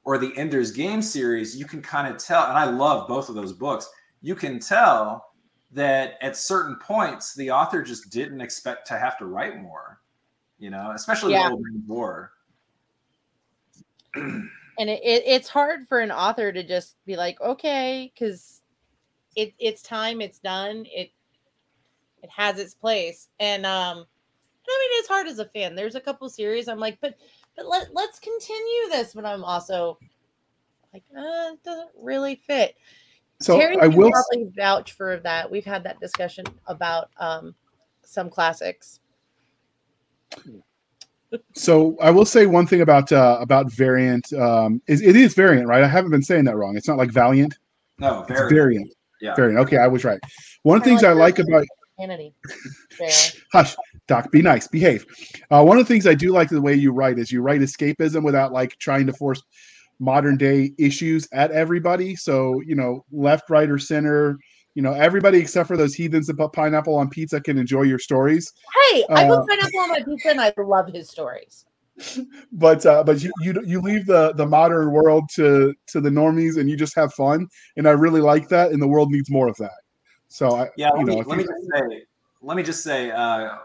or 0.05 0.19
the 0.19 0.31
Ender's 0.37 0.71
Game 0.71 1.01
series, 1.01 1.57
you 1.57 1.65
can 1.65 1.81
kind 1.81 2.07
of 2.07 2.21
tell, 2.23 2.45
and 2.45 2.57
I 2.57 2.65
love 2.65 3.07
both 3.07 3.27
of 3.27 3.35
those 3.35 3.51
books. 3.51 3.89
You 4.21 4.35
can 4.35 4.59
tell 4.59 5.25
that 5.71 6.13
at 6.21 6.37
certain 6.37 6.77
points 6.77 7.33
the 7.33 7.51
author 7.51 7.81
just 7.81 8.11
didn't 8.11 8.39
expect 8.39 8.87
to 8.87 8.97
have 8.97 9.17
to 9.17 9.25
write 9.25 9.61
more, 9.61 9.99
you 10.59 10.69
know, 10.69 10.91
especially 10.95 11.33
yeah. 11.33 11.49
the 11.49 11.55
Old 11.55 11.87
War. 11.87 12.31
and 14.15 14.49
it, 14.79 15.01
it, 15.03 15.23
it's 15.25 15.49
hard 15.49 15.87
for 15.87 15.99
an 15.99 16.11
author 16.11 16.51
to 16.51 16.63
just 16.63 16.95
be 17.05 17.15
like, 17.15 17.41
okay, 17.41 18.11
because 18.13 18.61
it, 19.35 19.53
it's 19.59 19.81
time, 19.81 20.21
it's 20.21 20.39
done, 20.39 20.85
it 20.87 21.11
it 22.21 22.29
has 22.35 22.57
its 22.57 22.73
place, 22.73 23.27
and 23.39 23.67
um, 23.67 23.97
I 23.97 23.99
mean, 23.99 24.99
it's 24.99 25.07
hard 25.07 25.27
as 25.27 25.37
a 25.37 25.45
fan. 25.45 25.75
There's 25.75 25.93
a 25.93 26.01
couple 26.01 26.27
series 26.27 26.67
I'm 26.67 26.79
like, 26.79 26.97
but 26.99 27.15
but 27.55 27.67
let 27.67 27.93
let's 27.93 28.19
continue 28.19 28.89
this. 28.89 29.13
But 29.13 29.25
I'm 29.25 29.43
also 29.43 29.97
like, 30.93 31.03
uh, 31.15 31.53
it 31.53 31.63
doesn't 31.63 31.89
really 31.99 32.35
fit. 32.35 32.75
So 33.41 33.59
Terry 33.59 33.77
I 33.79 33.87
will 33.87 34.11
probably 34.11 34.49
vouch 34.55 34.93
for 34.93 35.17
that. 35.17 35.49
We've 35.49 35.65
had 35.65 35.83
that 35.83 35.99
discussion 35.99 36.45
about 36.67 37.09
um, 37.17 37.53
some 38.03 38.29
classics. 38.29 38.99
So 41.53 41.97
I 42.01 42.11
will 42.11 42.25
say 42.25 42.45
one 42.45 42.65
thing 42.65 42.81
about 42.81 43.11
uh, 43.11 43.37
about 43.41 43.71
variant 43.71 44.31
um, 44.33 44.81
is 44.87 45.01
it 45.01 45.15
is 45.15 45.33
variant, 45.33 45.67
right? 45.67 45.83
I 45.83 45.87
haven't 45.87 46.11
been 46.11 46.23
saying 46.23 46.45
that 46.45 46.55
wrong. 46.55 46.77
It's 46.77 46.87
not 46.87 46.97
like 46.97 47.11
Valiant. 47.11 47.57
No, 47.99 48.23
variant. 48.23 48.29
It's 48.29 48.53
variant. 48.53 48.93
Yeah. 49.21 49.35
Variant. 49.35 49.59
Okay, 49.61 49.77
I 49.77 49.87
was 49.87 50.03
right. 50.05 50.19
One 50.63 50.77
of 50.77 50.83
the 50.83 50.89
things 50.89 51.01
like 51.01 51.11
I 51.11 51.13
like 51.13 51.39
about 51.39 51.65
Hush, 53.53 53.75
Doc. 54.07 54.31
Be 54.31 54.41
nice. 54.41 54.67
Behave. 54.67 55.05
Uh, 55.49 55.63
one 55.63 55.77
of 55.77 55.87
the 55.87 55.93
things 55.93 56.07
I 56.07 56.13
do 56.13 56.31
like 56.31 56.49
the 56.49 56.61
way 56.61 56.73
you 56.73 56.91
write 56.91 57.19
is 57.19 57.31
you 57.31 57.41
write 57.41 57.61
escapism 57.61 58.23
without 58.23 58.51
like 58.51 58.77
trying 58.79 59.07
to 59.07 59.13
force 59.13 59.41
modern 59.99 60.37
day 60.37 60.73
issues 60.77 61.27
at 61.33 61.51
everybody. 61.51 62.15
So 62.15 62.61
you 62.65 62.75
know, 62.75 63.05
left, 63.11 63.49
right, 63.49 63.69
or 63.69 63.79
center. 63.79 64.37
You 64.73 64.81
know, 64.81 64.91
everybody 64.91 65.37
except 65.39 65.69
for 65.69 65.77
those 65.77 65.93
heathens 65.93 66.27
that 66.27 66.37
put 66.37 66.51
pineapple 66.51 66.95
on 66.95 67.09
pizza 67.09 67.39
can 67.39 67.57
enjoy 67.57 67.83
your 67.83 67.99
stories. 67.99 68.51
Hey, 68.91 69.05
I 69.09 69.25
put 69.25 69.39
uh, 69.39 69.45
pineapple 69.47 69.79
on 69.79 69.89
my 69.89 70.01
pizza, 70.03 70.29
and 70.29 70.41
I 70.41 70.53
love 70.57 70.89
his 70.89 71.09
stories. 71.09 71.65
But 72.51 72.85
uh, 72.85 73.03
but 73.03 73.21
you, 73.23 73.31
you 73.41 73.53
you 73.65 73.81
leave 73.81 74.05
the 74.05 74.33
the 74.33 74.45
modern 74.45 74.91
world 74.91 75.29
to 75.35 75.73
to 75.87 76.01
the 76.01 76.09
normies, 76.09 76.57
and 76.57 76.69
you 76.69 76.75
just 76.75 76.95
have 76.95 77.13
fun. 77.13 77.47
And 77.77 77.87
I 77.87 77.91
really 77.91 78.21
like 78.21 78.49
that, 78.49 78.71
and 78.71 78.81
the 78.81 78.87
world 78.87 79.11
needs 79.11 79.29
more 79.29 79.47
of 79.47 79.55
that. 79.57 79.84
So 80.35 80.53
I, 80.53 80.69
yeah, 80.75 80.89
let, 80.89 81.05
me, 81.05 81.23
let 81.23 81.37
me, 81.37 81.45
just 81.45 81.65
say, 81.73 82.03
let 82.41 82.57
me 82.57 82.63
just 82.63 82.83
say, 82.83 83.09
uh, 83.09 83.55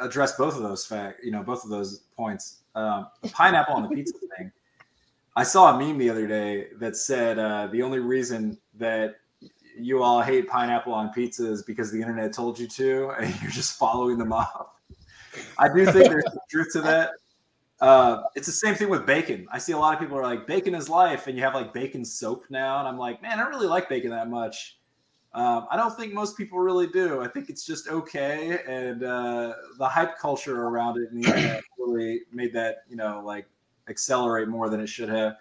address 0.00 0.32
both 0.36 0.56
of 0.56 0.62
those 0.62 0.86
fact, 0.86 1.22
you 1.22 1.30
know, 1.30 1.42
both 1.42 1.64
of 1.64 1.68
those 1.68 1.98
points. 2.16 2.62
Um, 2.74 3.08
pineapple 3.32 3.74
on 3.74 3.82
the 3.82 3.90
pizza 3.90 4.14
thing. 4.38 4.50
I 5.36 5.42
saw 5.42 5.76
a 5.76 5.78
meme 5.78 5.98
the 5.98 6.08
other 6.08 6.26
day 6.26 6.68
that 6.78 6.96
said 6.96 7.38
uh, 7.38 7.66
the 7.66 7.82
only 7.82 7.98
reason 7.98 8.56
that 8.78 9.16
you 9.78 10.02
all 10.02 10.22
hate 10.22 10.48
pineapple 10.48 10.94
on 10.94 11.10
pizza 11.10 11.46
is 11.46 11.62
because 11.62 11.92
the 11.92 12.00
internet 12.00 12.32
told 12.32 12.58
you 12.58 12.68
to, 12.68 13.10
and 13.20 13.42
you're 13.42 13.50
just 13.50 13.78
following 13.78 14.16
them 14.16 14.32
up. 14.32 14.80
I 15.58 15.68
do 15.68 15.84
think 15.84 16.08
there's 16.08 16.24
truth 16.50 16.68
to 16.72 16.80
that. 16.80 17.10
Uh, 17.82 18.22
it's 18.34 18.46
the 18.46 18.52
same 18.52 18.74
thing 18.76 18.88
with 18.88 19.04
bacon. 19.04 19.46
I 19.52 19.58
see 19.58 19.72
a 19.72 19.78
lot 19.78 19.92
of 19.92 20.00
people 20.00 20.16
are 20.16 20.22
like, 20.22 20.46
bacon 20.46 20.74
is 20.74 20.88
life, 20.88 21.26
and 21.26 21.36
you 21.36 21.44
have 21.44 21.54
like 21.54 21.74
bacon 21.74 22.02
soap 22.02 22.46
now, 22.48 22.78
and 22.78 22.88
I'm 22.88 22.96
like, 22.96 23.20
man, 23.20 23.38
I 23.38 23.42
don't 23.42 23.50
really 23.50 23.66
like 23.66 23.90
bacon 23.90 24.08
that 24.08 24.30
much. 24.30 24.78
Um, 25.34 25.66
I 25.68 25.76
don't 25.76 25.94
think 25.96 26.14
most 26.14 26.36
people 26.36 26.60
really 26.60 26.86
do. 26.86 27.20
I 27.20 27.26
think 27.26 27.50
it's 27.50 27.66
just 27.66 27.88
okay, 27.88 28.60
and 28.68 29.02
uh, 29.02 29.54
the 29.78 29.88
hype 29.88 30.16
culture 30.16 30.62
around 30.62 30.96
it 30.96 31.10
and 31.10 31.22
the 31.22 31.28
internet 31.28 31.64
really 31.76 32.20
made 32.32 32.52
that 32.52 32.84
you 32.88 32.94
know 32.94 33.20
like 33.24 33.46
accelerate 33.88 34.46
more 34.48 34.70
than 34.70 34.80
it 34.80 34.88
should 34.88 35.08
have. 35.08 35.34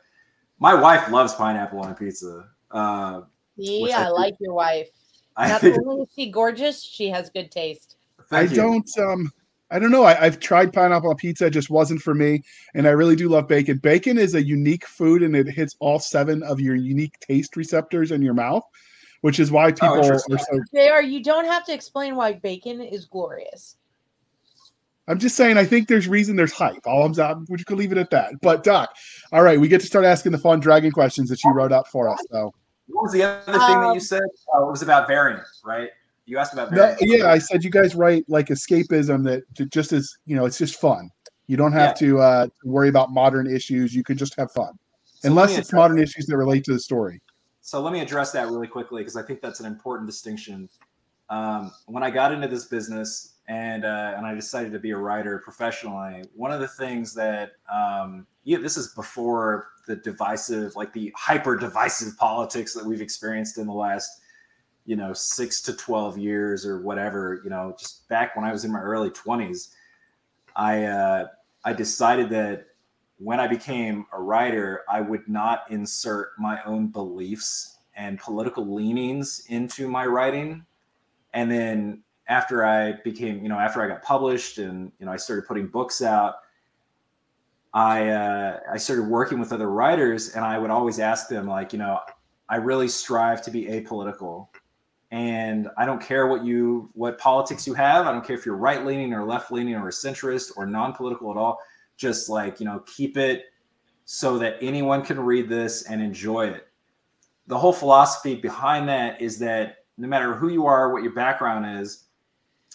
My 0.58 0.74
wife 0.74 1.12
loves 1.12 1.36
pineapple 1.36 1.80
on 1.80 1.94
pizza. 1.94 2.48
Uh, 2.72 3.22
yeah, 3.56 4.00
I, 4.00 4.06
I 4.06 4.10
like 4.10 4.34
your 4.40 4.54
wife. 4.54 4.90
I 5.38 5.50
Not 5.50 5.62
think, 5.62 5.78
only 5.86 6.04
is 6.04 6.10
she 6.16 6.32
gorgeous, 6.32 6.82
she 6.82 7.10
has 7.10 7.30
good 7.30 7.52
taste. 7.52 7.98
I 8.32 8.42
you. 8.42 8.56
don't. 8.56 8.90
Um, 8.98 9.32
I 9.70 9.78
don't 9.78 9.92
know. 9.92 10.06
I, 10.06 10.14
have 10.16 10.40
tried 10.40 10.74
pineapple 10.74 11.12
on 11.12 11.18
pizza; 11.18 11.46
it 11.46 11.52
just 11.52 11.70
wasn't 11.70 12.02
for 12.02 12.16
me. 12.16 12.42
And 12.74 12.88
I 12.88 12.92
really 12.92 13.16
do 13.16 13.30
love 13.30 13.48
bacon. 13.48 13.78
Bacon 13.78 14.18
is 14.18 14.34
a 14.34 14.44
unique 14.44 14.88
food, 14.88 15.22
and 15.22 15.36
it 15.36 15.48
hits 15.48 15.76
all 15.80 16.00
seven 16.00 16.42
of 16.42 16.60
your 16.60 16.74
unique 16.74 17.20
taste 17.20 17.56
receptors 17.56 18.12
in 18.12 18.24
your 18.24 18.34
mouth 18.34 18.64
which 19.24 19.40
is 19.40 19.52
why 19.52 19.68
oh, 19.68 19.72
people 19.72 20.02
oh, 20.04 20.10
are 20.10 20.20
so. 20.20 20.38
They 20.74 20.90
are. 20.90 21.02
You 21.02 21.24
don't 21.24 21.46
have 21.46 21.66
to 21.68 21.74
explain 21.74 22.18
why 22.18 22.34
bacon 22.34 22.82
is 22.82 23.06
glorious. 23.06 23.78
I'm 25.08 25.18
just 25.18 25.38
saying. 25.38 25.58
I 25.58 25.64
think 25.64 25.88
there's 25.88 26.10
reason. 26.10 26.36
There's 26.36 26.52
hype. 26.52 26.86
All 26.86 27.06
I'm. 27.06 27.14
saying, 27.14 27.48
We 27.48 27.64
could 27.64 27.78
leave 27.78 27.94
it 27.94 27.98
at 27.98 28.10
that. 28.10 28.34
But 28.42 28.66
Doc, 28.66 28.94
all 29.32 29.42
right, 29.42 29.58
we 29.58 29.70
get 29.70 29.80
to 29.80 29.88
start 29.88 30.04
asking 30.04 30.34
the 30.34 30.38
fun 30.38 30.60
dragon 30.60 30.92
questions 30.92 31.30
that 31.30 31.42
you 31.42 31.54
wrote 31.54 31.72
up 31.72 31.88
for 31.88 32.10
us. 32.10 32.20
So. 32.32 32.54
What 32.88 33.04
was 33.04 33.14
the 33.14 33.24
other 33.24 33.46
thing 33.46 33.56
um, 33.56 33.82
that 33.82 33.88
you 33.88 33.92
um, 33.94 34.00
said? 34.02 34.24
Oh, 34.54 34.68
it 34.68 34.72
was 34.72 34.82
about 34.82 35.08
variant, 35.08 35.44
right? 35.64 35.90
You 36.26 36.38
asked 36.38 36.52
about 36.52 36.72
variant. 36.72 37.00
No, 37.02 37.16
yeah, 37.16 37.32
I 37.32 37.38
said 37.38 37.64
you 37.64 37.70
guys 37.70 37.96
write 37.96 38.26
like 38.28 38.48
escapism 38.48 39.24
that 39.24 39.44
just 39.72 39.94
as 39.94 40.14
you 40.26 40.36
know, 40.36 40.44
it's 40.44 40.58
just 40.58 40.82
fun. 40.82 41.10
You 41.48 41.56
don't 41.56 41.72
have 41.72 41.92
yeah. 42.02 42.08
to 42.08 42.20
uh, 42.20 42.48
worry 42.66 42.90
about 42.90 43.14
modern 43.14 43.48
issues. 43.48 43.96
You 43.96 44.04
can 44.04 44.18
just 44.18 44.36
have 44.38 44.52
fun, 44.52 44.78
so 45.06 45.30
unless 45.30 45.58
it's 45.58 45.72
modern 45.72 45.98
issues 45.98 46.26
that 46.26 46.36
relate 46.36 46.66
to 46.66 46.74
the 46.74 46.80
story. 46.80 47.22
So 47.66 47.80
let 47.80 47.94
me 47.94 48.02
address 48.02 48.34
that 48.34 48.48
really 48.48 48.68
quickly 48.68 49.02
because 49.02 49.16
I 49.16 49.24
think 49.24 49.42
that's 49.42 49.62
an 49.62 49.66
important 49.66 50.06
distinction. 50.06 50.68
Um, 51.30 51.72
when 51.86 52.04
I 52.04 52.12
got 52.12 52.34
into 52.34 52.50
this 52.50 52.66
business 52.66 53.36
and 53.48 53.86
uh, 53.86 54.14
and 54.18 54.26
I 54.26 54.36
decided 54.36 54.74
to 54.74 54.80
be 54.80 54.92
a 54.92 54.98
writer 54.98 55.40
professionally, 55.40 56.26
one 56.36 56.52
of 56.52 56.60
the 56.60 56.68
things 56.68 57.14
that 57.14 57.54
um, 57.74 58.28
yeah, 58.44 58.58
this 58.58 58.76
is 58.76 58.90
before 58.90 59.70
the 59.88 59.96
divisive, 59.96 60.76
like 60.76 60.92
the 60.92 61.14
hyper 61.16 61.56
divisive 61.56 62.18
politics 62.18 62.74
that 62.74 62.86
we've 62.86 63.02
experienced 63.02 63.58
in 63.58 63.66
the 63.66 63.74
last, 63.74 64.10
you 64.86 64.98
know, 64.98 65.14
six 65.14 65.62
to 65.62 65.74
twelve 65.74 66.18
years 66.18 66.66
or 66.66 66.82
whatever. 66.82 67.40
You 67.46 67.50
know, 67.50 67.74
just 67.80 68.10
back 68.10 68.36
when 68.36 68.44
I 68.44 68.52
was 68.52 68.66
in 68.66 68.74
my 68.74 68.82
early 68.82 69.10
twenties, 69.10 69.74
I 70.54 70.84
uh, 70.84 71.28
I 71.64 71.72
decided 71.72 72.30
that 72.32 72.68
when 73.24 73.40
I 73.40 73.48
became 73.48 74.06
a 74.12 74.22
writer, 74.22 74.82
I 74.90 75.00
would 75.00 75.30
not 75.30 75.64
insert 75.70 76.32
my 76.38 76.62
own 76.66 76.88
beliefs 76.88 77.78
and 77.96 78.20
political 78.20 78.76
leanings 78.76 79.46
into 79.48 79.88
my 79.88 80.06
writing. 80.06 80.66
And 81.34 81.50
then 81.50 82.04
after 82.28 82.66
I 82.66 82.94
became, 83.04 83.42
you 83.42 83.48
know, 83.48 83.58
after 83.58 83.82
I 83.82 83.88
got 83.88 84.04
published 84.04 84.58
and 84.58 84.92
you 85.00 85.06
know 85.06 85.12
I 85.12 85.16
started 85.16 85.48
putting 85.48 85.68
books 85.68 86.02
out, 86.02 86.36
I 87.74 88.10
uh, 88.10 88.60
I 88.72 88.78
started 88.78 89.08
working 89.08 89.40
with 89.40 89.54
other 89.54 89.72
writers, 89.72 90.36
and 90.36 90.44
I 90.44 90.60
would 90.60 90.70
always 90.70 91.00
ask 91.00 91.30
them 91.30 91.48
like, 91.48 91.72
you 91.72 91.80
know, 91.80 92.00
I 92.50 92.58
really 92.58 92.90
strive 92.90 93.42
to 93.44 93.52
be 93.52 93.66
apolitical, 93.66 94.50
and 95.12 95.70
I 95.78 95.86
don't 95.86 96.02
care 96.02 96.28
what 96.28 96.44
you 96.44 96.90
what 96.94 97.18
politics 97.20 97.66
you 97.66 97.74
have. 97.74 98.06
I 98.06 98.12
don't 98.12 98.26
care 98.26 98.36
if 98.36 98.46
you're 98.46 98.58
right 98.58 98.86
leaning 98.86 99.14
or 99.14 99.24
left 99.24 99.52
leaning 99.52 99.76
or 99.76 99.88
a 99.88 99.92
centrist 99.92 100.52
or 100.58 100.66
non 100.66 100.94
political 100.94 101.32
at 101.32 101.38
all 101.38 101.60
just 101.98 102.30
like 102.30 102.60
you 102.60 102.66
know 102.66 102.80
keep 102.86 103.18
it 103.18 103.46
so 104.06 104.38
that 104.38 104.58
anyone 104.62 105.04
can 105.04 105.20
read 105.20 105.48
this 105.48 105.84
and 105.84 106.02
enjoy 106.02 106.48
it 106.48 106.68
the 107.48 107.58
whole 107.58 107.74
philosophy 107.74 108.36
behind 108.36 108.88
that 108.88 109.22
is 109.22 109.38
that 109.40 109.84
no 109.98 110.08
matter 110.08 110.34
who 110.34 110.50
you 110.50 110.66
are, 110.66 110.92
what 110.92 111.04
your 111.04 111.12
background 111.14 111.80
is, 111.80 112.06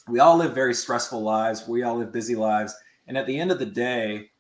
we 0.07 0.21
all 0.21 0.37
live 0.37 0.55
very 0.55 0.75
stressful 0.75 1.21
lives. 1.21 1.67
We 1.67 1.83
all 1.83 1.97
live 1.97 2.13
busy 2.13 2.35
lives, 2.35 2.75
and 3.07 3.17
at 3.17 3.27
the 3.27 3.39
end 3.39 3.51
of 3.51 3.59
the 3.59 3.67
day, 3.67 4.31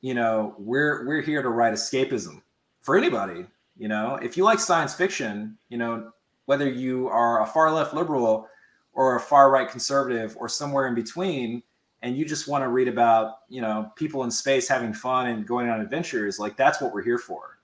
you 0.00 0.14
know, 0.14 0.54
we're 0.58 1.06
we're 1.06 1.22
here 1.22 1.42
to 1.42 1.48
write 1.48 1.72
escapism 1.72 2.42
for 2.80 2.96
anybody. 2.96 3.46
You 3.76 3.88
know, 3.88 4.16
if 4.16 4.36
you 4.36 4.44
like 4.44 4.60
science 4.60 4.94
fiction, 4.94 5.56
you 5.68 5.78
know, 5.78 6.12
whether 6.46 6.68
you 6.68 7.08
are 7.08 7.42
a 7.42 7.46
far 7.46 7.72
left 7.72 7.94
liberal 7.94 8.48
or 8.92 9.16
a 9.16 9.20
far 9.20 9.50
right 9.50 9.68
conservative 9.68 10.36
or 10.38 10.48
somewhere 10.48 10.86
in 10.88 10.94
between, 10.94 11.62
and 12.02 12.16
you 12.16 12.24
just 12.24 12.48
want 12.48 12.62
to 12.64 12.68
read 12.68 12.88
about, 12.88 13.38
you 13.48 13.60
know, 13.60 13.90
people 13.94 14.24
in 14.24 14.30
space 14.30 14.68
having 14.68 14.92
fun 14.92 15.28
and 15.28 15.46
going 15.46 15.68
on 15.68 15.80
adventures, 15.80 16.38
like 16.38 16.56
that's 16.56 16.80
what 16.80 16.92
we're 16.92 17.02
here 17.02 17.18
for. 17.18 17.58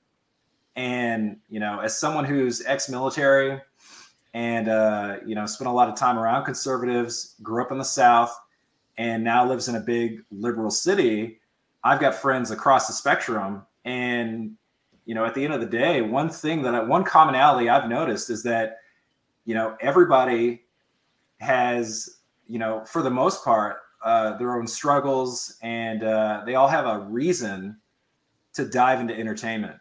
And, 0.76 1.38
you 1.48 1.58
know, 1.58 1.80
as 1.80 1.98
someone 1.98 2.24
who's 2.24 2.64
ex 2.64 2.88
military 2.88 3.60
and, 4.34 4.68
uh, 4.68 5.16
you 5.26 5.34
know, 5.34 5.44
spent 5.44 5.68
a 5.68 5.72
lot 5.72 5.88
of 5.88 5.96
time 5.96 6.16
around 6.16 6.44
conservatives, 6.44 7.34
grew 7.42 7.62
up 7.64 7.72
in 7.72 7.78
the 7.78 7.84
South, 7.84 8.32
and 8.96 9.24
now 9.24 9.46
lives 9.46 9.68
in 9.68 9.74
a 9.74 9.80
big 9.80 10.24
liberal 10.30 10.70
city, 10.70 11.40
I've 11.82 12.00
got 12.00 12.14
friends 12.14 12.52
across 12.52 12.86
the 12.86 12.92
spectrum. 12.92 13.66
And, 13.84 14.56
you 15.04 15.14
know, 15.16 15.24
at 15.24 15.34
the 15.34 15.44
end 15.44 15.54
of 15.54 15.60
the 15.60 15.66
day, 15.66 16.00
one 16.02 16.28
thing 16.28 16.62
that 16.62 16.74
I, 16.76 16.82
one 16.82 17.02
commonality 17.02 17.68
I've 17.68 17.88
noticed 17.88 18.30
is 18.30 18.44
that, 18.44 18.78
you 19.46 19.54
know, 19.54 19.76
everybody 19.80 20.62
has, 21.38 22.18
you 22.46 22.60
know, 22.60 22.84
for 22.84 23.02
the 23.02 23.10
most 23.10 23.44
part, 23.44 23.78
uh, 24.04 24.36
their 24.38 24.56
own 24.56 24.66
struggles, 24.66 25.56
and 25.62 26.04
uh, 26.04 26.42
they 26.46 26.54
all 26.54 26.68
have 26.68 26.86
a 26.86 27.00
reason 27.06 27.76
to 28.54 28.64
dive 28.64 29.00
into 29.00 29.18
entertainment. 29.18 29.76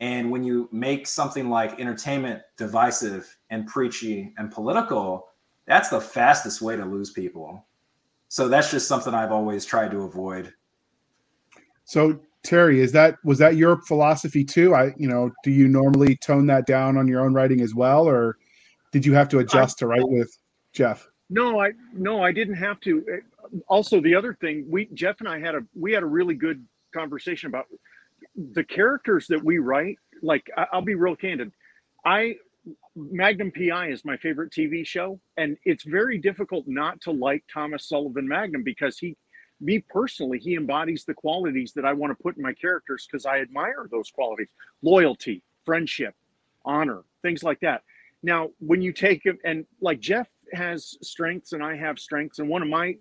And 0.00 0.30
when 0.30 0.44
you 0.44 0.68
make 0.72 1.06
something 1.06 1.48
like 1.48 1.80
entertainment 1.80 2.42
divisive 2.56 3.34
and 3.50 3.66
preachy 3.66 4.34
and 4.36 4.50
political, 4.50 5.28
that's 5.66 5.88
the 5.88 6.00
fastest 6.00 6.60
way 6.60 6.76
to 6.76 6.84
lose 6.84 7.10
people. 7.10 7.66
So 8.28 8.48
that's 8.48 8.70
just 8.70 8.88
something 8.88 9.14
I've 9.14 9.32
always 9.32 9.64
tried 9.64 9.90
to 9.92 10.02
avoid. 10.02 10.52
So 11.84 12.20
Terry, 12.42 12.80
is 12.80 12.92
that 12.92 13.16
was 13.24 13.38
that 13.38 13.56
your 13.56 13.78
philosophy 13.82 14.44
too? 14.44 14.74
I, 14.74 14.94
you 14.96 15.08
know, 15.08 15.30
do 15.42 15.50
you 15.50 15.68
normally 15.68 16.16
tone 16.16 16.46
that 16.46 16.66
down 16.66 16.96
on 16.96 17.08
your 17.08 17.22
own 17.22 17.34
writing 17.34 17.60
as 17.60 17.74
well, 17.74 18.08
or 18.08 18.36
did 18.92 19.04
you 19.04 19.14
have 19.14 19.28
to 19.30 19.38
adjust 19.38 19.78
I, 19.78 19.80
to 19.80 19.86
write 19.86 20.08
with 20.08 20.36
Jeff? 20.72 21.08
No, 21.28 21.60
I 21.60 21.72
no, 21.92 22.22
I 22.22 22.32
didn't 22.32 22.54
have 22.54 22.80
to. 22.80 23.04
Also, 23.68 24.00
the 24.00 24.14
other 24.14 24.34
thing, 24.34 24.66
we 24.68 24.86
Jeff 24.94 25.16
and 25.20 25.28
I 25.28 25.40
had 25.40 25.54
a 25.54 25.60
we 25.74 25.92
had 25.92 26.02
a 26.02 26.06
really 26.06 26.34
good 26.34 26.64
conversation 26.94 27.48
about 27.48 27.66
the 28.36 28.64
characters 28.64 29.26
that 29.28 29.42
we 29.42 29.58
write. 29.58 29.98
Like, 30.22 30.48
I'll 30.72 30.82
be 30.82 30.94
real 30.94 31.16
candid. 31.16 31.52
I 32.04 32.36
Magnum 32.94 33.52
PI 33.52 33.88
is 33.90 34.04
my 34.04 34.16
favorite 34.16 34.52
TV 34.52 34.86
show, 34.86 35.20
and 35.36 35.56
it's 35.64 35.84
very 35.84 36.18
difficult 36.18 36.66
not 36.66 37.00
to 37.02 37.10
like 37.10 37.44
Thomas 37.52 37.88
Sullivan 37.88 38.26
Magnum 38.26 38.62
because 38.62 38.98
he, 38.98 39.16
me 39.60 39.80
personally, 39.80 40.38
he 40.38 40.54
embodies 40.54 41.04
the 41.04 41.14
qualities 41.14 41.72
that 41.74 41.84
I 41.84 41.92
want 41.92 42.16
to 42.16 42.22
put 42.22 42.36
in 42.36 42.42
my 42.42 42.52
characters 42.52 43.06
because 43.10 43.26
I 43.26 43.40
admire 43.40 43.88
those 43.90 44.10
qualities: 44.10 44.48
loyalty, 44.82 45.42
friendship, 45.64 46.14
honor, 46.64 47.02
things 47.22 47.42
like 47.42 47.60
that. 47.60 47.82
Now, 48.22 48.50
when 48.60 48.80
you 48.80 48.92
take 48.92 49.24
him 49.24 49.38
and 49.44 49.66
like 49.80 50.00
Jeff 50.00 50.28
has 50.56 50.96
strengths 51.02 51.52
and 51.52 51.62
I 51.62 51.76
have 51.76 51.98
strengths. 51.98 52.38
And 52.38 52.48
one 52.48 52.62
of 52.62 52.68
my 52.68 52.96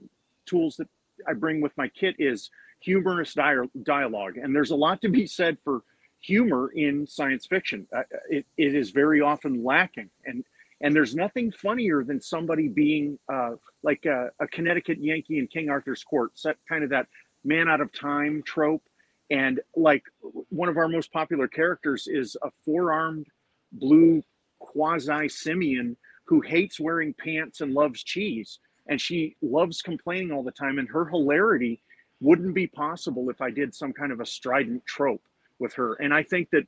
tools 0.46 0.76
that 0.78 0.88
I 1.28 1.34
bring 1.34 1.62
with 1.62 1.72
my 1.78 1.88
kit 1.88 2.15
is 2.20 2.50
humorous 2.80 3.34
dialogue. 3.34 4.38
And 4.38 4.56
there's 4.56 4.72
a 4.72 4.76
lot 4.76 5.02
to 5.02 5.10
be 5.10 5.26
said 5.26 5.58
for 5.63 5.82
humor 6.20 6.72
in 6.76 7.08
science 7.08 7.46
fiction. 7.46 7.88
Uh, 7.96 8.02
it, 8.30 8.46
it 8.58 8.76
is 8.76 8.91
very 8.91 9.22
often 9.22 9.63
lacking. 9.63 10.10
And 10.26 10.44
and 10.82 10.94
there's 10.94 11.15
nothing 11.15 11.52
funnier 11.52 12.04
than 12.04 12.20
somebody 12.20 12.68
being 12.68 13.18
uh, 13.32 13.52
like 13.82 14.06
a, 14.06 14.30
a, 14.41 14.48
Connecticut 14.48 15.02
Yankee 15.02 15.39
in 15.39 15.48
King 15.48 15.70
Arthur's 15.70 16.04
court, 16.04 16.32
set 16.38 16.58
kind 16.68 16.84
of 16.84 16.89
that 16.89 17.08
man 17.46 17.70
out 17.70 17.80
of 17.80 17.94
time 17.94 18.44
trope. 18.46 18.84
And 19.32 19.62
like 19.76 20.04
one 20.50 20.68
of 20.68 20.78
our 20.78 20.89
most 20.89 21.13
popular 21.13 21.48
characters 21.48 22.08
is 22.08 22.36
a 22.44 22.50
four 22.65 22.91
armed 22.91 23.26
blue 23.72 24.22
quasi 24.60 25.30
simian 25.30 25.98
who 26.26 26.42
hates 26.42 26.80
wearing 26.80 27.14
pants 27.14 27.62
and 27.62 27.74
loves 27.74 28.04
cheese. 28.04 28.60
And 28.88 29.00
she 29.00 29.36
loves 29.42 29.82
complaining 29.82 30.32
all 30.32 30.44
the 30.44 30.52
time. 30.52 30.80
And 30.80 30.90
her 30.90 31.06
hilarity 31.06 31.82
wouldn't 32.22 32.54
be 32.54 32.68
possible 32.68 33.30
if 33.30 33.42
I 33.42 33.50
did 33.50 33.74
some 33.74 33.94
kind 33.94 34.12
of 34.12 34.20
a 34.20 34.26
strident 34.26 34.86
trope 34.86 35.24
with 35.60 35.74
her. 35.74 35.94
And 35.96 36.14
I 36.14 36.24
think 36.24 36.50
that 36.52 36.68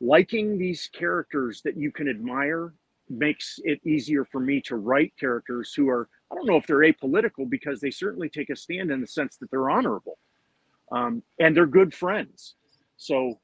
liking 0.00 0.58
these 0.58 0.88
characters 0.92 1.62
that 1.64 1.76
you 1.76 1.90
can 1.90 2.08
admire 2.08 2.74
makes 3.10 3.58
it 3.64 3.80
easier 3.84 4.24
for 4.24 4.40
me 4.40 4.60
to 4.60 4.76
write 4.76 5.12
characters 5.18 5.72
who 5.74 5.88
are, 5.88 6.08
I 6.30 6.34
don't 6.34 6.46
know 6.46 6.56
if 6.56 6.66
they're 6.66 6.78
apolitical 6.78 7.48
because 7.48 7.80
they 7.80 7.90
certainly 7.90 8.28
take 8.28 8.50
a 8.50 8.56
stand 8.56 8.90
in 8.90 9.00
the 9.00 9.06
sense 9.06 9.36
that 9.36 9.50
they're 9.50 9.70
honorable 9.70 10.18
um, 10.92 11.22
and 11.38 11.56
they're 11.56 11.66
good 11.66 11.94
friends. 11.94 12.54
So 12.96 13.40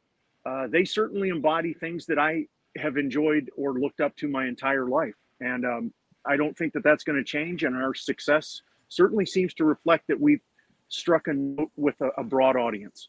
uh, 0.46 0.66
they 0.68 0.84
certainly 0.84 1.30
embody 1.30 1.72
things 1.72 2.06
that 2.06 2.18
I 2.18 2.46
have 2.76 2.96
enjoyed 2.96 3.50
or 3.56 3.78
looked 3.78 4.00
up 4.00 4.16
to 4.16 4.28
my 4.28 4.46
entire 4.46 4.86
life. 4.86 5.14
And 5.40 5.64
um, 5.64 5.92
I 6.26 6.36
don't 6.36 6.56
think 6.56 6.72
that 6.74 6.82
that's 6.82 7.04
going 7.04 7.18
to 7.18 7.24
change. 7.24 7.64
And 7.64 7.76
our 7.76 7.94
success 7.94 8.62
certainly 8.88 9.26
seems 9.26 9.54
to 9.54 9.64
reflect 9.64 10.06
that 10.08 10.20
we've 10.20 10.40
struck 10.88 11.28
a 11.28 11.34
note 11.34 11.70
with 11.76 12.00
a, 12.00 12.08
a 12.18 12.24
broad 12.24 12.56
audience. 12.56 13.08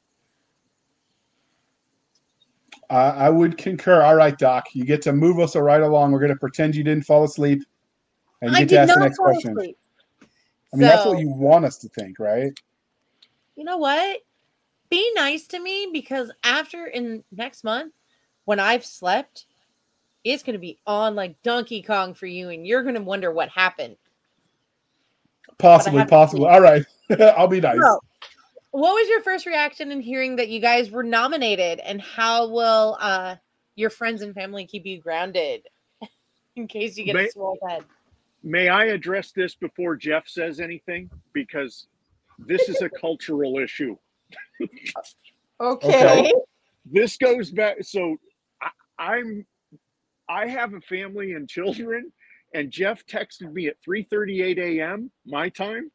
Uh, 2.90 3.14
I 3.16 3.30
would 3.30 3.58
concur. 3.58 4.02
All 4.02 4.16
right, 4.16 4.38
Doc, 4.38 4.66
you 4.74 4.86
get 4.86 5.02
to 5.04 5.14
move 5.14 5.40
us 5.40 5.56
right 5.56 5.82
along. 5.82 6.12
We're 6.12 6.20
going 6.20 6.34
to 6.34 6.40
pretend 6.40 6.76
you 6.76 6.84
didn't 6.84 7.06
fall 7.06 7.24
asleep, 7.24 7.64
and 8.42 8.52
you 8.52 8.58
I 8.58 8.60
get 8.62 8.70
to 8.70 8.80
ask 8.80 8.94
the 8.94 9.00
next 9.00 9.18
question. 9.18 9.52
Asleep. 9.58 9.78
I 10.74 10.78
mean, 10.78 10.90
so, 10.90 10.96
that's 10.96 11.06
what 11.06 11.20
you 11.20 11.30
want 11.30 11.66
us 11.66 11.78
to 11.80 11.90
think, 11.90 12.20
right? 12.20 12.52
You 13.56 13.64
know 13.64 13.78
what? 13.78 14.22
Be 14.90 15.12
nice 15.16 15.48
to 15.48 15.60
me 15.60 15.90
because 15.92 16.32
after 16.44 16.86
in 16.86 17.24
next 17.32 17.64
month, 17.64 17.94
when 18.44 18.60
I've 18.60 18.86
slept, 18.86 19.46
it's 20.26 20.42
going 20.42 20.56
to 20.56 20.60
be 20.60 20.80
on 20.88 21.16
like 21.16 21.42
Donkey 21.44 21.84
Kong 21.84 22.14
for 22.16 22.26
you, 22.26 22.50
and 22.50 22.68
you're 22.68 22.82
going 22.82 22.96
to 22.96 23.02
wonder 23.02 23.32
what 23.32 23.48
happened. 23.50 23.96
Possibly, 25.60 26.04
possibly. 26.06 26.48
All 26.48 26.60
right, 26.60 26.84
I'll 27.38 27.48
be 27.48 27.62
nice. 27.62 27.80
So, 27.80 28.00
what 28.72 28.94
was 28.94 29.08
your 29.08 29.22
first 29.22 29.46
reaction 29.46 29.92
in 29.92 30.02
hearing 30.02 30.36
that 30.36 30.50
you 30.50 30.60
guys 30.60 30.90
were 30.90 31.04
nominated, 31.04 31.80
and 31.80 32.02
how 32.02 32.50
will 32.50 32.98
uh, 33.00 33.36
your 33.76 33.92
friends 33.92 34.24
and 34.24 34.34
family 34.34 34.66
keep 34.66 34.86
you 34.86 35.00
grounded 35.00 35.62
in 36.56 36.68
case 36.68 36.98
you 36.98 37.06
get 37.06 37.16
may, 37.16 37.28
a 37.28 37.32
swole 37.32 37.58
head? 37.70 37.86
May 38.44 38.68
I 38.68 38.86
address 38.86 39.32
this 39.32 39.54
before 39.54 39.96
Jeff 39.96 40.28
says 40.28 40.60
anything? 40.60 41.10
Because 41.34 41.88
this 42.40 42.68
is 42.68 42.82
a 42.82 42.90
cultural 43.00 43.60
issue. 43.60 43.96
okay. 44.60 46.20
okay. 46.20 46.34
This 46.92 47.18
goes 47.18 47.52
back. 47.52 47.78
So 47.82 48.18
I, 48.62 48.70
I'm 48.98 49.46
I 50.30 50.48
have 50.48 50.74
a 50.74 50.82
family 50.82 51.34
and 51.34 51.50
children, 51.50 52.12
and 52.54 52.72
Jeff 52.72 53.06
texted 53.08 53.52
me 53.54 53.68
at 53.68 53.78
3:38 53.88 54.58
a.m. 54.60 55.12
my 55.26 55.50
time 55.50 55.92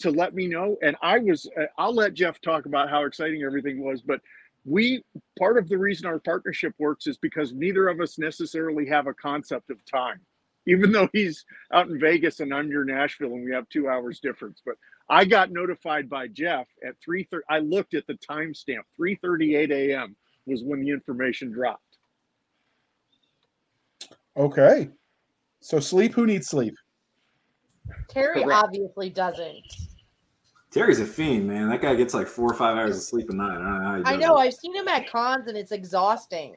to 0.00 0.10
let 0.10 0.34
me 0.34 0.46
know. 0.46 0.76
And 0.82 0.96
I 1.02 1.18
was, 1.18 1.48
uh, 1.60 1.66
I'll 1.78 1.94
let 1.94 2.14
Jeff 2.14 2.40
talk 2.40 2.66
about 2.66 2.90
how 2.90 3.04
exciting 3.06 3.42
everything 3.44 3.82
was, 3.84 4.02
but 4.02 4.20
we 4.66 5.04
part 5.38 5.58
of 5.58 5.68
the 5.68 5.78
reason 5.78 6.06
our 6.06 6.18
partnership 6.18 6.74
works 6.78 7.06
is 7.06 7.18
because 7.18 7.52
neither 7.54 7.88
of 7.88 8.00
us 8.00 8.18
necessarily 8.18 8.86
have 8.86 9.06
a 9.06 9.14
concept 9.14 9.70
of 9.70 9.78
time 9.86 10.20
even 10.66 10.92
though 10.92 11.08
he's 11.12 11.44
out 11.72 11.88
in 11.88 12.00
vegas 12.00 12.40
and 12.40 12.52
i'm 12.52 12.68
near 12.68 12.84
nashville 12.84 13.34
and 13.34 13.44
we 13.44 13.52
have 13.52 13.68
two 13.68 13.88
hours 13.88 14.20
difference 14.20 14.62
but 14.66 14.76
i 15.08 15.24
got 15.24 15.52
notified 15.52 16.10
by 16.10 16.28
jeff 16.28 16.66
at 16.86 16.94
3.30 17.08 17.40
i 17.48 17.58
looked 17.60 17.94
at 17.94 18.06
the 18.08 18.14
timestamp 18.14 18.82
3.38 19.00 19.70
a.m 19.72 20.16
was 20.46 20.64
when 20.64 20.80
the 20.82 20.90
information 20.90 21.52
dropped 21.52 21.85
Okay. 24.36 24.90
So 25.60 25.80
sleep. 25.80 26.14
Who 26.14 26.26
needs 26.26 26.48
sleep? 26.48 26.74
Terry 28.08 28.42
Correct. 28.42 28.64
obviously 28.64 29.10
doesn't. 29.10 29.64
Terry's 30.70 31.00
a 31.00 31.06
fiend, 31.06 31.46
man. 31.46 31.68
That 31.68 31.80
guy 31.80 31.94
gets 31.94 32.12
like 32.12 32.26
four 32.26 32.50
or 32.50 32.54
five 32.54 32.76
hours 32.76 32.96
of 32.96 33.02
sleep 33.02 33.30
a 33.30 33.34
night. 33.34 33.56
I, 33.56 33.98
know, 33.98 34.02
I 34.04 34.16
know. 34.16 34.36
I've 34.36 34.54
seen 34.54 34.74
him 34.74 34.88
at 34.88 35.10
cons, 35.10 35.48
and 35.48 35.56
it's 35.56 35.72
exhausting. 35.72 36.56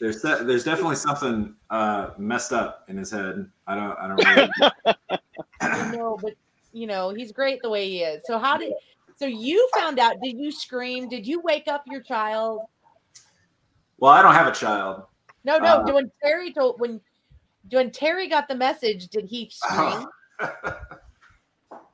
there's 0.00 0.20
de- 0.20 0.44
there's 0.44 0.64
definitely 0.64 0.96
something 0.96 1.54
uh, 1.70 2.10
messed 2.18 2.52
up 2.52 2.84
in 2.88 2.96
his 2.96 3.10
head. 3.10 3.48
I 3.66 3.74
don't 3.76 3.98
I 3.98 4.08
don't. 4.08 4.24
Really 4.24 4.50
I 5.60 5.96
know, 5.96 6.18
but 6.20 6.34
you 6.72 6.86
know 6.86 7.14
he's 7.14 7.32
great 7.32 7.62
the 7.62 7.70
way 7.70 7.88
he 7.88 8.02
is. 8.02 8.22
So 8.26 8.38
how 8.38 8.58
did? 8.58 8.72
So 9.16 9.26
you 9.26 9.68
found 9.74 9.98
out? 9.98 10.16
Did 10.22 10.38
you 10.38 10.50
scream? 10.50 11.08
Did 11.08 11.26
you 11.26 11.40
wake 11.40 11.68
up 11.68 11.84
your 11.86 12.02
child? 12.02 12.62
Well, 13.98 14.12
I 14.12 14.22
don't 14.22 14.34
have 14.34 14.46
a 14.46 14.52
child. 14.52 15.04
No, 15.44 15.58
no. 15.58 15.76
Uh, 15.76 15.92
when 15.92 16.10
Terry 16.22 16.52
told 16.52 16.80
when 16.80 17.00
when 17.70 17.90
Terry 17.90 18.28
got 18.28 18.48
the 18.48 18.54
message, 18.54 19.08
did 19.08 19.26
he 19.26 19.50
scream? 19.52 20.06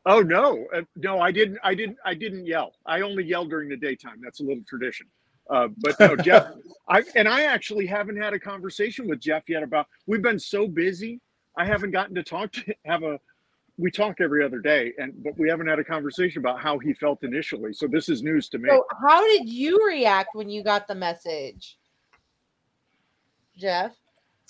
oh 0.07 0.21
no, 0.21 0.67
uh, 0.75 0.83
no, 0.97 1.21
I 1.21 1.31
didn't. 1.31 1.59
I 1.63 1.75
didn't. 1.75 1.99
I 2.05 2.15
didn't 2.15 2.47
yell. 2.47 2.73
I 2.87 3.01
only 3.01 3.25
yell 3.25 3.45
during 3.45 3.69
the 3.69 3.77
daytime. 3.77 4.21
That's 4.23 4.41
a 4.41 4.45
little 4.45 4.65
tradition. 4.69 5.07
Uh, 5.49 5.69
but 5.79 5.99
no, 6.01 6.17
Jeff, 6.23 6.53
I 6.89 7.03
and 7.15 7.29
I 7.29 7.45
actually 7.45 7.87
haven't 7.87 8.17
had 8.17 8.33
a 8.33 8.39
conversation 8.39 9.09
with 9.09 9.21
Jeff 9.21 9.45
yet 9.49 9.63
about. 9.63 9.87
We've 10.07 10.23
been 10.23 10.41
so 10.41 10.67
busy, 10.67 11.21
I 11.57 11.65
haven't 11.65 11.91
gotten 11.91 12.15
to 12.15 12.23
talk 12.23 12.53
to 12.53 12.75
have 12.85 13.03
a. 13.03 13.19
We 13.79 13.91
talk 13.91 14.23
every 14.23 14.43
other 14.43 14.61
day, 14.61 14.95
and 14.99 15.13
but 15.23 15.39
we 15.39 15.51
haven't 15.51 15.67
had 15.67 15.79
a 15.79 15.85
conversation 15.85 16.41
about 16.41 16.61
how 16.61 16.79
he 16.79 16.95
felt 16.95 17.23
initially. 17.23 17.75
So 17.75 17.87
this 17.87 18.09
is 18.09 18.23
news 18.23 18.49
to 18.51 18.59
me. 18.59 18.71
So 18.71 18.87
how 19.03 19.27
did 19.27 19.49
you 19.49 19.87
react 19.87 20.31
when 20.35 20.49
you 20.49 20.63
got 20.63 20.89
the 20.89 20.95
message, 20.95 21.77
Jeff? 23.57 23.93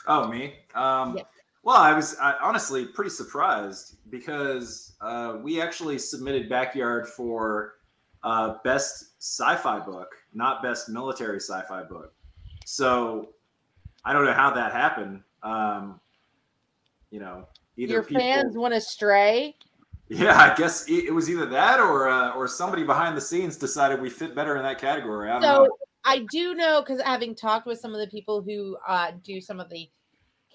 Oh, 0.07 0.28
me? 0.28 0.54
Um. 0.74 1.18
Well, 1.62 1.76
I 1.76 1.92
was 1.94 2.16
I, 2.22 2.34
honestly 2.40 2.86
pretty 2.86 3.11
surprised 3.11 3.96
because 4.09 4.94
uh, 5.00 5.38
we 5.42 5.61
actually 5.61 5.98
submitted 5.98 6.48
Backyard 6.48 7.09
for 7.09 7.74
uh, 8.22 8.54
best 8.62 9.20
sci-fi 9.20 9.80
book, 9.80 10.14
not 10.32 10.62
best 10.62 10.88
military 10.88 11.40
sci-fi 11.40 11.82
book. 11.82 12.14
So 12.64 13.30
I 14.04 14.12
don't 14.12 14.24
know 14.24 14.32
how 14.32 14.50
that 14.50 14.70
happened. 14.70 15.22
Um, 15.42 16.00
you 17.11 17.18
know, 17.18 17.48
either 17.76 17.94
Your 17.94 18.02
people, 18.04 18.22
fans 18.22 18.57
went 18.57 18.74
astray. 18.74 19.57
Yeah, 20.09 20.38
I 20.38 20.54
guess 20.54 20.88
it, 20.88 21.07
it 21.07 21.12
was 21.12 21.28
either 21.28 21.46
that 21.46 21.80
or 21.80 22.09
uh, 22.09 22.32
or 22.34 22.46
somebody 22.46 22.84
behind 22.84 23.16
the 23.16 23.20
scenes 23.20 23.57
decided 23.57 24.00
we 24.00 24.09
fit 24.09 24.36
better 24.36 24.57
in 24.57 24.62
that 24.62 24.80
category. 24.80 25.30
I 25.30 25.32
don't 25.32 25.42
So 25.42 25.64
know. 25.64 25.68
I 26.07 26.20
do 26.30 26.54
know 26.54 26.80
because 26.80 27.02
having 27.02 27.34
talked 27.34 27.66
with 27.66 27.80
some 27.80 27.92
of 27.92 28.00
the 28.00 28.07
people 28.07 28.40
who 28.40 28.78
uh, 28.86 29.11
do 29.24 29.40
some 29.40 29.59
of 29.61 29.68
the 29.68 29.90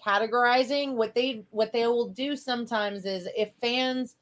categorizing, 0.03 0.93
what 0.93 1.13
they 1.13 1.45
what 1.51 1.73
they 1.73 1.85
will 1.87 2.09
do 2.09 2.35
sometimes 2.35 3.05
is 3.05 3.27
if 3.37 3.51
fans 3.61 4.15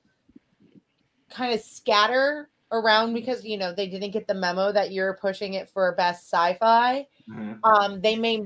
kind 1.30 1.53
of 1.53 1.61
scatter 1.61 2.49
around 2.71 3.13
because 3.13 3.45
you 3.45 3.57
know 3.57 3.73
they 3.73 3.88
didn't 3.88 4.11
get 4.11 4.27
the 4.27 4.34
memo 4.34 4.71
that 4.71 4.91
you're 4.91 5.13
pushing 5.21 5.53
it 5.53 5.69
for 5.69 5.93
best 5.95 6.27
sci-fi, 6.30 7.07
Mhm. 7.30 7.59
um, 7.63 8.01
they 8.01 8.15
may 8.15 8.43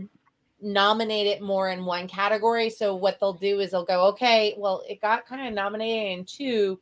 nominate 0.61 1.27
it 1.27 1.41
more 1.41 1.69
in 1.69 1.85
one 1.85 2.07
category. 2.07 2.69
So 2.69 2.95
what 2.95 3.19
they'll 3.19 3.33
do 3.33 3.59
is 3.59 3.71
they'll 3.71 3.85
go, 3.85 4.07
okay, 4.07 4.55
well, 4.57 4.83
it 4.87 5.01
got 5.01 5.25
kind 5.25 5.47
of 5.47 5.53
nominated 5.53 6.19
in 6.19 6.25
two, 6.25 6.79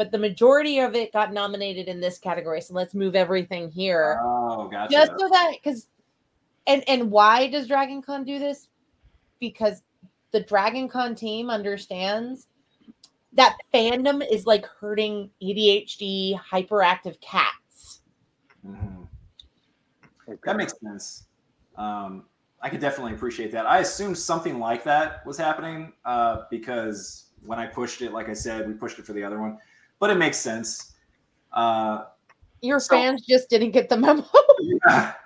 but 0.00 0.10
the 0.10 0.18
majority 0.18 0.78
of 0.78 0.94
it 0.94 1.12
got 1.12 1.30
nominated 1.30 1.86
in 1.86 2.00
this 2.00 2.18
category. 2.18 2.62
So 2.62 2.72
let's 2.72 2.94
move 2.94 3.14
everything 3.14 3.70
here 3.70 4.18
Oh, 4.24 4.66
gotcha. 4.66 4.90
just 4.90 5.10
so 5.18 5.28
that 5.28 5.52
because 5.62 5.88
and 6.66 6.82
and 6.88 7.10
why 7.10 7.48
does 7.48 7.66
dragon 7.66 8.00
con 8.00 8.24
do 8.24 8.38
this 8.38 8.68
because 9.40 9.82
the 10.30 10.40
dragon 10.40 10.88
con 10.88 11.14
team 11.14 11.50
understands 11.50 12.46
that 13.34 13.58
fandom 13.74 14.26
is 14.26 14.46
like 14.46 14.64
hurting 14.64 15.28
adhd 15.42 16.40
hyperactive 16.50 17.20
cats 17.20 18.00
Mhm. 18.66 19.06
Okay. 20.26 20.38
That 20.44 20.56
makes 20.56 20.72
sense. 20.82 21.26
Um, 21.76 22.24
I 22.62 22.70
could 22.70 22.80
definitely 22.80 23.12
appreciate 23.12 23.52
that. 23.52 23.66
I 23.66 23.80
assumed 23.80 24.16
something 24.16 24.58
like 24.58 24.82
that 24.84 25.26
was 25.26 25.36
happening 25.36 25.92
uh, 26.06 26.44
because 26.50 27.26
when 27.42 27.58
I 27.58 27.66
pushed 27.66 28.02
it, 28.02 28.12
like 28.12 28.28
I 28.28 28.34
said, 28.34 28.66
we 28.66 28.74
pushed 28.74 28.98
it 28.98 29.06
for 29.06 29.12
the 29.12 29.24
other 29.24 29.40
one, 29.40 29.58
but 30.00 30.10
it 30.10 30.16
makes 30.16 30.38
sense. 30.38 30.94
Uh, 31.52 32.04
your 32.60 32.80
So- 32.80 32.96
fans 32.96 33.22
just 33.24 33.48
didn't 33.48 33.70
get 33.70 33.88
the 33.88 33.96
memo 33.96 34.26
yeah. 34.60 35.12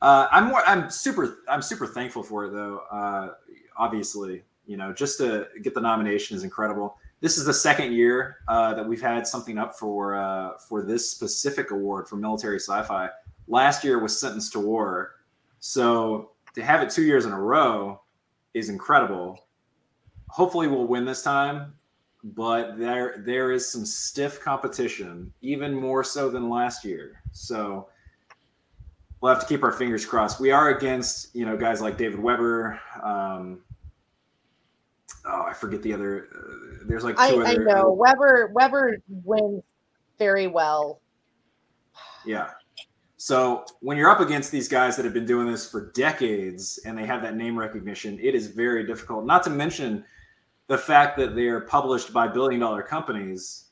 Uh, 0.00 0.28
I'm 0.30 0.44
more. 0.46 0.62
I'm 0.64 0.90
super. 0.90 1.38
I'm 1.48 1.60
super 1.60 1.84
thankful 1.84 2.22
for 2.22 2.44
it, 2.44 2.52
though. 2.52 2.82
Uh, 2.88 3.30
obviously, 3.76 4.44
you 4.64 4.76
know, 4.76 4.92
just 4.92 5.18
to 5.18 5.48
get 5.62 5.74
the 5.74 5.80
nomination 5.80 6.36
is 6.36 6.44
incredible. 6.44 6.96
This 7.20 7.36
is 7.36 7.44
the 7.44 7.52
second 7.52 7.92
year 7.94 8.36
uh, 8.46 8.74
that 8.74 8.88
we've 8.88 9.02
had 9.02 9.26
something 9.26 9.58
up 9.58 9.76
for 9.76 10.14
uh, 10.14 10.56
for 10.58 10.82
this 10.82 11.10
specific 11.10 11.72
award 11.72 12.06
for 12.06 12.14
military 12.14 12.60
sci-fi. 12.60 13.08
Last 13.48 13.82
year 13.82 13.98
was 13.98 14.16
Sentence 14.20 14.50
to 14.50 14.60
War, 14.60 15.16
so 15.58 16.30
to 16.54 16.62
have 16.62 16.80
it 16.80 16.90
two 16.90 17.02
years 17.02 17.24
in 17.26 17.32
a 17.32 17.40
row 17.40 18.00
is 18.54 18.68
incredible. 18.68 19.46
Hopefully, 20.28 20.68
we'll 20.68 20.86
win 20.86 21.04
this 21.04 21.24
time, 21.24 21.74
but 22.24 22.78
there 22.78 23.22
there 23.26 23.52
is 23.52 23.70
some 23.70 23.84
stiff 23.86 24.40
competition, 24.40 25.32
even 25.42 25.74
more 25.74 26.04
so 26.04 26.30
than 26.30 26.48
last 26.50 26.84
year. 26.84 27.22
So 27.32 27.88
we'll 29.20 29.32
have 29.32 29.42
to 29.42 29.48
keep 29.48 29.62
our 29.62 29.72
fingers 29.72 30.04
crossed. 30.04 30.40
We 30.40 30.50
are 30.50 30.70
against 30.70 31.34
you 31.34 31.46
know 31.46 31.56
guys 31.56 31.80
like 31.80 31.96
David 31.96 32.20
Weber. 32.20 32.80
Um, 33.02 33.60
oh, 35.26 35.44
I 35.48 35.52
forget 35.52 35.82
the 35.82 35.92
other. 35.94 36.28
Uh, 36.34 36.84
there's 36.86 37.04
like 37.04 37.16
two 37.16 37.22
I, 37.44 37.50
I 37.50 37.52
other. 37.52 37.64
know 37.64 37.92
weber 37.92 38.50
weber 38.54 38.98
wins 39.08 39.62
very 40.18 40.46
well 40.48 41.00
Yeah. 42.24 42.50
So 43.16 43.64
when 43.80 43.96
you're 43.96 44.10
up 44.10 44.20
against 44.20 44.52
these 44.52 44.68
guys 44.68 44.96
that 44.96 45.04
have 45.04 45.14
been 45.14 45.26
doing 45.26 45.50
this 45.50 45.68
for 45.68 45.90
decades 45.92 46.78
and 46.84 46.96
they 46.96 47.06
have 47.06 47.22
that 47.22 47.36
name 47.36 47.58
recognition, 47.58 48.18
it 48.20 48.34
is 48.34 48.48
very 48.48 48.86
difficult. 48.86 49.24
Not 49.26 49.42
to 49.44 49.50
mention 49.50 50.04
the 50.68 50.78
fact 50.78 51.16
that 51.18 51.34
they 51.34 51.46
are 51.46 51.60
published 51.60 52.12
by 52.12 52.28
billion 52.28 52.60
dollar 52.60 52.82
companies 52.82 53.70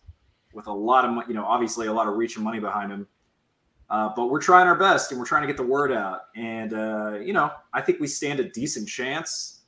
with 0.53 0.67
a 0.67 0.73
lot 0.73 1.05
of, 1.05 1.13
mo- 1.13 1.25
you 1.29 1.35
know, 1.35 1.45
obviously 1.45 1.87
a 1.87 1.93
lot 1.93 2.09
of 2.09 2.17
reach 2.17 2.37
and 2.37 2.45
money 2.45 2.59
behind 2.59 2.91
them. 2.91 3.07
Uh, 3.89 4.11
but 4.17 4.31
we're 4.31 4.41
trying 4.41 4.67
our 4.67 4.75
best 4.75 5.13
and 5.13 5.21
we're 5.21 5.27
trying 5.27 5.43
to 5.43 5.47
get 5.47 5.57
the 5.57 5.63
word 5.63 5.93
out. 5.93 6.23
And, 6.35 6.73
uh, 6.73 7.19
you 7.21 7.33
know, 7.33 7.53
I 7.73 7.81
think 7.83 8.01
we 8.01 8.09
stand 8.09 8.41
a 8.41 8.49
decent 8.49 8.89
chance. 8.89 9.63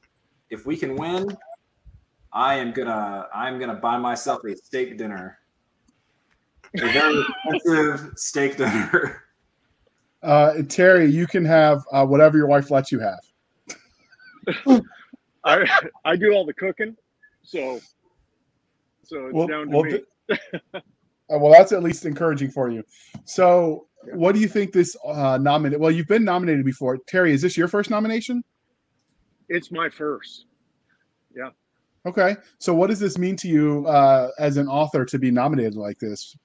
If 0.51 0.67
we 0.67 0.77
can 0.77 0.97
win, 0.97 1.37
I 2.33 2.55
am 2.55 2.73
gonna 2.73 3.27
I'm 3.35 3.59
gonna 3.59 3.75
buy 3.75 3.97
myself 3.99 4.45
a 4.45 4.57
steak 4.57 4.99
dinner. 4.99 5.39
A 6.81 6.93
very 6.93 7.25
expensive 7.47 8.13
steak 8.17 8.57
dinner. 8.57 9.25
Uh, 10.23 10.63
Terry, 10.69 11.07
you 11.11 11.27
can 11.27 11.45
have 11.45 11.83
uh, 11.93 12.05
whatever 12.05 12.37
your 12.37 12.47
wife 12.47 12.71
lets 12.71 12.93
you 12.93 12.99
have. 12.99 13.21
I 15.45 15.91
I 16.05 16.17
do 16.17 16.33
all 16.33 16.45
the 16.45 16.55
cooking, 16.55 16.97
so 17.49 17.81
so 19.05 19.27
it's 19.27 19.35
Well, 19.35 19.47
down 19.47 19.71
to 19.71 19.77
well, 19.77 19.85
me. 19.85 19.91
th- 19.91 20.05
uh, 20.75 20.81
well, 21.31 21.51
that's 21.51 21.73
at 21.73 21.83
least 21.83 22.05
encouraging 22.05 22.51
for 22.51 22.69
you. 22.69 22.85
So, 23.25 23.87
what 24.13 24.35
do 24.35 24.41
you 24.41 24.49
think 24.49 24.73
this 24.73 24.95
uh, 25.07 25.39
nominated? 25.39 25.81
Well, 25.81 25.91
you've 25.91 26.07
been 26.07 26.25
nominated 26.25 26.65
before. 26.65 26.99
Terry, 27.07 27.33
is 27.33 27.41
this 27.41 27.57
your 27.57 27.69
first 27.69 27.89
nomination? 27.89 28.45
It's 29.49 29.73
my 29.73 29.89
first. 29.89 30.45
Yeah. 31.35 31.51
Okay. 32.05 32.37
So, 32.59 32.75
what 32.75 32.89
does 32.91 33.01
this 33.01 33.17
mean 33.17 33.35
to 33.37 33.49
you 33.49 33.87
uh, 33.87 34.31
as 34.39 34.59
an 34.59 34.69
author 34.69 35.07
to 35.07 35.19
be 35.19 35.31
nominated 35.31 35.75
like 35.75 35.99
this? 35.99 36.37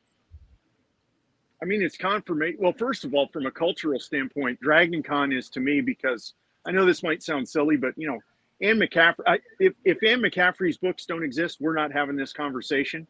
I 1.62 1.66
mean, 1.66 1.82
it's 1.82 1.98
confirmation. 1.98 2.60
Well, 2.62 2.74
first 2.74 3.04
of 3.04 3.14
all, 3.14 3.28
from 3.28 3.46
a 3.46 3.52
cultural 3.52 4.00
standpoint, 4.00 4.60
Dragon 4.62 5.04
Con 5.04 5.34
is 5.34 5.50
to 5.50 5.60
me 5.60 5.82
because 5.82 6.34
I 6.66 6.72
know 6.72 6.86
this 6.86 7.04
might 7.04 7.22
sound 7.22 7.48
silly, 7.48 7.76
but 7.76 7.94
you 7.98 8.08
know, 8.08 8.20
Anne 8.62 8.80
McCaffrey. 8.80 9.24
I, 9.28 9.40
if 9.60 9.74
if 9.84 9.98
Anne 10.04 10.22
McCaffrey's 10.22 10.78
books 10.78 11.06
don't 11.06 11.24
exist, 11.24 11.58
we're 11.60 11.76
not 11.76 11.92
having 11.92 12.16
this 12.16 12.34
conversation 12.34 13.08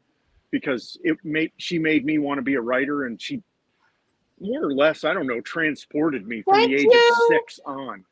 because 0.51 0.97
it 1.03 1.17
made 1.23 1.51
she 1.57 1.79
made 1.79 2.05
me 2.05 2.17
want 2.17 2.37
to 2.37 2.43
be 2.43 2.55
a 2.55 2.61
writer, 2.61 3.05
and 3.05 3.21
she 3.21 3.41
more 4.39 4.65
or 4.65 4.73
less, 4.73 5.03
I 5.03 5.13
don't 5.13 5.27
know, 5.27 5.41
transported 5.41 6.27
me 6.27 6.41
from 6.41 6.55
Thank 6.55 6.69
the 6.69 6.75
age 6.75 6.83
you. 6.83 7.11
of 7.11 7.17
six 7.29 7.59
on. 7.65 8.03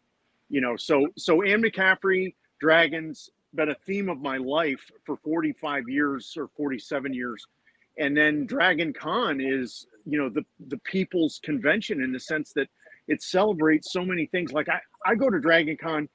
You 0.49 0.61
know, 0.61 0.75
so 0.77 1.07
so 1.17 1.41
Anne 1.41 1.63
McCaffrey, 1.63 2.35
dragons, 2.59 3.29
been 3.53 3.69
a 3.69 3.75
theme 3.85 4.09
of 4.09 4.21
my 4.21 4.37
life 4.37 4.91
for 5.05 5.17
45 5.17 5.89
years 5.89 6.33
or 6.37 6.49
47 6.55 7.13
years 7.13 7.45
and 7.97 8.15
then 8.15 8.45
dragon 8.45 8.93
con 8.93 9.41
is 9.41 9.87
you 10.05 10.17
know 10.17 10.29
the 10.29 10.43
the 10.67 10.77
people's 10.79 11.39
convention 11.43 12.01
in 12.01 12.11
the 12.11 12.19
sense 12.19 12.53
that 12.53 12.67
it 13.07 13.21
celebrates 13.21 13.91
so 13.91 14.05
many 14.05 14.25
things 14.27 14.51
like 14.51 14.69
i 14.69 14.79
i 15.05 15.15
go 15.15 15.29
to 15.29 15.39
dragon 15.39 15.77
con 15.77 16.07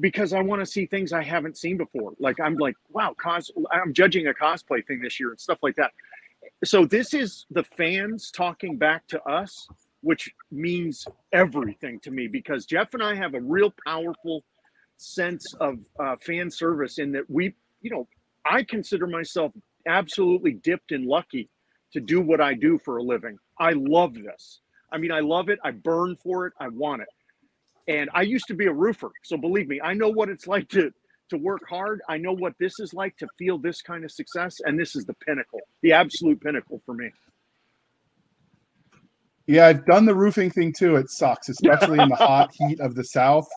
because 0.00 0.32
i 0.32 0.40
want 0.40 0.60
to 0.60 0.66
see 0.66 0.86
things 0.86 1.12
i 1.12 1.22
haven't 1.22 1.56
seen 1.56 1.76
before 1.76 2.12
like 2.18 2.38
i'm 2.40 2.54
like 2.56 2.76
wow 2.90 3.14
cos 3.20 3.50
i'm 3.70 3.92
judging 3.92 4.26
a 4.28 4.32
cosplay 4.32 4.84
thing 4.86 5.00
this 5.00 5.18
year 5.18 5.30
and 5.30 5.40
stuff 5.40 5.58
like 5.62 5.76
that 5.76 5.92
so 6.64 6.84
this 6.84 7.14
is 7.14 7.46
the 7.50 7.64
fans 7.76 8.30
talking 8.30 8.76
back 8.76 9.06
to 9.06 9.22
us 9.24 9.68
which 10.00 10.30
means 10.50 11.06
everything 11.32 11.98
to 12.00 12.10
me 12.10 12.26
because 12.26 12.66
jeff 12.66 12.94
and 12.94 13.02
i 13.02 13.14
have 13.14 13.34
a 13.34 13.40
real 13.40 13.72
powerful 13.86 14.42
sense 14.96 15.54
of 15.60 15.78
uh, 16.00 16.16
fan 16.16 16.50
service 16.50 16.98
in 16.98 17.12
that 17.12 17.28
we 17.28 17.54
you 17.80 17.90
know 17.90 18.06
i 18.44 18.62
consider 18.62 19.06
myself 19.06 19.52
absolutely 19.86 20.52
dipped 20.52 20.92
and 20.92 21.06
lucky 21.06 21.48
to 21.92 22.00
do 22.00 22.20
what 22.20 22.40
I 22.40 22.54
do 22.54 22.78
for 22.78 22.98
a 22.98 23.02
living. 23.02 23.38
I 23.58 23.72
love 23.72 24.14
this. 24.14 24.60
I 24.92 24.98
mean, 24.98 25.12
I 25.12 25.20
love 25.20 25.48
it. 25.48 25.58
I 25.64 25.70
burn 25.70 26.16
for 26.16 26.46
it. 26.46 26.52
I 26.60 26.68
want 26.68 27.02
it. 27.02 27.08
And 27.88 28.10
I 28.14 28.22
used 28.22 28.46
to 28.48 28.54
be 28.54 28.66
a 28.66 28.72
roofer, 28.72 29.10
so 29.24 29.36
believe 29.36 29.66
me, 29.66 29.80
I 29.82 29.94
know 29.94 30.10
what 30.10 30.28
it's 30.28 30.46
like 30.46 30.68
to 30.70 30.92
to 31.30 31.36
work 31.36 31.62
hard. 31.68 32.00
I 32.08 32.16
know 32.16 32.32
what 32.32 32.54
this 32.58 32.80
is 32.80 32.94
like 32.94 33.16
to 33.18 33.28
feel 33.38 33.58
this 33.58 33.82
kind 33.82 34.04
of 34.04 34.10
success, 34.10 34.60
and 34.64 34.78
this 34.78 34.96
is 34.96 35.04
the 35.04 35.14
pinnacle, 35.14 35.60
the 35.82 35.92
absolute 35.92 36.40
pinnacle 36.40 36.80
for 36.86 36.94
me. 36.94 37.10
Yeah, 39.46 39.66
I've 39.66 39.86
done 39.86 40.04
the 40.04 40.14
roofing 40.14 40.50
thing 40.50 40.72
too. 40.72 40.96
It 40.96 41.10
sucks, 41.10 41.48
especially 41.48 42.00
in 42.00 42.08
the 42.08 42.16
hot 42.30 42.50
heat 42.52 42.80
of 42.80 42.94
the 42.94 43.04
South. 43.04 43.48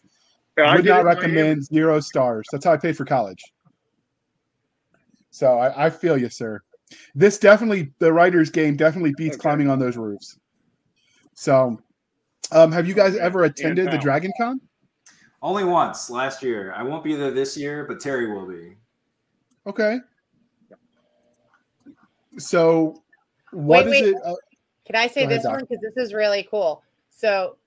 I 0.58 0.76
Would 0.76 0.86
not 0.86 1.04
recommend 1.04 1.66
zero 1.66 2.00
stars. 2.00 2.48
That's 2.52 2.66
how 2.66 2.74
I 2.74 2.78
paid 2.78 2.96
for 2.96 3.06
college. 3.06 3.44
So 5.32 5.58
I, 5.58 5.88
I 5.88 5.90
feel 5.90 6.18
you, 6.18 6.30
sir. 6.30 6.62
This 7.16 7.38
definitely, 7.40 7.92
the 8.00 8.12
writer's 8.12 8.50
game 8.50 8.76
definitely 8.76 9.14
beats 9.14 9.36
Okay. 9.36 9.42
climbing 9.42 9.70
on 9.70 9.80
those 9.80 9.98
roofs. 9.98 10.38
So, 11.36 11.80
Um, 12.52 12.72
have 12.72 12.88
you 12.88 12.94
guys 12.94 13.16
ever 13.16 13.44
attended 13.46 13.92
the 13.92 13.98
Dragon 13.98 14.32
Con? 14.40 14.60
Only 15.42 15.64
once 15.64 16.10
last 16.10 16.44
year. 16.44 16.74
I 16.76 16.84
won't 16.84 17.04
be 17.04 17.16
there 17.16 17.32
this 17.32 17.58
year, 17.58 17.86
but 17.88 18.00
Terry 18.00 18.32
will 18.32 18.46
be. 18.46 18.76
Okay. 19.66 20.00
So, 22.38 23.02
what 23.52 23.86
wait, 23.86 23.96
is 23.96 24.02
wait. 24.02 24.16
it? 24.16 24.22
Uh, 24.24 24.36
Can 24.86 24.96
I 24.96 25.08
say 25.08 25.22
Go 25.22 25.28
ahead, 25.28 25.40
this 25.40 25.46
one 25.46 25.60
because 25.62 25.80
this 25.82 26.06
is 26.06 26.14
really 26.14 26.48
cool? 26.50 26.84
So 27.10 27.58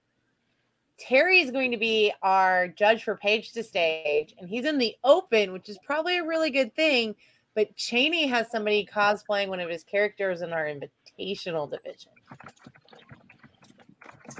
Terry 0.99 1.41
is 1.41 1.51
going 1.51 1.71
to 1.71 1.77
be 1.77 2.13
our 2.23 2.69
judge 2.69 3.05
for 3.05 3.17
Page 3.17 3.53
to 3.53 3.63
Stage, 3.63 4.35
and 4.39 4.49
he's 4.49 4.65
in 4.65 4.79
the 4.79 4.95
open, 5.05 5.53
which 5.53 5.69
is 5.69 5.79
probably 5.85 6.19
a 6.19 6.25
really 6.25 6.51
good 6.51 6.75
thing. 6.75 7.15
But 7.55 7.75
Chaney 7.77 8.27
has 8.27 8.51
somebody 8.51 8.87
cosplaying 8.93 9.49
one 9.49 9.61
of 9.61 9.71
his 9.71 9.85
characters 9.85 10.43
in 10.43 10.53
our 10.53 10.65
invitational 10.65 11.71
division. 11.71 12.11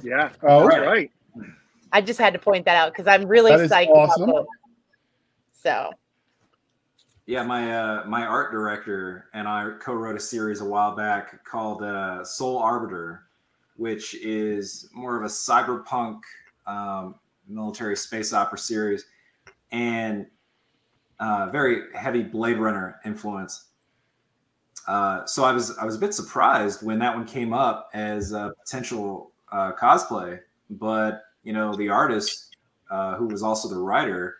Yeah, 0.03 0.31
oh, 0.43 0.69
that's 0.69 0.81
right. 0.81 1.11
I 1.93 2.01
just 2.01 2.19
had 2.19 2.33
to 2.33 2.39
point 2.39 2.65
that 2.65 2.77
out 2.77 2.93
because 2.93 3.07
I'm 3.07 3.27
really 3.27 3.53
That 3.53 3.61
is 3.61 3.71
psyched 3.71 3.89
awesome. 3.89 4.25
about 4.25 4.35
both. 4.35 4.47
So 5.53 5.91
Yeah, 7.27 7.45
my 7.45 7.75
uh, 7.75 8.05
my 8.07 8.27
art 8.27 8.51
director 8.51 9.29
and 9.33 9.47
I 9.47 9.71
co-wrote 9.81 10.17
a 10.17 10.21
series 10.21 10.61
a 10.61 10.65
while 10.65 10.97
back 10.97 11.45
called 11.45 11.83
uh, 11.83 12.25
Soul 12.25 12.59
Arbiter, 12.59 13.23
which 13.77 14.15
is 14.17 14.89
more 14.93 15.17
of 15.17 15.23
a 15.23 15.29
cyberpunk 15.29 16.21
um, 16.67 17.15
military 17.47 17.97
space 17.97 18.33
opera 18.33 18.59
series, 18.59 19.07
and 19.71 20.27
uh, 21.21 21.49
very 21.51 21.93
heavy 21.95 22.23
Blade 22.23 22.59
Runner 22.59 23.01
influence. 23.05 23.67
Uh, 24.89 25.25
so 25.27 25.45
I 25.45 25.53
was 25.53 25.79
I 25.79 25.85
was 25.85 25.95
a 25.95 25.99
bit 25.99 26.13
surprised 26.13 26.85
when 26.85 26.99
that 26.99 27.15
one 27.15 27.25
came 27.25 27.53
up 27.53 27.89
as 27.95 28.33
a 28.33 28.53
potential 28.65 29.31
uh, 29.55 29.73
cosplay, 29.81 30.41
but 30.69 31.23
you 31.45 31.53
know 31.53 31.75
the 31.77 31.89
artist 31.89 32.57
uh, 32.91 33.15
who 33.17 33.27
was 33.27 33.43
also 33.43 33.69
the 33.69 33.79
writer 33.79 34.37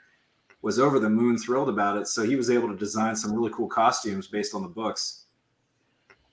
was 0.63 0.79
over 0.79 0.99
the 0.99 1.09
moon 1.11 1.37
thrilled 1.39 1.69
about 1.69 1.99
it. 1.99 2.09
So 2.09 2.25
he 2.25 2.37
was 2.37 2.51
able 2.51 2.69
to 2.69 2.77
design 2.77 3.15
some 3.15 3.35
really 3.35 3.53
cool 3.53 3.69
costumes 3.69 4.29
based 4.29 4.55
on 4.55 4.63
the 4.63 4.69
books. 4.69 5.27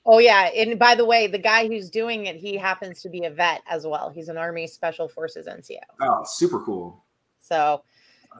Oh 0.05 0.17
yeah, 0.17 0.49
and 0.55 0.79
by 0.79 0.95
the 0.95 1.05
way, 1.05 1.27
the 1.27 1.37
guy 1.37 1.67
who's 1.67 1.89
doing 1.89 2.25
it, 2.25 2.35
he 2.37 2.57
happens 2.57 3.01
to 3.03 3.09
be 3.09 3.25
a 3.25 3.29
vet 3.29 3.61
as 3.69 3.85
well. 3.85 4.09
He's 4.09 4.29
an 4.29 4.37
Army 4.37 4.65
Special 4.65 5.07
Forces 5.07 5.47
NCO. 5.47 5.77
Oh, 6.01 6.23
super 6.25 6.61
cool. 6.61 7.03
So, 7.39 7.83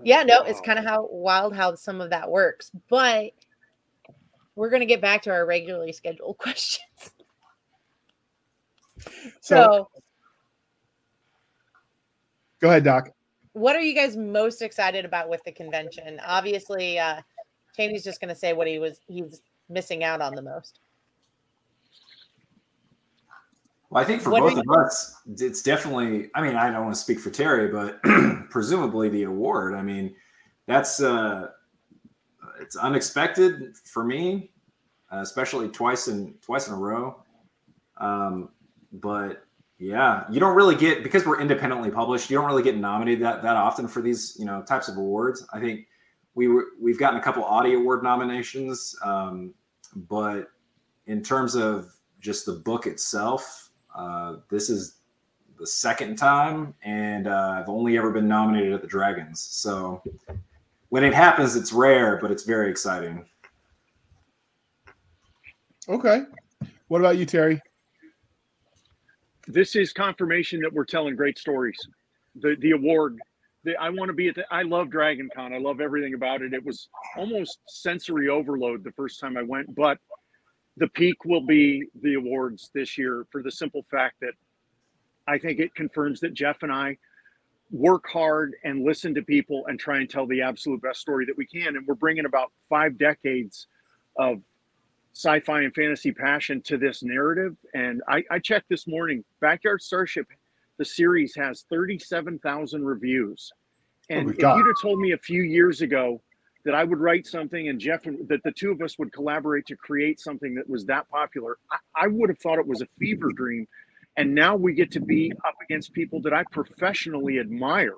yeah, 0.04 0.24
no, 0.24 0.42
it's 0.42 0.62
kind 0.62 0.80
of 0.80 0.86
how 0.86 1.08
wild 1.12 1.56
how 1.56 1.76
some 1.76 2.02
of 2.02 2.10
that 2.10 2.30
works. 2.30 2.72
But 2.90 3.34
we're 4.56 4.72
gonna 4.72 4.88
get 4.88 5.02
back 5.02 5.22
to 5.24 5.30
our 5.30 5.46
regularly 5.46 5.92
scheduled 5.92 6.38
questions. 6.40 7.12
so, 9.42 9.90
So, 9.92 10.01
go 12.62 12.70
ahead, 12.70 12.84
Doc. 12.84 13.10
what 13.54 13.76
are 13.76 13.82
you 13.82 13.94
guys 13.94 14.16
most 14.16 14.62
excited 14.62 15.06
about 15.06 15.30
with 15.30 15.44
the 15.44 15.52
convention? 15.52 16.20
Obviously, 16.26 17.00
uh 17.00 17.22
Chaney's 17.78 18.04
just 18.04 18.22
gonna 18.22 18.36
say 18.36 18.54
what 18.54 18.68
he 18.68 18.80
was 18.80 19.00
he's 19.08 19.42
missing 19.70 20.04
out 20.04 20.22
on 20.22 20.36
the 20.36 20.42
most. 20.42 20.80
Well, 23.92 24.02
I 24.02 24.08
think 24.08 24.22
for 24.22 24.30
What 24.30 24.42
both 24.42 24.54
do 24.54 24.62
of 24.62 24.86
us, 24.86 25.18
it's 25.38 25.62
definitely. 25.62 26.32
I 26.34 26.42
mean, 26.42 26.56
I 26.56 26.72
don't 26.72 26.84
want 26.84 26.96
to 26.96 27.02
speak 27.02 27.20
for 27.20 27.30
Terry, 27.30 27.68
but 27.68 28.02
presumably 28.50 29.10
the 29.10 29.24
award. 29.24 29.76
I 29.76 29.82
mean, 29.82 30.16
that's 30.66 31.02
uh, 31.02 31.50
it's 32.62 32.78
unexpected 32.78 33.76
for 33.84 34.06
me, 34.06 34.52
uh, 35.12 35.18
especially 35.18 35.68
twice 35.68 36.08
in 36.08 36.36
twice 36.42 36.70
in 36.70 36.74
a 36.74 36.78
row. 36.78 37.22
Um, 37.98 38.50
but 38.94 39.44
yeah, 39.82 40.26
you 40.30 40.40
don't 40.40 40.56
really 40.56 40.76
get 40.76 41.02
because 41.02 41.26
we're 41.26 41.42
independently 41.42 41.90
published. 41.90 42.30
You 42.30 42.38
don't 42.38 42.46
really 42.46 42.62
get 42.62 42.78
nominated 42.78 43.24
that 43.24 43.42
that 43.42 43.58
often 43.58 43.88
for 43.88 44.00
these 44.00 44.38
you 44.38 44.46
know 44.46 44.62
types 44.62 44.88
of 44.88 44.98
awards. 44.98 45.44
I 45.52 45.60
think 45.60 45.88
we 46.36 46.48
were 46.48 46.68
we've 46.80 47.00
gotten 47.00 47.20
a 47.20 47.24
couple 47.24 47.44
Audie 47.44 47.74
Award 47.74 48.04
nominations, 48.04 48.96
um, 49.04 49.56
but 49.96 50.52
in 51.08 51.24
terms 51.24 51.56
of 51.56 51.96
just 52.20 52.46
the 52.46 52.54
book 52.54 52.86
itself, 52.86 53.72
uh, 53.96 54.36
this 54.52 54.70
is 54.70 55.00
the 55.58 55.66
second 55.66 56.16
time, 56.16 56.76
and 56.84 57.26
uh, 57.26 57.56
I've 57.60 57.70
only 57.70 57.98
ever 57.98 58.12
been 58.12 58.28
nominated 58.28 58.74
at 58.74 58.82
the 58.82 58.88
Dragons. 58.88 59.42
So 59.42 60.04
when 60.90 61.04
it 61.04 61.14
happens, 61.14 61.56
it's 61.56 61.74
rare, 61.74 62.20
but 62.22 62.30
it's 62.30 62.44
very 62.44 62.70
exciting. 62.70 63.26
Okay. 65.90 66.22
What 66.88 67.00
about 67.00 67.18
you, 67.18 67.26
Terry? 67.26 67.60
This 69.48 69.76
is 69.76 69.94
confirmation 69.94 70.60
that 70.62 70.72
we're 70.72 70.86
telling 70.86 71.16
great 71.16 71.38
stories. 71.38 71.80
The 72.36 72.56
the 72.60 72.72
award. 72.72 73.18
The, 73.64 73.76
I 73.76 73.90
want 73.90 74.10
to 74.10 74.14
be 74.14 74.28
at 74.28 74.36
the. 74.36 74.46
I 74.52 74.64
love 74.64 74.90
Dragon 74.90 75.30
Con. 75.36 75.54
I 75.54 75.58
love 75.58 75.82
everything 75.82 76.14
about 76.14 76.42
it. 76.42 76.54
It 76.54 76.66
was 76.66 76.90
almost 77.18 77.60
sensory 77.68 78.30
overload 78.30 78.84
the 78.84 78.92
first 78.92 79.20
time 79.20 79.38
I 79.38 79.44
went, 79.44 79.74
but 79.76 79.98
the 80.78 80.88
peak 80.90 81.26
will 81.26 81.46
be 81.46 81.86
the 82.02 82.16
awards 82.16 82.70
this 82.74 82.98
year 82.98 83.26
for 83.32 83.44
the 83.44 83.52
simple 83.52 83.86
fact 83.92 84.16
that 84.22 84.34
I 85.28 85.38
think 85.38 85.60
it 85.60 85.76
confirms 85.76 86.20
that 86.22 86.34
Jeff 86.34 86.64
and 86.64 86.72
I 86.72 86.98
work 87.70 88.06
hard 88.08 88.54
and 88.64 88.84
listen 88.84 89.14
to 89.16 89.22
people 89.22 89.64
and 89.68 89.80
try 89.80 89.98
and 89.98 90.10
tell 90.10 90.28
the 90.28 90.42
absolute 90.42 90.82
best 90.82 91.00
story 91.00 91.26
that 91.26 91.38
we 91.38 91.46
can. 91.46 91.76
And 91.76 91.86
we're 91.88 91.96
bringing 91.96 92.26
about 92.26 92.52
five 92.70 92.98
decades 92.98 93.68
of 94.18 94.42
sci-fi 95.14 95.62
and 95.62 95.74
fantasy 95.74 96.12
passion 96.12 96.62
to 96.62 96.78
this 96.78 97.04
narrative. 97.04 97.56
And 97.74 98.02
I, 98.08 98.24
I 98.32 98.40
checked 98.40 98.70
this 98.70 98.88
morning, 98.88 99.24
Backyard 99.40 99.82
Starship, 99.82 100.28
the 100.78 100.86
series 100.86 101.36
has 101.36 101.66
37,000 101.70 102.84
reviews. 102.84 103.52
And 104.10 104.28
my 104.28 104.32
if 104.34 104.40
God. 104.40 104.58
you'd 104.58 104.68
have 104.68 104.82
told 104.82 105.00
me 105.00 105.12
a 105.12 105.18
few 105.18 105.44
years 105.44 105.82
ago 105.82 106.22
that 106.66 106.76
I 106.76 106.84
would 106.84 107.00
write 107.00 107.26
something 107.26 107.70
and 107.70 107.80
Jeff 107.80 108.06
and 108.06 108.28
that 108.30 108.44
the 108.44 108.52
two 108.52 108.72
of 108.72 108.82
us 108.82 108.98
would 109.00 109.12
collaborate 109.12 109.66
to 109.68 109.76
create 109.76 110.20
something 110.20 110.56
that 110.56 110.70
was 110.70 110.86
that 110.86 111.10
popular, 111.10 111.58
I, 111.72 111.78
I 112.04 112.08
would 112.08 112.30
have 112.30 112.40
thought 112.40 112.60
it 112.60 112.68
was 112.68 112.82
a 112.82 112.88
fever 113.00 113.32
dream. 113.32 113.68
And 114.18 114.36
now 114.36 114.56
we 114.56 114.74
get 114.74 114.92
to 114.92 115.00
be 115.00 115.32
up 115.48 115.56
against 115.64 115.94
people 115.94 116.22
that 116.22 116.34
I 116.34 116.44
professionally 116.52 117.40
admire 117.40 117.96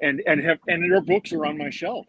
and 0.00 0.20
and 0.26 0.42
have 0.42 0.58
and 0.66 0.90
their 0.90 1.00
books 1.00 1.32
are 1.32 1.46
on 1.46 1.56
my 1.56 1.70
shelf. 1.70 2.06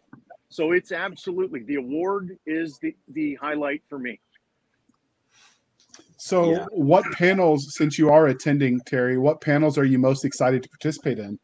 So 0.48 0.72
it's 0.72 0.92
absolutely 0.92 1.62
the 1.62 1.76
award 1.76 2.36
is 2.46 2.78
the 2.78 2.94
the 3.08 3.36
highlight 3.36 3.82
for 3.88 3.98
me. 3.98 4.20
So, 6.24 6.52
Yeah. 6.52 6.64
what 6.70 7.04
panels, 7.12 7.76
since 7.76 7.98
you 7.98 8.08
are 8.08 8.28
attending, 8.28 8.80
Terry, 8.86 9.18
what 9.18 9.42
panels 9.42 9.76
are 9.76 9.84
you 9.84 9.98
most 9.98 10.24
excited 10.24 10.62
to 10.62 10.68
participate 10.70 11.18
in? 11.18 11.38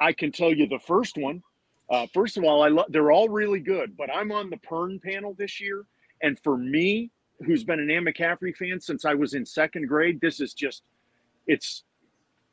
I 0.00 0.14
can 0.14 0.32
tell 0.32 0.54
you 0.54 0.66
the 0.66 0.78
first 0.78 1.18
one. 1.18 1.42
Uh, 1.90 2.06
first 2.14 2.38
of 2.38 2.44
all, 2.44 2.62
I 2.62 2.68
love 2.68 2.86
they're 2.88 3.12
all 3.12 3.28
really 3.28 3.60
good, 3.60 3.94
but 3.94 4.08
I'm 4.10 4.32
on 4.32 4.48
the 4.48 4.56
Pern 4.56 5.02
panel 5.02 5.34
this 5.34 5.60
year, 5.60 5.84
and 6.22 6.40
for 6.40 6.56
me, 6.56 7.10
who's 7.44 7.62
been 7.62 7.78
an 7.78 7.90
Anne 7.90 8.06
McCaffrey 8.06 8.56
fan 8.56 8.80
since 8.80 9.04
I 9.04 9.12
was 9.12 9.34
in 9.34 9.44
second 9.44 9.86
grade, 9.86 10.18
this 10.22 10.40
is 10.40 10.54
just 10.54 10.82
it's 11.46 11.84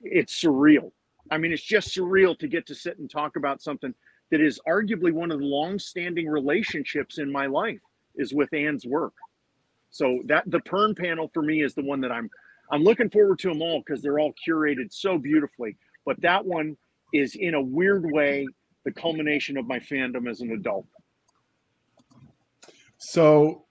it's 0.02 0.44
surreal. 0.44 0.92
I 1.32 1.38
mean, 1.38 1.54
it's 1.54 1.64
just 1.64 1.96
surreal 1.96 2.38
to 2.40 2.48
get 2.50 2.68
to 2.68 2.76
sit 2.76 3.00
and 3.00 3.10
talk 3.10 3.38
about 3.38 3.62
something 3.62 3.94
that 4.32 4.42
is 4.42 4.60
arguably 4.68 5.14
one 5.14 5.32
of 5.32 5.40
the 5.40 5.46
long-standing 5.46 6.28
relationships 6.28 7.20
in 7.20 7.32
my 7.32 7.46
life 7.46 7.80
is 8.16 8.34
with 8.34 8.54
Anne's 8.54 8.86
work. 8.86 9.14
So 9.96 10.20
that 10.26 10.44
the 10.48 10.60
Pern 10.60 10.94
panel 10.98 11.32
for 11.34 11.42
me 11.42 11.64
is 11.64 11.74
the 11.74 11.82
one 11.82 12.02
that 12.02 12.12
I'm 12.12 12.30
I'm 12.70 12.84
looking 12.84 13.10
forward 13.10 13.40
to 13.40 13.48
them 13.48 13.62
all 13.62 13.80
because 13.80 14.02
they're 14.02 14.20
all 14.20 14.34
curated 14.46 14.92
so 14.92 15.18
beautifully. 15.18 15.78
But 16.06 16.20
that 16.20 16.46
one 16.46 16.76
is 17.14 17.36
in 17.36 17.54
a 17.54 17.62
weird 17.62 18.04
way 18.12 18.46
the 18.84 18.92
culmination 18.92 19.56
of 19.56 19.68
my 19.68 19.80
fandom 19.80 20.30
as 20.30 20.42
an 20.42 20.52
adult. 20.52 20.86
So, 22.98 23.64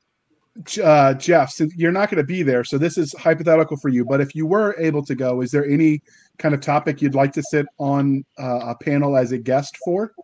uh, 0.82 1.12
Jeff, 1.14 1.50
since 1.50 1.74
you're 1.76 1.92
not 1.92 2.08
going 2.08 2.22
to 2.22 2.26
be 2.26 2.42
there, 2.42 2.64
so 2.64 2.78
this 2.78 2.96
is 2.96 3.14
hypothetical 3.18 3.76
for 3.76 3.90
you, 3.90 4.06
but 4.06 4.22
if 4.22 4.34
you 4.34 4.46
were 4.46 4.74
able 4.78 5.04
to 5.04 5.14
go, 5.14 5.42
is 5.42 5.50
there 5.50 5.66
any 5.66 6.00
kind 6.38 6.54
of 6.54 6.62
topic 6.62 7.02
you'd 7.02 7.14
like 7.14 7.34
to 7.34 7.42
sit 7.42 7.66
on 7.78 8.24
uh, 8.38 8.60
a 8.68 8.74
panel 8.76 9.14
as 9.14 9.32
a 9.32 9.38
guest 9.38 9.76
for? 9.84 10.14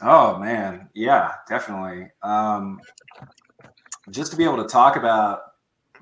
Oh 0.00 0.38
man, 0.38 0.88
yeah, 0.94 1.32
definitely. 1.48 2.08
Um, 2.22 2.80
just 4.10 4.30
to 4.32 4.36
be 4.36 4.44
able 4.44 4.62
to 4.62 4.68
talk 4.68 4.96
about 4.96 5.40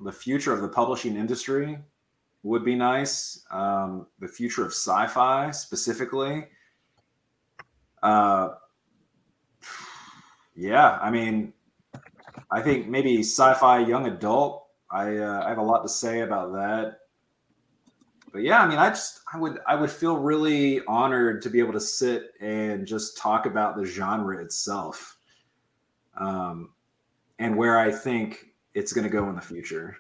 the 0.02 0.12
future 0.12 0.52
of 0.52 0.62
the 0.62 0.68
publishing 0.68 1.16
industry 1.16 1.78
would 2.42 2.64
be 2.64 2.74
nice. 2.74 3.44
Um, 3.50 4.06
the 4.18 4.28
future 4.28 4.62
of 4.62 4.72
sci-fi 4.72 5.50
specifically. 5.50 6.46
Uh, 8.02 8.50
yeah, 10.54 10.98
I 11.00 11.10
mean, 11.10 11.52
I 12.50 12.62
think 12.62 12.88
maybe 12.88 13.20
sci-fi 13.20 13.80
young 13.80 14.06
adult. 14.06 14.66
I 14.90 15.18
uh, 15.18 15.42
I 15.44 15.48
have 15.48 15.58
a 15.58 15.62
lot 15.62 15.82
to 15.82 15.88
say 15.88 16.20
about 16.20 16.52
that. 16.54 16.98
But 18.32 18.42
yeah, 18.42 18.62
I 18.62 18.68
mean, 18.68 18.78
I 18.78 18.88
just 18.90 19.20
I 19.32 19.38
would 19.38 19.58
I 19.66 19.74
would 19.74 19.90
feel 19.90 20.16
really 20.16 20.80
honored 20.86 21.42
to 21.42 21.50
be 21.50 21.58
able 21.58 21.72
to 21.72 21.80
sit 21.80 22.32
and 22.40 22.86
just 22.86 23.16
talk 23.16 23.46
about 23.46 23.76
the 23.76 23.84
genre 23.84 24.42
itself, 24.42 25.18
um, 26.16 26.70
and 27.40 27.56
where 27.56 27.78
I 27.78 27.90
think 27.90 28.50
it's 28.74 28.92
going 28.92 29.04
to 29.04 29.10
go 29.10 29.28
in 29.28 29.34
the 29.34 29.40
future. 29.40 29.96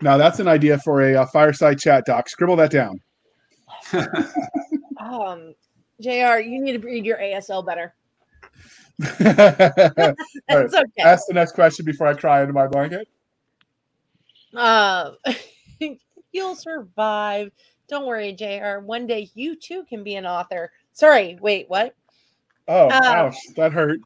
Now, 0.00 0.16
that's 0.16 0.38
an 0.38 0.48
idea 0.48 0.78
for 0.78 1.02
a, 1.02 1.16
uh 1.16 1.26
fireside 1.26 1.78
chat, 1.78 2.06
Doc. 2.06 2.28
Scribble 2.28 2.56
that 2.56 2.70
down. 2.70 3.00
um, 4.98 5.54
Jr. 6.00 6.38
You 6.38 6.62
need 6.62 6.80
to 6.80 6.86
read 6.86 7.04
your 7.04 7.18
ASL 7.18 7.66
better. 7.66 7.94
All 9.02 9.34
right, 9.36 10.16
That's 10.48 10.74
okay. 10.74 11.02
Ask 11.02 11.26
the 11.26 11.34
next 11.34 11.52
question 11.52 11.84
before 11.84 12.06
I 12.06 12.14
cry 12.14 12.42
into 12.42 12.52
my 12.52 12.66
blanket. 12.66 13.08
Um, 14.54 15.16
you'll 16.32 16.54
survive. 16.54 17.50
Don't 17.88 18.06
worry, 18.06 18.32
Jr. 18.32 18.84
One 18.84 19.06
day 19.06 19.28
you 19.34 19.56
too 19.56 19.84
can 19.88 20.04
be 20.04 20.14
an 20.14 20.26
author. 20.26 20.70
Sorry, 20.92 21.36
wait, 21.40 21.68
what? 21.68 21.94
Oh, 22.68 22.88
Uh, 22.88 23.00
ouch, 23.04 23.36
that 23.56 23.72
hurt. 23.72 23.98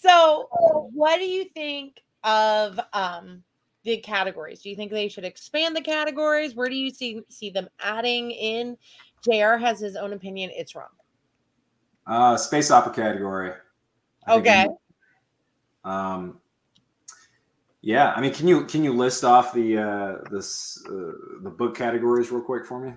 So, 0.00 0.48
what 0.92 1.18
do 1.18 1.24
you 1.24 1.44
think 1.44 2.00
of 2.24 2.78
um 2.92 3.42
the 3.84 3.98
categories? 3.98 4.60
Do 4.60 4.70
you 4.70 4.76
think 4.76 4.90
they 4.90 5.08
should 5.08 5.24
expand 5.24 5.76
the 5.76 5.80
categories? 5.80 6.54
Where 6.54 6.68
do 6.68 6.74
you 6.74 6.90
see 6.90 7.20
see 7.28 7.50
them 7.50 7.68
adding 7.80 8.30
in? 8.30 8.76
Jr. 9.24 9.56
has 9.56 9.80
his 9.80 9.96
own 9.96 10.12
opinion. 10.12 10.50
It's 10.54 10.74
wrong. 10.74 10.88
Uh, 12.06 12.36
space 12.36 12.70
opera 12.70 12.92
category. 12.92 13.52
I 14.26 14.34
Okay. 14.34 14.66
Um, 15.84 16.40
yeah, 17.80 18.12
I 18.16 18.20
mean, 18.20 18.34
can 18.34 18.48
you 18.48 18.64
can 18.66 18.84
you 18.84 18.92
list 18.92 19.24
off 19.24 19.52
the 19.52 19.78
uh, 19.78 20.16
this 20.30 20.82
uh, 20.88 21.12
the 21.42 21.50
book 21.50 21.76
categories 21.76 22.30
real 22.30 22.42
quick 22.42 22.66
for 22.66 22.80
me? 22.80 22.92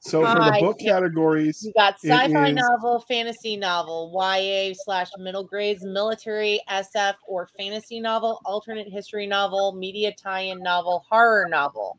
So 0.00 0.24
for 0.24 0.34
the 0.34 0.56
book 0.60 0.78
can't- 0.78 0.90
categories, 0.90 1.64
You 1.64 1.72
got 1.72 1.94
sci-fi 1.98 2.48
is- 2.48 2.54
novel, 2.54 3.00
fantasy 3.08 3.56
novel, 3.56 4.10
YA 4.14 4.72
slash 4.74 5.08
middle 5.18 5.42
grades, 5.44 5.84
military, 5.84 6.60
SF, 6.68 7.16
or 7.26 7.48
fantasy 7.58 7.98
novel, 7.98 8.40
alternate 8.44 8.88
history 8.88 9.26
novel, 9.26 9.72
media 9.72 10.12
tie-in 10.12 10.62
novel, 10.62 11.04
horror 11.10 11.48
novel, 11.48 11.98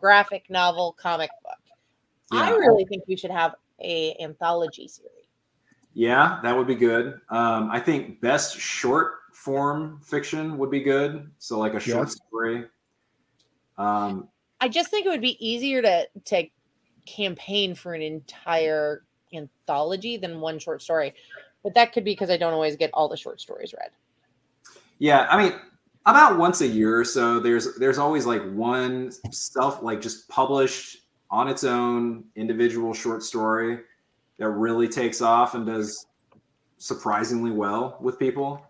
graphic 0.00 0.48
novel, 0.50 0.92
comic 0.98 1.30
book. 1.42 1.58
I 2.32 2.50
really 2.50 2.84
think 2.86 3.04
we 3.06 3.16
should 3.16 3.30
have 3.30 3.54
a 3.80 4.16
anthology 4.20 4.88
series. 4.88 5.10
Yeah, 5.92 6.40
that 6.42 6.56
would 6.56 6.66
be 6.66 6.74
good. 6.74 7.20
Um, 7.28 7.70
I 7.70 7.78
think 7.78 8.20
best 8.20 8.58
short 8.58 9.12
form 9.32 10.00
fiction 10.02 10.58
would 10.58 10.70
be 10.70 10.80
good. 10.80 11.30
So 11.38 11.58
like 11.58 11.74
a 11.74 11.80
short 11.80 12.08
Yes. 12.08 12.16
story. 12.28 12.66
Um, 13.78 14.28
I 14.60 14.68
just 14.68 14.90
think 14.90 15.06
it 15.06 15.08
would 15.10 15.20
be 15.20 15.36
easier 15.46 15.82
to 15.82 16.08
to 16.24 16.48
campaign 17.06 17.74
for 17.74 17.94
an 17.94 18.02
entire 18.02 19.04
anthology 19.32 20.16
than 20.16 20.40
one 20.40 20.58
short 20.58 20.82
story. 20.82 21.14
But 21.62 21.74
that 21.74 21.92
could 21.92 22.04
be 22.04 22.12
because 22.12 22.30
I 22.30 22.36
don't 22.36 22.52
always 22.52 22.76
get 22.76 22.90
all 22.92 23.08
the 23.08 23.16
short 23.16 23.40
stories 23.40 23.74
read. 23.78 23.90
yeah, 24.98 25.26
I 25.30 25.42
mean, 25.42 25.58
about 26.06 26.38
once 26.38 26.60
a 26.60 26.66
year 26.66 26.98
or 26.98 27.04
so, 27.04 27.40
there's 27.40 27.76
there's 27.76 27.98
always 27.98 28.26
like 28.26 28.42
one 28.52 29.10
self 29.30 29.82
like 29.82 30.00
just 30.00 30.28
published 30.28 30.98
on 31.30 31.48
its 31.48 31.64
own 31.64 32.24
individual 32.36 32.92
short 32.92 33.22
story 33.22 33.80
that 34.38 34.50
really 34.50 34.88
takes 34.88 35.22
off 35.22 35.54
and 35.54 35.66
does 35.66 36.06
surprisingly 36.78 37.50
well 37.50 37.96
with 38.00 38.18
people. 38.18 38.66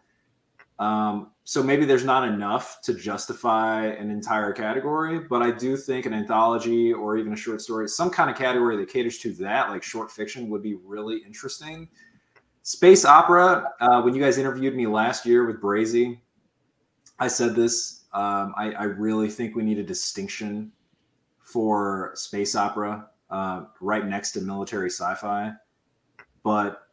Um, 0.79 1.31
so 1.47 1.63
maybe 1.63 1.85
there's 1.85 2.05
not 2.05 2.27
enough 2.27 2.81
to 2.83 2.95
justify 2.95 3.85
an 3.85 4.11
entire 4.11 4.51
category, 4.51 5.21
but 5.21 5.43
I 5.43 5.51
do 5.51 5.77
think 5.77 6.07
an 6.07 6.15
anthology 6.15 6.91
or 6.91 7.19
even 7.19 7.35
a 7.35 7.37
short 7.37 7.61
story, 7.61 7.87
some 7.87 8.09
kind 8.09 8.31
of 8.31 8.37
category 8.37 8.79
that 8.79 8.89
caters 8.89 9.19
to 9.19 9.33
that, 9.35 9.69
like 9.69 9.83
short 9.83 10.11
fiction, 10.11 10.49
would 10.49 10.63
be 10.63 10.77
really 10.77 11.19
interesting. 11.19 11.87
Space 12.63 13.05
opera. 13.05 13.71
Uh, 13.79 14.01
when 14.01 14.15
you 14.15 14.23
guys 14.23 14.39
interviewed 14.39 14.75
me 14.75 14.87
last 14.87 15.27
year 15.27 15.45
with 15.45 15.61
Brazee, 15.61 16.19
I 17.19 17.29
said 17.29 17.55
this. 17.55 18.05
Um, 18.15 18.55
I, 18.57 18.73
I 18.73 18.85
really 18.85 19.29
think 19.29 19.55
we 19.55 19.65
need 19.65 19.79
a 19.79 19.83
distinction 19.83 20.73
for 21.41 22.13
space 22.15 22.57
opera 22.57 23.11
uh, 23.29 23.65
right 23.83 24.07
next 24.07 24.33
to 24.33 24.41
military 24.41 24.89
sci-fi, 24.89 25.53
but 26.43 26.84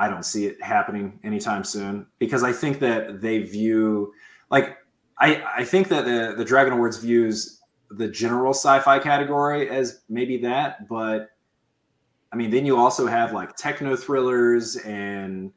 I 0.00 0.08
don't 0.08 0.24
see 0.24 0.46
it 0.46 0.62
happening 0.62 1.20
anytime 1.22 1.62
soon 1.62 2.06
because 2.18 2.42
I 2.42 2.52
think 2.52 2.78
that 2.78 3.20
they 3.20 3.40
view 3.42 4.14
like 4.50 4.78
I 5.18 5.42
I 5.58 5.64
think 5.64 5.88
that 5.88 6.06
the 6.06 6.34
the 6.38 6.44
Dragon 6.44 6.72
Awards 6.72 6.96
views 6.96 7.60
the 7.90 8.08
general 8.08 8.54
sci-fi 8.54 8.98
category 8.98 9.68
as 9.68 10.00
maybe 10.08 10.38
that, 10.38 10.88
but 10.88 11.28
I 12.32 12.36
mean 12.36 12.50
then 12.50 12.64
you 12.64 12.78
also 12.78 13.06
have 13.06 13.34
like 13.34 13.56
techno 13.56 13.94
thrillers 13.94 14.76
and 14.76 15.52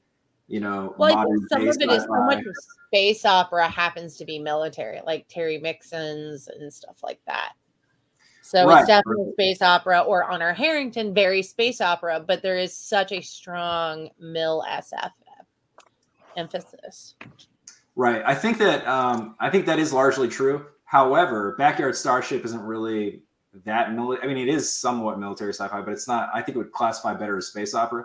you 0.50 0.60
know 0.60 0.94
Well, 0.98 1.14
I 1.14 1.24
modern 1.24 1.38
think 1.38 1.50
some 1.50 1.62
of 1.62 1.82
it 1.82 1.92
is 1.92 2.04
so 2.04 2.26
much 2.26 2.44
space 2.88 3.24
opera 3.24 3.70
happens 3.70 4.18
to 4.18 4.26
be 4.26 4.40
military, 4.40 5.00
like 5.06 5.26
Terry 5.30 5.58
Mixon's 5.58 6.50
and 6.50 6.72
stuff 6.72 6.98
like 7.02 7.22
that. 7.28 7.54
So 8.46 8.68
Right, 8.68 8.80
it's 8.80 8.88
definitely 8.88 9.32
space 9.34 9.62
opera 9.62 10.02
or 10.02 10.26
Honor 10.26 10.52
Harrington, 10.52 11.14
very 11.14 11.42
space 11.42 11.80
opera, 11.80 12.20
but 12.20 12.42
there 12.42 12.58
is 12.58 12.76
such 12.76 13.14
a 13.14 13.22
strong 13.22 14.10
mill 14.20 14.66
SF 14.70 15.12
emphasis. 16.36 17.16
Right. 17.96 18.22
I 18.26 18.36
think 18.36 18.58
that 18.58 18.86
um, 18.88 19.36
I 19.40 19.50
think 19.50 19.66
that 19.68 19.80
is 19.80 19.94
largely 19.94 20.28
true. 20.28 20.66
However, 20.84 21.56
Backyard 21.58 21.96
Starship 21.96 22.44
isn't 22.44 22.62
really 22.62 23.22
that 23.66 23.94
military. 23.94 24.30
I 24.30 24.34
mean, 24.34 24.48
it 24.48 24.54
is 24.54 24.72
somewhat 24.72 25.20
military 25.20 25.54
sci-fi, 25.54 25.82
but 25.82 25.92
it's 25.92 26.08
not. 26.08 26.30
I 26.34 26.42
think 26.42 26.56
it 26.56 26.60
would 26.60 26.72
classify 26.72 27.14
better 27.14 27.38
as 27.38 27.48
space 27.48 27.74
opera. 27.74 28.04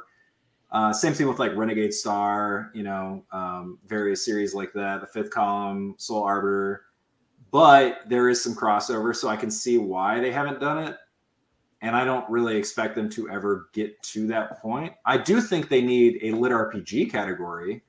Uh, 0.71 0.93
same 0.93 1.15
thing 1.15 1.27
with 1.27 1.39
like 1.39 1.57
Renegade 1.57 1.95
Star, 1.95 2.71
you 2.75 2.83
know, 2.83 3.25
um, 3.33 3.79
various 3.87 4.25
series 4.25 4.55
like 4.55 4.73
that, 4.75 5.01
the 5.01 5.07
Fifth 5.07 5.31
Column, 5.31 5.95
Soul 5.97 6.23
Arbiter. 6.23 6.85
But 7.51 8.01
there 8.07 8.29
is 8.29 8.43
some 8.43 8.55
crossover, 8.55 9.15
so 9.15 9.29
I 9.29 9.37
can 9.37 9.51
see 9.51 9.79
why 9.79 10.21
they 10.21 10.31
haven't 10.31 10.61
done 10.61 10.79
it. 10.85 10.97
And 11.81 11.95
I 11.95 12.05
don't 12.05 12.29
really 12.29 12.57
expect 12.57 12.95
them 12.95 13.09
to 13.11 13.31
ever 13.31 13.69
get 13.73 14.01
to 14.03 14.27
that 14.27 14.61
point. 14.61 14.93
I 15.07 15.17
do 15.17 15.41
think 15.41 15.69
they 15.69 15.81
need 15.81 16.19
a 16.23 16.33
lit 16.33 16.51
RPG 16.51 17.11
category. 17.11 17.83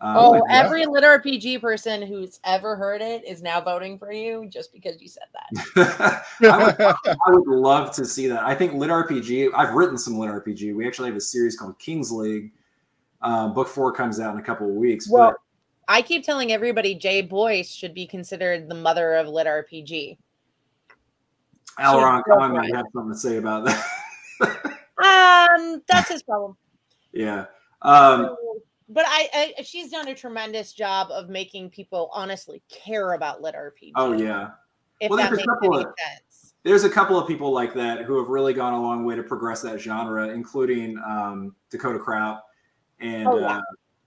Um, 0.00 0.16
oh, 0.16 0.42
every 0.48 0.86
lit 0.86 1.02
RPG 1.02 1.60
person 1.60 2.00
who's 2.02 2.38
ever 2.44 2.76
heard 2.76 3.02
it 3.02 3.26
is 3.26 3.42
now 3.42 3.60
voting 3.60 3.98
for 3.98 4.12
you 4.12 4.48
just 4.48 4.72
because 4.72 5.00
you 5.02 5.08
said 5.08 5.24
that. 5.32 6.24
I, 6.40 6.64
would, 6.64 6.80
I 7.26 7.30
would 7.30 7.48
love 7.48 7.92
to 7.96 8.04
see 8.04 8.28
that. 8.28 8.44
I 8.44 8.54
think 8.54 8.74
lit 8.74 8.90
RPG. 8.90 9.50
I've 9.54 9.74
written 9.74 9.98
some 9.98 10.16
lit 10.16 10.30
RPG. 10.30 10.74
We 10.74 10.86
actually 10.86 11.08
have 11.08 11.16
a 11.16 11.20
series 11.20 11.56
called 11.56 11.78
Kings 11.80 12.12
League. 12.12 12.52
Uh, 13.20 13.48
book 13.48 13.66
four 13.66 13.92
comes 13.92 14.20
out 14.20 14.34
in 14.34 14.40
a 14.40 14.42
couple 14.42 14.68
of 14.68 14.74
weeks. 14.74 15.10
Well, 15.10 15.30
but 15.30 15.36
I 15.88 16.02
keep 16.02 16.22
telling 16.24 16.52
everybody 16.52 16.94
Jay 16.94 17.22
Boyce 17.22 17.72
should 17.74 17.94
be 17.94 18.06
considered 18.06 18.68
the 18.68 18.74
mother 18.74 19.14
of 19.14 19.26
lit 19.28 19.46
RPG. 19.46 20.18
Aleron 21.80 22.22
Kong 22.24 22.52
might 22.54 22.74
have 22.74 22.86
something 22.92 23.12
to 23.12 23.18
say 23.18 23.36
about 23.36 23.64
that. 23.66 23.84
Um, 25.00 25.80
that's 25.88 26.08
his 26.10 26.24
problem. 26.24 26.56
yeah. 27.12 27.46
Um, 27.82 28.34
but 28.88 29.04
I, 29.06 29.54
I, 29.58 29.62
she's 29.62 29.92
done 29.92 30.08
a 30.08 30.14
tremendous 30.14 30.72
job 30.72 31.08
of 31.12 31.28
making 31.28 31.70
people 31.70 32.10
honestly 32.12 32.60
care 32.68 33.12
about 33.12 33.40
lit 33.40 33.54
RPG. 33.54 33.92
oh 33.94 34.12
yeah. 34.14 34.50
if 34.98 35.08
Well, 35.10 35.18
that 35.18 35.30
there's 35.30 35.34
a 35.34 35.36
makes 35.36 35.46
couple 35.46 35.74
any 35.76 35.84
of- 35.84 35.94
sense. 35.96 36.54
There's 36.64 36.82
a 36.82 36.90
couple 36.90 37.16
of 37.16 37.28
people 37.28 37.52
like 37.52 37.72
that 37.74 38.02
who 38.02 38.18
have 38.18 38.28
really 38.28 38.52
gone 38.54 38.72
a 38.74 38.82
long 38.82 39.04
way 39.04 39.14
to 39.14 39.22
progress 39.22 39.62
that 39.62 39.80
genre, 39.80 40.28
including 40.30 40.98
um, 41.06 41.54
Dakota 41.70 42.00
Krout 42.00 42.40
and 42.98 43.28
Oh, 43.28 43.38
yeah. 43.38 43.58
uh, 43.58 43.62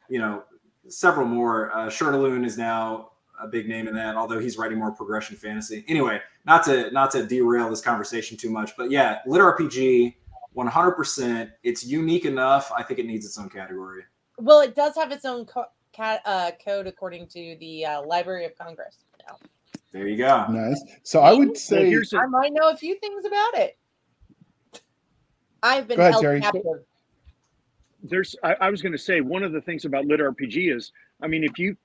you 0.09 0.19
know 0.19 0.43
several 0.87 1.27
more. 1.27 1.71
Uh, 1.75 1.87
Shirtaloon 1.87 2.45
is 2.45 2.57
now 2.57 3.11
a 3.41 3.47
big 3.47 3.67
name 3.67 3.87
in 3.87 3.95
that, 3.95 4.15
although 4.15 4.39
he's 4.39 4.57
writing 4.57 4.77
more 4.77 4.91
progression 4.91 5.35
fantasy. 5.35 5.83
Anyway, 5.87 6.19
not 6.45 6.63
to 6.65 6.91
not 6.91 7.11
to 7.11 7.25
derail 7.25 7.69
this 7.69 7.81
conversation 7.81 8.37
too 8.37 8.49
much, 8.49 8.75
but 8.77 8.91
yeah, 8.91 9.19
lit 9.25 9.41
RPG, 9.41 10.15
100%. 10.55 11.51
It's 11.63 11.85
unique 11.85 12.25
enough. 12.25 12.71
I 12.75 12.83
think 12.83 12.99
it 12.99 13.05
needs 13.05 13.25
its 13.25 13.37
own 13.39 13.49
category. 13.49 14.03
Well, 14.37 14.61
it 14.61 14.75
does 14.75 14.95
have 14.95 15.11
its 15.11 15.25
own 15.25 15.45
co- 15.45 15.65
cat, 15.91 16.21
uh, 16.25 16.51
code 16.63 16.87
according 16.87 17.27
to 17.27 17.55
the 17.59 17.85
uh, 17.85 18.01
Library 18.03 18.45
of 18.45 18.57
Congress. 18.57 18.97
now. 19.27 19.37
There 19.91 20.07
you 20.07 20.17
go. 20.17 20.45
nice. 20.47 20.81
So 21.03 21.19
I 21.19 21.33
would 21.33 21.57
say 21.57 21.93
I 21.93 22.25
might 22.27 22.53
know 22.53 22.69
a 22.69 22.77
few 22.77 22.95
things 22.99 23.25
about 23.25 23.55
it. 23.55 23.77
I've 25.63 25.87
been 25.87 25.97
Go 25.97 26.03
ahead, 26.03 26.13
held 26.13 26.23
Terry. 26.23 26.41
captive. 26.41 26.63
There's 28.03 28.35
I, 28.43 28.55
I 28.61 28.69
was 28.69 28.81
going 28.81 28.91
to 28.91 28.97
say 28.97 29.21
one 29.21 29.43
of 29.43 29.51
the 29.51 29.61
things 29.61 29.85
about 29.85 30.05
lit 30.05 30.19
rpg 30.19 30.75
is 30.75 30.91
i 31.21 31.27
mean 31.27 31.43
if 31.43 31.57
you 31.57 31.75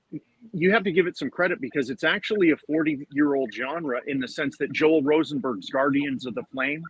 you 0.52 0.72
have 0.72 0.84
to 0.84 0.92
give 0.92 1.06
it 1.06 1.16
some 1.16 1.30
credit 1.30 1.60
because 1.60 1.90
it's 1.90 2.04
actually 2.04 2.50
a 2.50 2.56
40 2.56 3.06
year 3.10 3.34
old 3.34 3.52
genre 3.52 4.00
in 4.06 4.18
the 4.18 4.28
sense 4.28 4.56
that 4.58 4.72
joel 4.72 5.02
rosenberg's 5.02 5.70
guardians 5.70 6.26
of 6.26 6.34
the 6.34 6.44
flame 6.52 6.82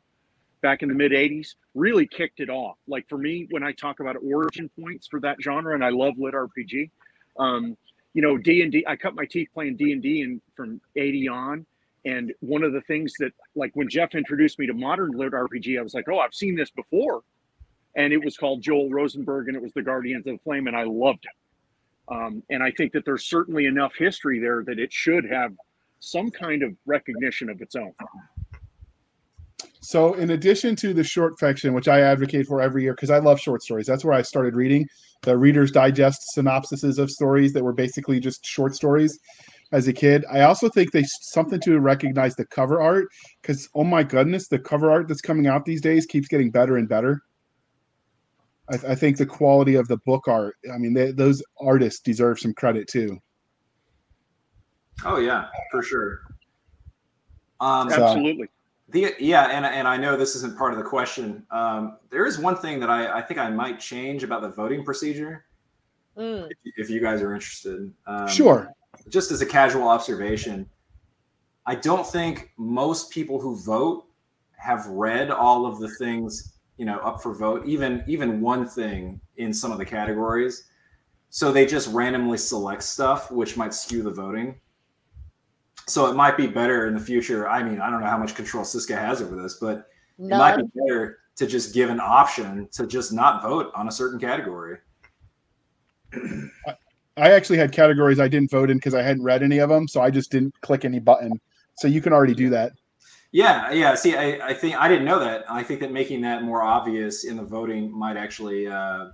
back 0.63 0.83
in 0.83 0.89
the 0.89 0.95
mid 0.95 1.13
80s 1.13 1.55
really 1.75 2.07
kicked 2.07 2.41
it 2.41 2.51
off. 2.51 2.77
Like 2.89 3.09
for 3.09 3.19
me 3.19 3.47
when 3.51 3.63
i 3.63 3.73
talk 3.73 4.01
about 4.01 4.17
origin 4.23 4.71
points 4.81 5.07
for 5.07 5.21
that 5.21 5.37
genre 5.41 5.75
and 5.75 5.85
i 5.85 5.91
love 5.91 6.15
lit 6.19 6.35
rpg 6.35 6.91
um, 7.39 7.77
you 8.15 8.23
know 8.23 8.39
d&d 8.39 8.85
i 8.87 8.97
cut 8.97 9.15
my 9.15 9.25
teeth 9.25 9.49
playing 9.53 9.77
d&d 9.77 10.23
and 10.23 10.41
from 10.57 10.81
80 10.97 11.29
on 11.29 11.67
and 12.05 12.33
one 12.41 12.63
of 12.63 12.73
the 12.73 12.81
things 12.83 13.13
that 13.19 13.33
like 13.55 13.71
when 13.75 13.89
jeff 13.89 14.15
introduced 14.15 14.59
me 14.59 14.67
to 14.67 14.75
modern 14.75 15.11
lit 15.13 15.33
rpg 15.33 15.79
i 15.79 15.83
was 15.83 15.95
like 15.95 16.09
oh 16.09 16.19
i've 16.19 16.35
seen 16.35 16.57
this 16.57 16.71
before 16.71 17.23
and 17.97 18.13
it 18.13 18.23
was 18.23 18.37
called 18.37 18.63
Joel 18.63 18.91
Rosenberg, 18.91 19.49
and 19.49 19.57
it 19.57 19.63
was 19.63 19.73
the 19.73 19.83
Guardians 19.83 20.27
of 20.27 20.35
the 20.35 20.39
Flame, 20.45 20.67
and 20.67 20.77
I 20.77 20.85
loved 20.85 21.25
it. 21.25 22.15
Um, 22.15 22.43
and 22.51 22.63
I 22.63 22.71
think 22.71 22.93
that 22.93 23.05
there's 23.05 23.25
certainly 23.25 23.67
enough 23.67 23.93
history 23.99 24.39
there 24.39 24.63
that 24.65 24.79
it 24.79 24.93
should 24.93 25.25
have 25.25 25.53
some 25.99 26.31
kind 26.31 26.63
of 26.63 26.73
recognition 26.85 27.49
of 27.49 27.61
its 27.61 27.75
own. 27.75 27.93
So, 29.81 30.15
in 30.15 30.31
addition 30.31 30.77
to 30.77 30.93
the 30.93 31.03
short 31.03 31.39
fiction, 31.39 31.73
which 31.73 31.89
I 31.89 32.01
advocate 32.01 32.47
for 32.47 32.61
every 32.61 32.83
year 32.83 32.93
because 32.93 33.11
I 33.11 33.19
love 33.19 33.41
short 33.41 33.63
stories, 33.63 33.87
that's 33.87 34.05
where 34.05 34.15
I 34.15 34.23
started 34.23 34.55
reading 34.55 34.87
the 35.23 35.37
Reader's 35.37 35.71
Digest 35.71 36.33
synopsises 36.37 36.99
of 36.99 37.11
stories 37.11 37.53
that 37.55 37.65
were 37.65 37.73
basically 37.73 38.21
just 38.21 38.45
short 38.45 38.75
stories 38.75 39.19
as 39.73 39.89
a 39.89 39.93
kid. 39.93 40.25
I 40.31 40.43
also 40.43 40.69
think 40.69 40.93
they 40.93 41.05
something 41.23 41.61
to 41.61 41.81
recognize 41.81 42.37
the 42.37 42.47
cover 42.47 42.81
art 42.81 43.09
because 43.41 43.69
oh 43.75 43.85
my 43.85 44.03
goodness, 44.03 44.49
the 44.49 44.59
cover 44.59 44.91
art 44.91 45.09
that's 45.09 45.23
coming 45.23 45.47
out 45.47 45.65
these 45.65 45.81
days 45.81 46.07
keeps 46.07 46.29
getting 46.29 46.51
better 46.51 46.77
and 46.77 46.89
better. 46.89 47.23
I, 48.71 48.93
I 48.93 48.95
think 48.95 49.17
the 49.17 49.27
quality 49.27 49.75
of 49.77 49.89
the 49.89 49.99
book 49.99 50.29
art. 50.29 50.57
I 50.73 50.79
mean, 50.79 50.95
they, 50.95 51.13
those 51.13 51.43
artists 51.61 52.01
deserve 52.01 52.39
some 52.41 52.55
credit 52.55 52.89
too. 52.89 53.19
Oh 55.05 55.19
yeah, 55.19 55.47
for 55.71 55.83
sure. 55.83 56.21
Um, 57.61 57.91
Absolutely. 57.91 58.49
The, 58.89 59.15
yeah, 59.19 59.47
and 59.47 59.67
and 59.67 59.89
I 59.89 59.97
know 59.97 60.17
this 60.17 60.37
isn't 60.37 60.57
part 60.57 60.73
of 60.73 60.79
the 60.79 60.85
question. 60.85 61.45
Um, 61.51 61.99
there 62.11 62.27
is 62.27 62.39
one 62.39 62.57
thing 62.57 62.81
that 62.81 62.91
I, 62.91 63.19
I 63.19 63.23
think 63.23 63.41
I 63.41 63.51
might 63.51 63.81
change 63.81 64.23
about 64.23 64.43
the 64.43 64.49
voting 64.49 64.85
procedure. 64.85 65.45
Mm. 66.17 66.49
If, 66.51 66.73
if 66.77 66.91
you 66.91 67.01
guys 67.01 67.21
are 67.21 67.35
interested, 67.35 67.93
um, 68.07 68.29
Sure. 68.29 68.73
Just 69.11 69.31
as 69.31 69.43
a 69.43 69.47
casual 69.47 69.89
observation, 69.89 70.67
I 71.67 71.75
don't 71.75 72.07
think 72.07 72.53
most 72.57 73.11
people 73.11 73.39
who 73.41 73.57
vote 73.61 74.07
have 74.57 74.87
read 74.87 75.31
all 75.31 75.67
of 75.67 75.79
the 75.81 75.89
things 75.97 76.56
you 76.77 76.85
know 76.87 76.99
up 76.99 77.23
for 77.23 77.35
vote, 77.35 77.65
even 77.67 78.05
even 78.07 78.41
one 78.41 78.67
thing 78.67 79.21
in 79.37 79.53
some 79.53 79.73
of 79.73 79.79
the 79.79 79.87
categories. 79.87 80.65
So 81.31 81.53
they 81.53 81.67
just 81.67 81.93
randomly 81.93 82.39
select 82.39 82.83
stuff, 82.83 83.31
which 83.31 83.57
might 83.57 83.75
skew 83.75 84.03
the 84.03 84.11
voting 84.11 84.61
so 85.87 86.07
it 86.07 86.15
might 86.15 86.37
be 86.37 86.47
better 86.47 86.87
in 86.87 86.95
the 86.95 87.01
future. 87.01 87.49
I 87.49 87.63
mean, 87.63 87.81
I 87.81 87.91
don't 87.91 88.01
know 88.01 88.07
how 88.07 88.19
much 88.19 88.35
control 88.35 88.65
Cisca 88.65 88.97
has 88.97 89.23
over 89.23 89.41
this, 89.41 89.55
but 89.55 89.89
None. 90.19 90.33
it 90.33 90.39
might 90.39 90.57
be 90.57 90.81
better 90.81 91.19
to 91.37 91.47
just 91.47 91.73
give 91.75 91.91
an 91.91 92.01
option 92.01 92.69
to 92.73 92.87
just 92.87 93.13
not 93.13 93.43
vote 93.43 93.71
on 93.75 93.87
a 93.87 93.93
certain 93.93 94.19
category. 94.19 94.79
I 97.19 97.31
actually 97.33 97.59
had 97.59 97.73
categories 97.73 98.19
I 98.21 98.29
didn't 98.29 98.51
vote 98.51 98.69
in 98.69 98.79
because 98.79 98.95
I 98.95 99.03
hadn't 99.03 99.23
read 99.23 99.43
any 99.43 99.59
of 99.59 99.71
them, 99.71 99.87
so 99.87 100.01
I 100.03 100.11
just 100.11 100.31
didn't 100.31 100.61
click 100.61 100.85
any 100.85 100.99
button. 100.99 101.41
So 101.77 101.89
you 101.89 102.01
can 102.01 102.13
already 102.13 102.35
do 102.35 102.51
that. 102.51 102.73
Yeah, 103.37 103.71
yeah. 103.71 103.95
See, 103.97 104.17
I, 104.17 104.49
I 104.49 104.55
think 104.55 104.77
I 104.77 104.89
didn't 104.89 105.05
know 105.05 105.19
that. 105.19 105.45
I 105.47 105.63
think 105.63 105.81
that 105.81 105.93
making 105.93 106.23
that 106.23 106.43
more 106.43 106.63
obvious 106.63 107.25
in 107.25 107.37
the 107.37 107.43
voting 107.43 107.93
might 107.93 108.17
actually, 108.17 108.67
uh, 108.67 109.09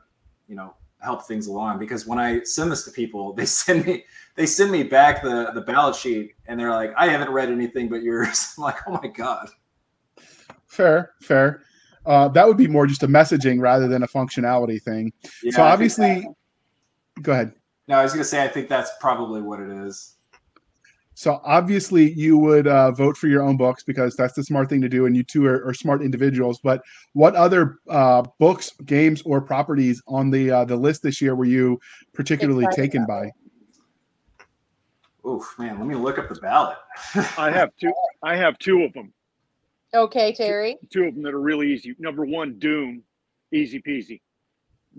you 0.46 0.54
know, 0.54 0.76
help 1.00 1.26
things 1.26 1.48
along 1.48 1.80
because 1.80 2.06
when 2.06 2.20
I 2.20 2.40
send 2.44 2.70
this 2.70 2.84
to 2.84 2.92
people, 2.92 3.32
they 3.32 3.46
send 3.46 3.84
me 3.84 4.04
they 4.36 4.46
send 4.46 4.70
me 4.70 4.84
back 4.84 5.24
the 5.24 5.50
the 5.54 5.62
ballot 5.62 5.96
sheet 5.96 6.34
and 6.46 6.60
they're 6.60 6.70
like, 6.70 6.92
I 6.96 7.08
haven't 7.08 7.30
read 7.30 7.50
anything 7.50 7.88
but 7.88 8.04
yours. 8.04 8.54
I'm 8.58 8.62
like, 8.62 8.76
oh 8.86 8.92
my 8.92 9.08
god. 9.08 9.48
Fair, 10.68 11.14
fair. 11.20 11.64
Uh, 12.06 12.28
that 12.28 12.46
would 12.46 12.56
be 12.56 12.68
more 12.68 12.86
just 12.86 13.02
a 13.02 13.08
messaging 13.08 13.60
rather 13.60 13.88
than 13.88 14.04
a 14.04 14.08
functionality 14.08 14.80
thing. 14.80 15.12
Yeah, 15.42 15.50
so 15.50 15.62
obviously, 15.64 16.28
go 17.22 17.32
ahead. 17.32 17.54
No, 17.88 17.96
I 17.96 18.04
was 18.04 18.12
gonna 18.12 18.22
say 18.22 18.44
I 18.44 18.46
think 18.46 18.68
that's 18.68 18.92
probably 19.00 19.42
what 19.42 19.58
it 19.58 19.68
is. 19.68 20.14
So 21.14 21.40
obviously, 21.44 22.12
you 22.12 22.38
would 22.38 22.66
uh, 22.66 22.90
vote 22.92 23.16
for 23.16 23.28
your 23.28 23.42
own 23.42 23.56
books 23.56 23.82
because 23.82 24.16
that's 24.16 24.34
the 24.34 24.42
smart 24.42 24.68
thing 24.68 24.80
to 24.80 24.88
do, 24.88 25.06
and 25.06 25.16
you 25.16 25.22
two 25.22 25.46
are, 25.46 25.66
are 25.66 25.74
smart 25.74 26.02
individuals. 26.02 26.58
But 26.62 26.82
what 27.12 27.34
other 27.34 27.78
uh, 27.88 28.22
books, 28.38 28.72
games, 28.86 29.22
or 29.22 29.40
properties 29.40 30.02
on 30.08 30.30
the 30.30 30.50
uh, 30.50 30.64
the 30.64 30.76
list 30.76 31.02
this 31.02 31.20
year 31.20 31.34
were 31.34 31.44
you 31.44 31.78
particularly 32.14 32.66
taken 32.72 33.04
by? 33.06 33.30
Oh 35.24 35.46
man, 35.58 35.78
let 35.78 35.86
me 35.86 35.94
look 35.94 36.18
up 36.18 36.28
the 36.28 36.34
ballot. 36.36 36.78
I 37.36 37.50
have 37.50 37.70
two. 37.78 37.92
I 38.22 38.36
have 38.36 38.58
two 38.58 38.82
of 38.82 38.92
them. 38.94 39.12
Okay, 39.94 40.32
Terry. 40.32 40.78
Two, 40.80 41.02
two 41.02 41.08
of 41.08 41.14
them 41.14 41.22
that 41.24 41.34
are 41.34 41.40
really 41.40 41.70
easy. 41.70 41.94
Number 41.98 42.24
one, 42.24 42.58
Dune, 42.58 43.02
easy 43.52 43.80
peasy. 43.82 44.20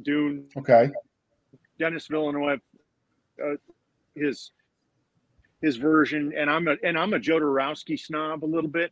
Dune. 0.03 0.45
Okay. 0.55 0.91
Denis 1.79 2.07
Villeneuve, 2.07 2.59
uh, 3.43 3.55
his 4.15 4.51
his 5.63 5.77
version, 5.77 6.33
and 6.37 6.49
I'm 6.49 6.67
a 6.67 6.75
and 6.83 6.99
I'm 6.99 7.13
a 7.13 7.19
Jodorowsky 7.19 7.97
snob 7.99 8.43
a 8.43 8.45
little 8.45 8.69
bit. 8.69 8.91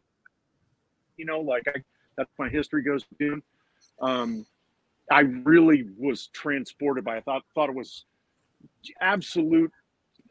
You 1.18 1.26
know, 1.26 1.42
like 1.42 1.68
I 1.68 1.84
that's 2.18 2.32
my 2.40 2.50
history 2.50 2.82
goes 2.82 3.06
to. 3.20 3.44
Um, 4.02 4.46
I 5.12 5.20
really 5.20 5.86
was 5.98 6.28
transported 6.28 7.04
by. 7.04 7.18
I 7.18 7.22
thought 7.22 7.44
thought 7.54 7.70
it 7.70 7.76
was 7.76 8.06
absolute, 9.02 9.72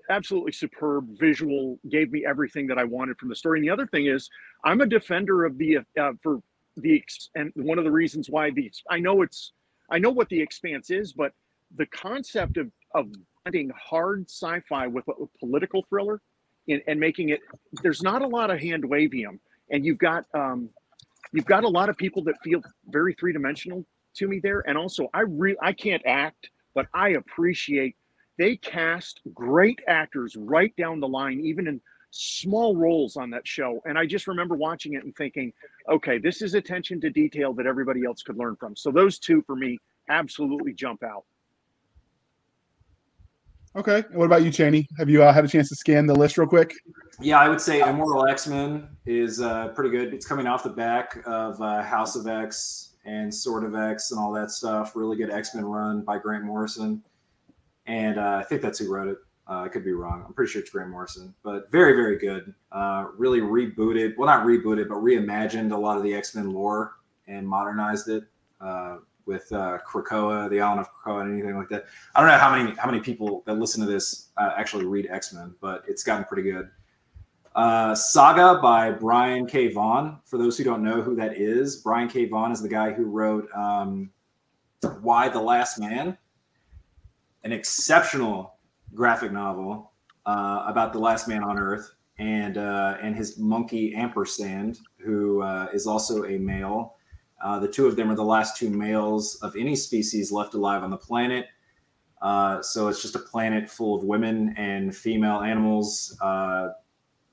absolutely 0.09 0.53
superb 0.53 1.09
visual. 1.19 1.79
Gave 1.91 2.11
me 2.11 2.25
everything 2.27 2.67
that 2.69 2.79
I 2.79 2.85
wanted 2.85 3.19
from 3.19 3.29
the 3.29 3.37
story. 3.37 3.59
And 3.59 3.69
the 3.69 3.73
other 3.73 3.87
thing 3.87 4.07
is, 4.07 4.31
I'm 4.65 4.81
a 4.81 4.87
defender 4.87 5.45
of 5.45 5.59
the 5.59 5.81
uh, 6.01 6.13
for 6.23 6.43
the 6.79 7.05
and 7.35 7.53
one 7.55 7.77
of 7.77 7.85
the 7.85 7.93
reasons 7.93 8.31
why 8.31 8.51
the 8.51 8.73
I 8.89 8.99
know 8.99 9.21
it's 9.21 9.53
I 9.91 9.99
know 9.99 10.11
what 10.11 10.31
the 10.31 10.41
expanse 10.41 10.89
is, 10.91 11.13
but 11.13 11.33
the 11.77 11.87
concept 11.87 12.57
of 12.57 12.71
of 12.95 13.09
blending 13.45 13.71
hard 13.77 14.25
sci-fi 14.31 14.87
with 14.87 15.07
a, 15.09 15.13
political 15.39 15.85
thriller 15.91 16.21
and, 16.69 16.83
and, 16.87 17.01
making 17.01 17.31
it 17.31 17.41
there's 17.83 18.03
not 18.03 18.23
a 18.23 18.27
lot 18.27 18.51
of 18.51 18.61
hand 18.61 18.85
wavium. 18.85 19.39
And 19.71 19.85
you've 19.85 19.99
got 19.99 20.25
um, 20.35 20.71
you've 21.33 21.47
got 21.47 21.65
a 21.65 21.69
lot 21.69 21.89
of 21.89 21.97
people 21.97 22.23
that 22.25 22.35
feel 22.43 22.63
very 22.89 23.15
three-dimensional 23.15 23.85
to 24.17 24.29
me 24.29 24.41
there. 24.41 24.63
And 24.67 24.77
also 24.77 25.09
i 25.15 25.21
re 25.21 25.57
i 25.63 25.73
can't 25.73 26.03
act 26.07 26.51
but 26.75 26.87
i 26.95 27.11
appreciate 27.11 27.97
they 28.39 28.57
cast 28.57 29.21
great 29.35 29.81
actors 29.87 30.37
right 30.37 30.75
down 30.77 31.01
the 31.01 31.09
line 31.09 31.41
even 31.41 31.67
in 31.67 31.81
small 32.13 32.75
roles 32.75 33.17
on 33.17 33.31
that 33.31 33.47
show. 33.47 33.81
And 33.85 33.99
i 33.99 34.07
just 34.07 34.27
remember 34.27 34.57
watching 34.57 34.95
it 34.95 35.05
and 35.05 35.15
thinking 35.17 35.53
okay 35.89 36.19
this 36.19 36.43
is 36.43 36.55
attention 36.55 37.01
to 37.03 37.11
detail 37.11 37.53
that 37.55 37.67
everybody 37.67 38.05
else 38.05 38.23
could 38.23 38.37
learn 38.37 38.57
from. 38.57 38.77
So 38.77 38.91
those 38.91 39.19
two 39.19 39.43
for 39.43 39.57
me 39.57 39.79
absolutely 40.09 40.73
jump 40.73 41.03
out 41.03 41.25
Okay. 43.77 44.03
What 44.13 44.25
about 44.25 44.43
you, 44.43 44.51
Chaney? 44.51 44.89
Have 44.99 45.09
you 45.09 45.23
uh, 45.23 45.33
had 45.33 45.45
a 45.45 45.49
chance 45.49 45.69
to 45.69 45.77
scan 45.77 46.07
the 46.07 46.15
list 46.15 46.37
real 46.37 46.49
quick? 46.49 46.75
Yeah, 47.21 47.39
I 47.39 47.49
would 47.49 47.61
say 47.61 47.81
Immortal 47.81 48.27
X 48.27 48.49
Men 48.49 48.89
is 49.07 49.41
uh, 49.41 49.69
pretty 49.69 49.91
good. 49.91 50.13
It's 50.13 50.27
coming 50.27 50.47
off 50.47 50.65
the 50.65 50.71
back 50.71 51.23
of 51.25 51.61
uh, 51.61 51.83
House 51.83 52.17
of 52.17 52.27
X 52.27 52.95
and 53.05 53.33
Sword 53.33 53.65
of 53.65 53.77
X 53.77 54.11
and 54.11 54.19
all 54.19 54.33
that 54.33 54.51
stuff. 54.51 54.97
Really 54.97 55.17
good 55.17 55.31
X 55.31 55.55
Men 55.55 55.65
run 55.65 56.03
by 56.03 56.19
Grant 56.19 56.45
Morrison. 56.45 57.03
And 57.87 58.19
uh, 58.19 58.41
I 58.41 58.45
think 58.45 58.61
that's 58.61 58.79
who 58.79 58.93
wrote 58.93 59.09
it. 59.09 59.19
Uh, 59.49 59.63
I 59.63 59.69
could 59.69 59.85
be 59.85 59.93
wrong. 59.93 60.25
I'm 60.27 60.33
pretty 60.33 60.51
sure 60.53 60.61
it's 60.61 60.71
Grant 60.71 60.91
Morrison, 60.91 61.35
but 61.43 61.71
very, 61.71 61.95
very 61.95 62.19
good. 62.19 62.55
Uh, 62.71 63.07
really 63.17 63.41
rebooted, 63.41 64.17
well, 64.17 64.27
not 64.27 64.47
rebooted, 64.47 64.89
but 64.89 64.99
reimagined 64.99 65.73
a 65.73 65.77
lot 65.77 65.97
of 65.97 66.03
the 66.03 66.15
X 66.15 66.35
Men 66.35 66.51
lore 66.51 66.95
and 67.29 67.47
modernized 67.47 68.09
it 68.09 68.25
with 69.31 69.53
uh, 69.53 69.79
Krakoa, 69.87 70.51
the 70.51 70.61
island 70.61 70.81
of 70.81 70.89
Krakoa, 70.93 71.23
and 71.23 71.33
anything 71.33 71.57
like 71.57 71.69
that. 71.69 71.87
I 72.17 72.21
don't 72.21 72.29
know 72.29 72.37
how 72.37 72.51
many 72.51 72.77
how 72.77 72.91
many 72.91 73.01
people 73.01 73.45
that 73.47 73.59
listen 73.59 73.81
to 73.81 73.91
this 73.91 74.31
uh, 74.37 74.51
actually 74.57 74.87
read 74.87 75.07
X 75.09 75.33
Men, 75.33 75.55
but 75.61 75.85
it's 75.87 76.03
gotten 76.03 76.25
pretty 76.25 76.51
good. 76.51 76.69
Uh, 77.55 77.95
Saga 77.95 78.61
by 78.61 78.91
Brian 78.91 79.47
K. 79.47 79.69
Vaughan. 79.69 80.19
For 80.25 80.37
those 80.37 80.59
who 80.59 80.65
don't 80.65 80.83
know 80.83 81.01
who 81.01 81.15
that 81.17 81.39
is, 81.39 81.77
Brian 81.77 82.09
K. 82.09 82.27
Vaughan 82.27 82.51
is 82.51 82.61
the 82.61 82.69
guy 82.69 82.93
who 82.93 83.05
wrote 83.05 83.49
um, 83.55 84.11
Y: 85.03 85.29
The 85.29 85.41
Last 85.41 85.79
Man, 85.79 86.19
an 87.45 87.53
exceptional 87.53 88.55
graphic 88.95 89.31
novel 89.31 89.93
uh, 90.27 90.65
about 90.67 90.93
the 90.93 90.99
last 90.99 91.29
man 91.29 91.45
on 91.45 91.57
Earth, 91.57 91.95
and 92.19 92.59
uh, 92.59 92.97
and 93.01 93.15
his 93.15 93.39
monkey 93.39 93.95
Ampersand, 93.95 94.81
who 94.99 95.41
uh, 95.43 95.69
is 95.73 95.87
also 95.87 96.25
a 96.25 96.37
male 96.37 96.97
uh, 97.41 97.59
the 97.59 97.69
two 97.69 97.87
of 97.87 97.97
them 97.97 98.11
are 98.11 98.15
the 98.15 98.25
last 98.25 98.57
two 98.57 98.71
males 98.71 99.37
of 99.37 99.57
any 99.57 99.75
species 99.75 100.31
left 100.31 100.55
alive 100.55 100.83
on 100.83 100.91
the 100.91 100.97
planet. 100.97 101.47
Uh, 102.21 102.61
so 102.61 102.89
it's 102.89 103.01
just 103.01 103.15
a 103.15 103.21
planet 103.21 103.69
full 103.69 103.95
of 103.95 104.05
women 104.05 104.55
and 104.59 104.95
female 104.95 105.41
animals. 105.41 106.17
Uh, 106.21 106.69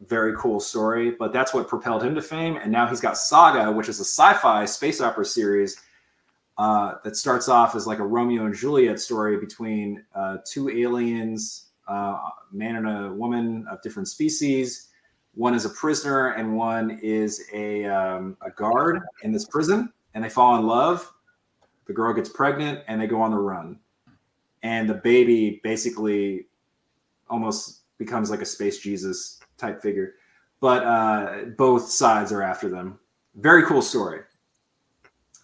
very 0.08 0.36
cool 0.38 0.60
story, 0.60 1.12
but 1.12 1.34
that's 1.34 1.54
what 1.54 1.68
propelled 1.68 2.04
him 2.04 2.16
to 2.16 2.22
fame. 2.22 2.58
And 2.58 2.72
now 2.72 2.88
he's 2.88 3.02
got 3.02 3.18
Saga, 3.18 3.72
which 3.72 3.90
is 3.90 4.00
a 4.00 4.06
sci-fi 4.06 4.64
space 4.66 5.02
opera 5.02 5.26
series 5.26 5.82
uh, 6.58 6.96
that 7.04 7.16
starts 7.16 7.50
off 7.50 7.76
as 7.76 7.86
like 7.86 8.00
a 8.00 8.06
Romeo 8.06 8.46
and 8.46 8.56
Juliet 8.56 9.00
story 9.00 9.38
between 9.38 10.04
uh, 10.16 10.38
two 10.46 10.70
aliens, 10.70 11.70
uh, 11.88 12.18
man 12.52 12.76
and 12.76 12.88
a 12.88 13.14
woman 13.14 13.66
of 13.70 13.82
different 13.82 14.08
species. 14.08 14.90
One 15.34 15.54
is 15.54 15.66
a 15.66 15.70
prisoner, 15.70 16.30
and 16.30 16.56
one 16.56 17.00
is 17.04 17.46
a 17.54 17.86
um, 17.86 18.38
a 18.42 18.50
guard 18.50 19.02
in 19.22 19.32
this 19.32 19.46
prison 19.46 19.94
and 20.18 20.26
they 20.26 20.30
fall 20.30 20.58
in 20.58 20.66
love. 20.66 21.14
The 21.86 21.94
girl 21.94 22.12
gets 22.12 22.28
pregnant 22.28 22.84
and 22.88 23.00
they 23.00 23.06
go 23.06 23.22
on 23.22 23.30
the 23.30 23.38
run. 23.38 23.78
And 24.64 24.90
the 24.90 24.96
baby 24.96 25.62
basically 25.64 26.48
almost 27.30 27.82
becomes 28.00 28.32
like 28.32 28.42
a 28.42 28.46
space 28.46 28.80
Jesus 28.80 29.40
type 29.60 29.80
figure. 29.80 30.16
But 30.60 30.84
uh, 30.86 31.36
both 31.56 31.92
sides 31.92 32.32
are 32.32 32.42
after 32.42 32.68
them. 32.68 32.98
Very 33.36 33.64
cool 33.68 33.84
story. 33.84 34.22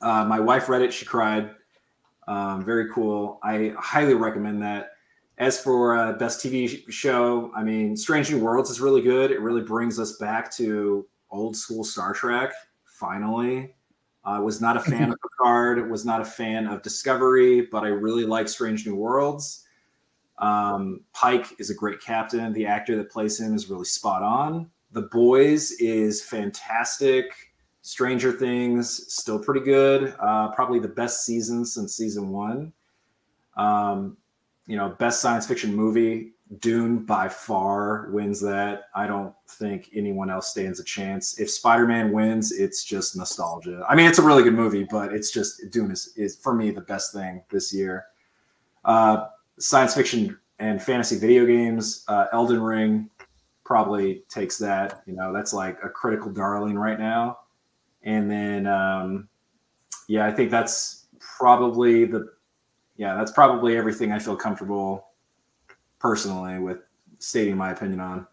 Uh, 0.02 0.26
my 0.26 0.40
wife 0.40 0.68
read 0.68 0.82
it. 0.82 0.92
She 0.92 1.06
cried. 1.06 1.52
Um, 2.28 2.66
very 2.66 2.92
cool. 2.92 3.40
I 3.44 3.76
highly 3.78 4.16
recommend 4.16 4.60
that. 4.64 4.94
As 5.38 5.60
for 5.60 5.96
uh, 5.96 6.14
best 6.14 6.44
TV 6.44 6.92
show, 6.92 7.52
I 7.56 7.64
mean, 7.64 7.96
Strange 7.96 8.32
New 8.32 8.40
Worlds 8.40 8.72
is 8.72 8.82
really 8.82 9.04
good. 9.04 9.30
It 9.30 9.40
really 9.40 9.62
brings 9.62 10.00
us 10.00 10.18
back 10.18 10.52
to 10.54 11.06
old 11.30 11.56
school 11.56 11.84
Star 11.84 12.12
Trek 12.12 12.54
finally. 12.86 13.76
I 14.26 14.40
was 14.40 14.62
not 14.62 14.78
a 14.78 14.80
fan 14.80 15.12
of 15.12 15.18
Picard, 15.22 15.90
was 15.90 16.06
not 16.06 16.22
a 16.22 16.26
fan 16.26 16.68
of 16.68 16.82
Discovery, 16.82 17.68
but 17.72 17.84
I 17.84 17.88
really 17.88 18.26
like 18.26 18.48
Strange 18.48 18.86
New 18.86 18.96
Worlds. 18.96 19.66
Um, 20.38 21.02
Pike 21.14 21.60
is 21.60 21.70
a 21.70 21.76
great 21.76 22.02
captain. 22.02 22.54
The 22.54 22.66
actor 22.66 22.96
that 22.98 23.12
plays 23.12 23.40
him 23.40 23.54
is 23.54 23.70
really 23.70 23.86
spot 23.86 24.24
on. 24.24 24.70
The 24.92 25.04
Boys 25.04 25.72
is 25.74 26.24
fantastic. 26.24 27.26
Stranger 27.82 28.32
Things 28.32 29.14
still 29.14 29.40
pretty 29.40 29.62
good. 29.62 30.16
Uh, 30.20 30.52
probably 30.52 30.80
the 30.80 30.88
best 30.88 31.26
season 31.26 31.66
since 31.66 31.96
season 31.96 32.30
one. 32.30 32.72
Um, 33.58 34.18
you 34.68 34.78
know, 34.78 34.90
best 35.00 35.22
science 35.22 35.46
fiction 35.46 35.76
movie. 35.76 36.33
Dune 36.60 37.06
by 37.06 37.30
far 37.30 38.10
wins 38.12 38.42
that. 38.42 38.90
I 38.96 39.08
don't 39.08 39.34
think 39.48 39.90
anyone 39.96 40.30
else 40.30 40.50
stands 40.50 40.80
a 40.80 40.84
chance. 40.84 41.40
If 41.40 41.50
Spider 41.50 41.88
Man 41.88 42.12
wins, 42.12 42.52
it's 42.52 42.84
just 42.84 43.16
nostalgia. 43.16 43.86
I 43.88 43.96
mean, 43.96 44.08
it's 44.08 44.20
a 44.20 44.24
really 44.24 44.44
good 44.44 44.54
movie, 44.54 44.86
but 44.90 45.14
it's 45.14 45.32
just 45.32 45.72
Dune 45.72 45.92
is, 45.92 46.14
is 46.18 46.36
for 46.36 46.54
me 46.54 46.72
the 46.72 46.82
best 46.82 47.14
thing 47.14 47.42
this 47.50 47.74
year. 47.74 48.06
Uh, 48.84 49.28
science 49.58 49.94
fiction 49.94 50.38
and 50.60 50.82
fantasy 50.82 51.18
video 51.18 51.46
games, 51.46 52.04
uh, 52.08 52.26
Elden 52.34 52.62
Ring 52.62 53.10
probably 53.64 54.24
takes 54.30 54.58
that. 54.58 55.02
You 55.06 55.14
know, 55.14 55.32
that's 55.32 55.54
like 55.54 55.78
a 55.84 55.90
critical 55.90 56.32
darling 56.32 56.78
right 56.78 57.00
now. 57.00 57.40
And 58.04 58.30
then, 58.30 58.68
um, 58.68 59.30
yeah, 60.08 60.26
I 60.26 60.32
think 60.32 60.52
that's 60.52 61.06
probably 61.20 62.06
the, 62.06 62.34
yeah, 62.98 63.16
that's 63.16 63.32
probably 63.32 63.78
everything 63.78 64.12
I 64.12 64.20
feel 64.20 64.36
comfortable 64.36 65.08
personally 66.04 66.60
with 66.60 66.80
stating 67.18 67.58
my 67.58 67.72
opinion 67.72 68.02
on. 68.02 68.28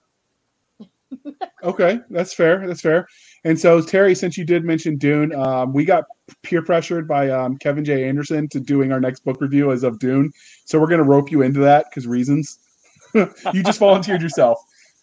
okay, 1.62 2.00
that's 2.10 2.34
fair. 2.34 2.66
That's 2.66 2.80
fair. 2.80 3.06
And 3.44 3.58
so, 3.58 3.80
Terry, 3.80 4.14
since 4.14 4.36
you 4.36 4.44
did 4.44 4.64
mention 4.64 4.96
Dune, 4.96 5.34
um, 5.34 5.72
we 5.72 5.84
got 5.84 6.04
peer 6.42 6.62
pressured 6.62 7.08
by 7.08 7.30
um, 7.30 7.56
Kevin 7.56 7.84
J. 7.84 8.08
Anderson 8.08 8.48
to 8.48 8.60
doing 8.60 8.92
our 8.92 9.00
next 9.00 9.24
book 9.24 9.40
review 9.40 9.72
as 9.72 9.82
of 9.82 9.98
Dune. 9.98 10.32
So 10.64 10.78
we're 10.78 10.88
going 10.88 10.98
to 10.98 11.04
rope 11.04 11.30
you 11.30 11.42
into 11.42 11.60
that 11.60 11.86
because 11.88 12.06
reasons. 12.06 12.58
you 13.14 13.62
just 13.64 13.78
volunteered 13.78 14.22
yourself. 14.22 14.60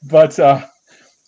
But 0.10 0.38
uh, 0.40 0.66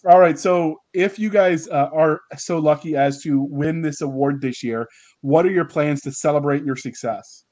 all 0.10 0.20
right. 0.20 0.38
So 0.38 0.82
if 0.94 1.18
you 1.20 1.30
guys 1.30 1.68
uh, 1.70 1.90
are 1.92 2.22
so 2.38 2.60
lucky 2.60 2.96
as 2.96 3.22
to 3.24 3.42
win 3.42 3.82
this 3.82 4.02
award 4.02 4.42
this 4.42 4.64
year, 4.64 4.88
what 5.22 5.46
are 5.46 5.52
your 5.52 5.66
plans 5.66 6.02
to 6.02 6.12
celebrate 6.12 6.64
your 6.64 6.76
success? 6.76 7.46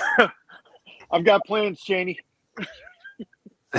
I've 1.10 1.24
got 1.24 1.44
plans, 1.44 1.80
Chaney. 1.80 2.18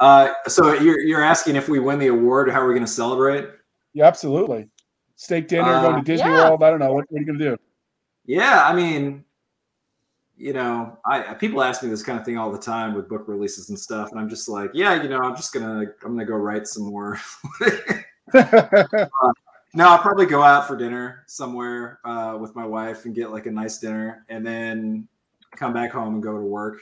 uh, 0.00 0.28
so 0.46 0.72
you're 0.74 1.00
you're 1.00 1.22
asking 1.22 1.56
if 1.56 1.68
we 1.68 1.78
win 1.78 1.98
the 1.98 2.08
award, 2.08 2.50
how 2.50 2.60
are 2.60 2.68
we 2.68 2.74
going 2.74 2.86
to 2.86 2.90
celebrate? 2.90 3.48
Yeah, 3.92 4.06
absolutely. 4.06 4.68
Steak 5.16 5.48
dinner, 5.48 5.64
uh, 5.64 5.82
going 5.82 5.96
to 5.96 6.02
Disney 6.02 6.30
yeah. 6.30 6.48
World. 6.48 6.62
I 6.62 6.70
don't 6.70 6.78
know. 6.78 6.92
What, 6.92 7.10
what 7.10 7.16
are 7.16 7.20
you 7.20 7.26
going 7.26 7.38
to 7.38 7.44
do? 7.44 7.56
Yeah, 8.26 8.66
I 8.66 8.74
mean, 8.74 9.24
you 10.36 10.52
know, 10.52 10.98
I 11.04 11.34
people 11.34 11.62
ask 11.62 11.82
me 11.82 11.90
this 11.90 12.02
kind 12.02 12.18
of 12.18 12.24
thing 12.24 12.38
all 12.38 12.52
the 12.52 12.58
time 12.58 12.94
with 12.94 13.08
book 13.08 13.26
releases 13.26 13.70
and 13.70 13.78
stuff, 13.78 14.10
and 14.12 14.20
I'm 14.20 14.28
just 14.28 14.48
like, 14.48 14.70
yeah, 14.72 15.02
you 15.02 15.08
know, 15.08 15.20
I'm 15.20 15.34
just 15.34 15.52
gonna 15.52 15.86
I'm 16.04 16.14
gonna 16.14 16.24
go 16.24 16.36
write 16.36 16.68
some 16.68 16.84
more. 16.84 17.18
uh, 18.34 19.32
no, 19.74 19.88
I'll 19.88 19.98
probably 19.98 20.26
go 20.26 20.42
out 20.42 20.66
for 20.66 20.76
dinner 20.76 21.24
somewhere 21.26 22.00
uh, 22.04 22.36
with 22.40 22.54
my 22.54 22.64
wife 22.64 23.04
and 23.04 23.14
get 23.14 23.30
like 23.30 23.46
a 23.46 23.50
nice 23.50 23.78
dinner, 23.78 24.24
and 24.28 24.46
then 24.46 25.08
come 25.56 25.72
back 25.72 25.92
home 25.92 26.14
and 26.14 26.22
go 26.22 26.36
to 26.36 26.44
work. 26.44 26.78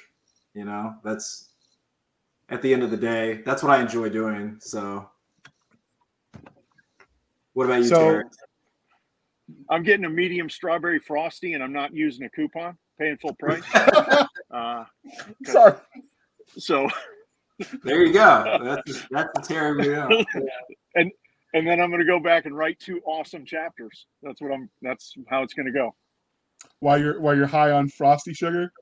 You 0.55 0.64
know, 0.64 0.95
that's 1.05 1.51
at 2.49 2.62
the 2.62 2.72
end 2.72 2.82
of 2.82 2.91
the 2.91 2.97
day, 2.97 3.43
that's 3.45 3.62
what 3.62 3.72
I 3.72 3.80
enjoy 3.80 4.09
doing. 4.09 4.57
So, 4.61 5.09
what 7.55 7.64
about 7.64 7.78
you, 7.78 7.89
so, 7.89 7.99
Terry? 7.99 8.24
I'm 9.70 9.82
getting 9.82 10.05
a 10.05 10.11
medium 10.11 10.49
strawberry 10.49 10.99
frosty, 10.99 11.55
and 11.55 11.62
I'm 11.62 11.72
not 11.72 11.95
using 11.95 12.24
a 12.24 12.30
coupon, 12.30 12.76
paying 12.99 13.16
full 13.16 13.34
price. 13.34 13.62
uh, 14.51 14.84
Sorry. 15.45 15.74
So 16.59 16.89
there 17.82 18.05
you 18.05 18.12
go. 18.12 18.59
That's 18.87 19.07
that's 19.11 19.30
the 19.34 19.43
Terry 19.43 19.76
we 19.76 19.89
know. 19.89 20.24
And 20.95 21.11
and 21.55 21.66
then 21.66 21.80
I'm 21.80 21.90
going 21.90 22.01
to 22.01 22.07
go 22.07 22.20
back 22.20 22.47
and 22.47 22.57
write 22.57 22.78
two 22.78 23.01
awesome 23.07 23.44
chapters. 23.44 24.07
That's 24.22 24.40
what 24.40 24.53
I'm. 24.53 24.68
That's 24.82 25.14
how 25.28 25.42
it's 25.42 25.55
going 25.55 25.66
to 25.66 25.72
go. 25.72 25.94
While 26.80 26.99
you're 26.99 27.20
while 27.20 27.36
you're 27.36 27.47
high 27.47 27.70
on 27.70 27.88
frosty 27.88 28.34
sugar. 28.34 28.72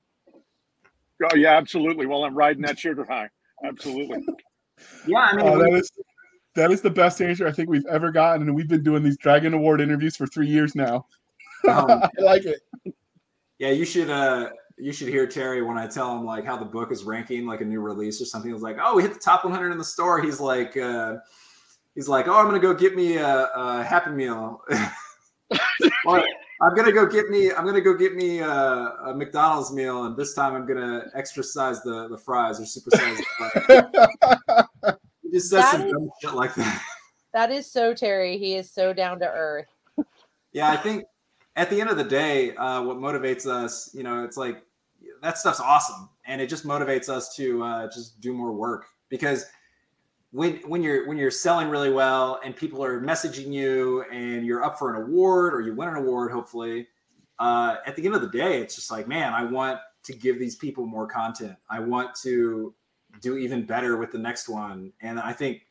Oh 1.22 1.36
yeah, 1.36 1.56
absolutely. 1.56 2.06
While 2.06 2.24
I'm 2.24 2.34
riding 2.34 2.62
that 2.62 2.78
sugar 2.78 3.04
high, 3.04 3.28
absolutely. 3.64 4.24
Yeah, 5.06 5.18
I 5.18 5.36
mean, 5.36 5.46
oh, 5.46 5.56
that 5.56 5.72
is 5.72 5.88
that 6.56 6.72
is 6.72 6.80
the 6.80 6.90
best 6.90 7.22
answer 7.22 7.46
I 7.46 7.52
think 7.52 7.70
we've 7.70 7.86
ever 7.86 8.10
gotten, 8.10 8.42
and 8.42 8.56
we've 8.56 8.68
been 8.68 8.82
doing 8.82 9.04
these 9.04 9.16
Dragon 9.16 9.54
Award 9.54 9.80
interviews 9.80 10.16
for 10.16 10.26
three 10.26 10.48
years 10.48 10.74
now. 10.74 11.06
Um, 11.66 11.88
I 11.88 12.10
like 12.20 12.44
it. 12.44 12.60
Yeah, 13.58 13.70
you 13.70 13.86
should. 13.86 14.10
uh 14.10 14.50
you 14.76 14.92
should 14.92 15.08
hear 15.08 15.26
Terry 15.26 15.62
when 15.62 15.78
I 15.78 15.86
tell 15.86 16.16
him 16.16 16.24
like 16.24 16.44
how 16.44 16.56
the 16.56 16.64
book 16.64 16.90
is 16.90 17.04
ranking, 17.04 17.46
like 17.46 17.60
a 17.60 17.64
new 17.64 17.80
release 17.80 18.20
or 18.20 18.24
something. 18.24 18.52
He's 18.52 18.62
like, 18.62 18.76
"Oh, 18.82 18.96
we 18.96 19.02
hit 19.02 19.14
the 19.14 19.20
top 19.20 19.44
100 19.44 19.70
in 19.70 19.78
the 19.78 19.84
store." 19.84 20.20
He's 20.20 20.40
like, 20.40 20.76
uh, 20.76 21.16
"He's 21.95 22.09
like, 22.09 22.28
oh, 22.28 22.34
I'm 22.34 22.47
gonna 22.47 22.59
go 22.59 22.74
get 22.74 22.95
me 22.97 23.16
a, 23.16 23.51
a 23.55 23.84
Happy 23.84 24.11
Meal." 24.11 24.62
I'm 26.64 26.74
gonna 26.74 26.92
go 26.92 27.07
get 27.07 27.28
me. 27.28 27.53
I'm 27.53 27.64
gonna 27.64 27.80
go 27.80 27.95
get 27.95 28.14
me 28.14 28.38
a, 28.38 28.49
a, 28.49 29.14
McDonald's 29.14 29.72
meal, 29.72 30.05
and 30.05 30.16
this 30.16 30.34
time 30.34 30.55
I'm 30.55 30.66
gonna 30.66 31.07
extra 31.14 31.42
size 31.42 31.82
the 31.82 32.09
the 32.09 32.18
fries 32.18 32.61
or 32.61 32.66
super 32.66 32.90
size 32.90 33.18
the 33.18 34.68
fries. 34.82 34.97
he 35.22 35.30
just 35.32 35.51
says 35.51 35.62
that 35.62 35.72
some 35.72 35.82
is, 35.82 35.92
dumb 35.92 36.11
shit 36.20 36.34
like 36.34 36.55
that. 36.55 36.82
That 37.32 37.51
is 37.51 37.70
so 37.70 37.92
Terry. 37.92 38.38
He 38.38 38.55
is 38.55 38.70
so 38.70 38.92
down 38.92 39.18
to 39.20 39.26
earth. 39.26 39.66
yeah, 40.53 40.70
I 40.70 40.76
think 40.76 41.05
at 41.57 41.70
the 41.70 41.80
end 41.80 41.90
of 41.90 41.97
the 41.97 42.05
day, 42.05 42.55
uh, 42.55 42.82
what 42.82 42.99
motivates 42.99 43.47
us, 43.47 43.90
you 43.92 44.03
know, 44.03 44.24
it's 44.24 44.36
like 44.36 44.62
that 45.22 45.38
stuff's 45.38 45.61
awesome, 45.61 46.09
and 46.26 46.40
it 46.40 46.49
just 46.49 46.64
motivates 46.64 47.09
us 47.09 47.34
to 47.36 47.62
uh, 47.62 47.86
just 47.92 48.20
do 48.20 48.32
more 48.32 48.53
work 48.53 48.86
because 49.09 49.47
when 50.35 50.57
when 50.66 50.82
you're 50.82 51.07
when 51.07 51.16
you're 51.16 51.30
selling 51.30 51.68
really 51.68 51.93
well 51.93 52.41
and 52.45 52.57
people 52.57 52.85
are 52.85 53.01
messaging 53.01 53.53
you 53.53 54.05
and 54.11 54.45
you're 54.45 54.64
up 54.64 54.76
for 54.76 54.93
an 54.93 55.01
award 55.01 55.55
or 55.55 55.61
you 55.61 55.72
win 55.72 55.89
an 55.89 55.95
award 55.95 56.32
hopefully 56.32 56.89
uh, 57.39 57.76
at 57.87 57.95
the 57.95 58.05
end 58.05 58.16
of 58.16 58.20
the 58.20 58.28
day 58.28 58.61
it's 58.61 58.74
just 58.74 58.91
like 58.91 59.07
man 59.07 59.32
i 59.32 59.45
want 59.45 59.78
to 60.03 60.12
give 60.12 60.39
these 60.39 60.57
people 60.57 60.87
more 60.87 61.07
content. 61.07 61.57
I 61.70 61.80
want 61.80 62.14
to 62.16 62.74
do 63.22 63.39
even 63.39 63.64
better 63.64 63.97
with 63.97 64.12
the 64.12 64.18
next 64.18 64.49
one. 64.49 64.93
And 65.01 65.20
i 65.20 65.32
think 65.32 65.68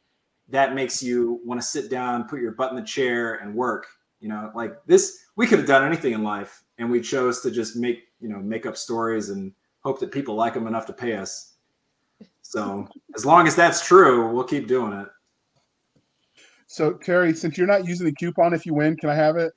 that 0.48 0.74
makes 0.74 1.04
you 1.04 1.42
want 1.44 1.60
to 1.60 1.68
sit 1.68 1.90
down 1.90 2.28
put 2.28 2.40
your 2.40 2.54
butt 2.54 2.72
in 2.72 2.78
the 2.78 2.84
chair 2.84 3.36
and 3.36 3.54
work 3.54 3.86
you 4.20 4.30
know? 4.30 4.50
Like 4.56 4.84
this 4.86 5.26
we 5.36 5.46
could 5.46 5.60
have 5.60 5.68
done 5.68 5.86
anything 5.86 6.14
in 6.14 6.24
life 6.24 6.64
and 6.78 6.90
we 6.90 7.02
chose 7.02 7.42
to 7.42 7.52
just 7.52 7.76
make 7.76 8.06
you 8.22 8.30
know 8.30 8.40
make 8.40 8.66
up 8.66 8.78
stories 8.78 9.30
and 9.30 9.52
hope 9.82 10.00
that 10.00 10.12
people 10.12 10.36
like 10.36 10.54
them 10.54 10.68
enough 10.68 10.86
to 10.86 10.94
pay 10.94 11.18
us 11.18 11.53
so 12.54 12.88
as 13.16 13.26
long 13.26 13.48
as 13.48 13.56
that's 13.56 13.84
true, 13.84 14.32
we'll 14.32 14.44
keep 14.44 14.68
doing 14.68 14.94
it. 14.94 15.08
So 16.68 16.94
Terry, 16.94 17.34
since 17.34 17.58
you're 17.58 17.66
not 17.66 17.88
using 17.88 18.06
the 18.06 18.14
coupon, 18.14 18.54
if 18.54 18.64
you 18.64 18.76
win, 18.76 18.96
can 18.96 19.10
I 19.10 19.16
have 19.16 19.38
it? 19.38 19.54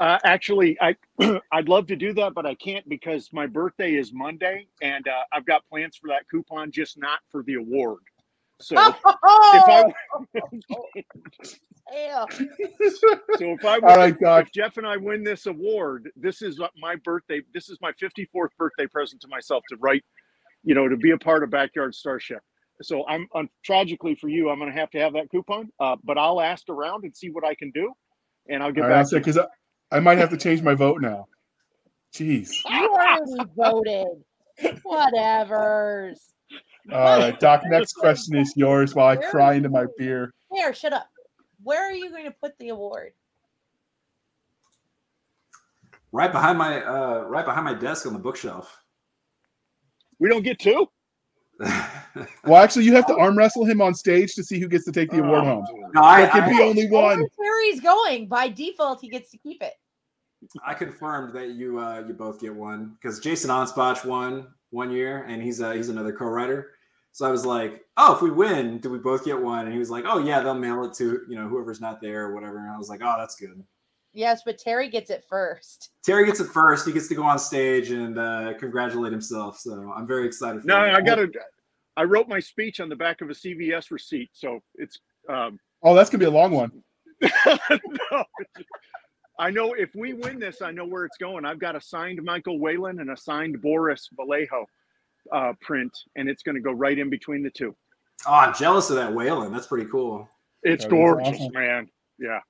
Uh, 0.00 0.18
actually, 0.24 0.76
I 0.80 0.96
I'd 1.52 1.68
love 1.68 1.86
to 1.86 1.96
do 1.96 2.12
that, 2.14 2.34
but 2.34 2.44
I 2.44 2.56
can't 2.56 2.88
because 2.88 3.30
my 3.32 3.46
birthday 3.46 3.94
is 3.94 4.12
Monday, 4.12 4.66
and 4.82 5.06
uh, 5.06 5.12
I've 5.32 5.46
got 5.46 5.64
plans 5.68 5.96
for 5.96 6.08
that 6.08 6.28
coupon, 6.28 6.72
just 6.72 6.98
not 6.98 7.20
for 7.30 7.44
the 7.44 7.54
award. 7.54 8.00
So 8.60 8.74
if 8.76 8.96
I 9.04 9.84
yeah. 11.92 12.24
so 13.38 13.52
if 13.52 13.64
I 13.64 13.78
win, 13.78 13.84
All 13.84 13.96
right, 13.96 14.18
Doc. 14.18 14.46
if 14.46 14.52
Jeff 14.52 14.76
and 14.76 14.86
I 14.86 14.96
win 14.96 15.22
this 15.22 15.46
award, 15.46 16.10
this 16.16 16.42
is 16.42 16.58
my 16.76 16.96
birthday. 16.96 17.42
This 17.52 17.68
is 17.68 17.78
my 17.80 17.92
54th 17.92 18.48
birthday 18.58 18.88
present 18.88 19.22
to 19.22 19.28
myself 19.28 19.62
to 19.68 19.76
write 19.76 20.02
you 20.64 20.74
know, 20.74 20.88
to 20.88 20.96
be 20.96 21.10
a 21.10 21.18
part 21.18 21.42
of 21.42 21.50
Backyard 21.50 21.94
Starship. 21.94 22.40
So 22.82 23.06
I'm, 23.06 23.28
I'm 23.34 23.48
tragically 23.64 24.16
for 24.16 24.28
you, 24.28 24.50
I'm 24.50 24.58
going 24.58 24.72
to 24.72 24.78
have 24.78 24.90
to 24.90 24.98
have 24.98 25.12
that 25.12 25.30
coupon, 25.30 25.68
uh, 25.78 25.96
but 26.02 26.18
I'll 26.18 26.40
ask 26.40 26.68
around 26.68 27.04
and 27.04 27.16
see 27.16 27.30
what 27.30 27.44
I 27.44 27.54
can 27.54 27.70
do, 27.70 27.92
and 28.48 28.62
I'll 28.62 28.72
get 28.72 28.84
All 28.84 28.90
back. 28.90 29.06
Because 29.10 29.38
I, 29.38 29.46
I 29.92 30.00
might 30.00 30.18
have 30.18 30.30
to 30.30 30.36
change 30.36 30.62
my 30.62 30.74
vote 30.74 31.00
now. 31.00 31.26
Jeez. 32.12 32.50
You 32.70 32.88
already 32.90 33.50
voted. 33.56 34.06
Whatever. 34.82 36.14
All 36.92 37.18
right, 37.18 37.38
Doc. 37.40 37.62
Next 37.66 37.94
question 37.94 38.36
is 38.36 38.52
yours 38.56 38.94
while 38.94 39.08
I 39.08 39.16
cry 39.16 39.54
into 39.54 39.68
my 39.68 39.86
beer. 39.98 40.32
Here, 40.52 40.74
shut 40.74 40.92
up. 40.92 41.08
Where 41.62 41.88
are 41.88 41.94
you 41.94 42.10
going 42.10 42.24
to 42.24 42.34
put 42.42 42.52
the 42.58 42.68
award? 42.68 43.12
Right 46.12 46.30
behind 46.30 46.58
my 46.58 46.84
uh, 46.84 47.22
right 47.22 47.44
behind 47.44 47.64
my 47.64 47.74
desk 47.74 48.06
on 48.06 48.12
the 48.12 48.18
bookshelf. 48.20 48.83
We 50.18 50.28
don't 50.28 50.42
get 50.42 50.58
two. 50.58 50.88
well, 52.44 52.56
actually, 52.56 52.84
you 52.84 52.94
have 52.94 53.06
to 53.06 53.16
arm 53.16 53.38
wrestle 53.38 53.64
him 53.64 53.80
on 53.80 53.94
stage 53.94 54.34
to 54.34 54.42
see 54.42 54.58
who 54.58 54.68
gets 54.68 54.84
to 54.86 54.92
take 54.92 55.10
the 55.10 55.18
award 55.18 55.44
oh. 55.44 55.44
home. 55.44 55.66
No, 55.94 56.02
I, 56.02 56.22
there 56.22 56.30
can 56.30 56.50
be 56.50 56.62
I, 56.62 56.66
only 56.66 56.88
one. 56.88 57.24
Where 57.36 57.64
he's 57.64 57.80
going 57.80 58.26
by 58.26 58.48
default, 58.48 59.00
he 59.00 59.08
gets 59.08 59.30
to 59.30 59.38
keep 59.38 59.62
it. 59.62 59.74
I 60.64 60.74
confirmed 60.74 61.34
that 61.34 61.50
you 61.50 61.78
uh, 61.78 62.04
you 62.06 62.14
both 62.14 62.40
get 62.40 62.54
one 62.54 62.96
because 63.00 63.20
Jason 63.20 63.50
Anspach 63.50 64.04
won 64.04 64.48
one 64.70 64.90
year, 64.90 65.24
and 65.28 65.42
he's 65.42 65.60
uh, 65.60 65.72
he's 65.72 65.88
another 65.88 66.12
co-writer. 66.12 66.72
So 67.12 67.26
I 67.26 67.30
was 67.30 67.46
like, 67.46 67.84
"Oh, 67.96 68.14
if 68.14 68.22
we 68.22 68.30
win, 68.30 68.78
do 68.78 68.90
we 68.90 68.98
both 68.98 69.24
get 69.24 69.40
one?" 69.40 69.64
And 69.64 69.72
he 69.72 69.78
was 69.78 69.90
like, 69.90 70.04
"Oh 70.06 70.18
yeah, 70.18 70.40
they'll 70.40 70.54
mail 70.54 70.84
it 70.84 70.94
to 70.94 71.22
you 71.28 71.36
know 71.36 71.48
whoever's 71.48 71.80
not 71.80 72.00
there 72.00 72.26
or 72.26 72.34
whatever." 72.34 72.58
And 72.58 72.70
I 72.70 72.76
was 72.76 72.88
like, 72.88 73.00
"Oh, 73.02 73.14
that's 73.16 73.36
good." 73.36 73.62
Yes, 74.14 74.42
but 74.46 74.58
Terry 74.58 74.88
gets 74.88 75.10
it 75.10 75.24
first. 75.28 75.90
Terry 76.04 76.24
gets 76.24 76.40
it 76.40 76.46
first. 76.46 76.86
He 76.86 76.92
gets 76.92 77.08
to 77.08 77.14
go 77.14 77.24
on 77.24 77.38
stage 77.38 77.90
and 77.90 78.18
uh, 78.18 78.54
congratulate 78.58 79.12
himself. 79.12 79.58
So 79.58 79.92
I'm 79.94 80.06
very 80.06 80.26
excited. 80.26 80.64
no, 80.64 80.78
I 80.78 81.00
got 81.00 81.16
to. 81.16 81.30
I 81.96 82.04
wrote 82.04 82.28
my 82.28 82.40
speech 82.40 82.80
on 82.80 82.88
the 82.88 82.96
back 82.96 83.20
of 83.20 83.30
a 83.30 83.34
CVS 83.34 83.90
receipt, 83.90 84.30
so 84.32 84.60
it's. 84.76 85.00
Um, 85.28 85.58
oh, 85.82 85.94
that's 85.94 86.10
gonna 86.10 86.20
be 86.20 86.26
a 86.26 86.30
long 86.30 86.52
one. 86.52 86.82
no, 87.22 88.24
I 89.38 89.50
know 89.50 89.74
if 89.74 89.94
we 89.94 90.14
win 90.14 90.38
this, 90.38 90.62
I 90.62 90.70
know 90.70 90.86
where 90.86 91.04
it's 91.04 91.16
going. 91.16 91.44
I've 91.44 91.58
got 91.58 91.74
a 91.74 91.80
signed 91.80 92.22
Michael 92.22 92.58
Whelan 92.58 93.00
and 93.00 93.10
a 93.10 93.16
signed 93.16 93.60
Boris 93.60 94.08
Vallejo 94.16 94.66
uh, 95.32 95.52
print, 95.60 95.92
and 96.16 96.28
it's 96.28 96.42
going 96.42 96.54
to 96.54 96.60
go 96.60 96.72
right 96.72 96.98
in 96.98 97.10
between 97.10 97.42
the 97.42 97.50
two. 97.50 97.74
Oh, 98.26 98.34
I'm 98.34 98.54
jealous 98.54 98.90
of 98.90 98.96
that 98.96 99.12
Whelan. 99.12 99.52
That's 99.52 99.66
pretty 99.66 99.90
cool. 99.90 100.28
It's 100.62 100.84
that 100.84 100.90
gorgeous, 100.90 101.40
awesome. 101.40 101.52
man. 101.52 101.88
Yeah. 102.18 102.40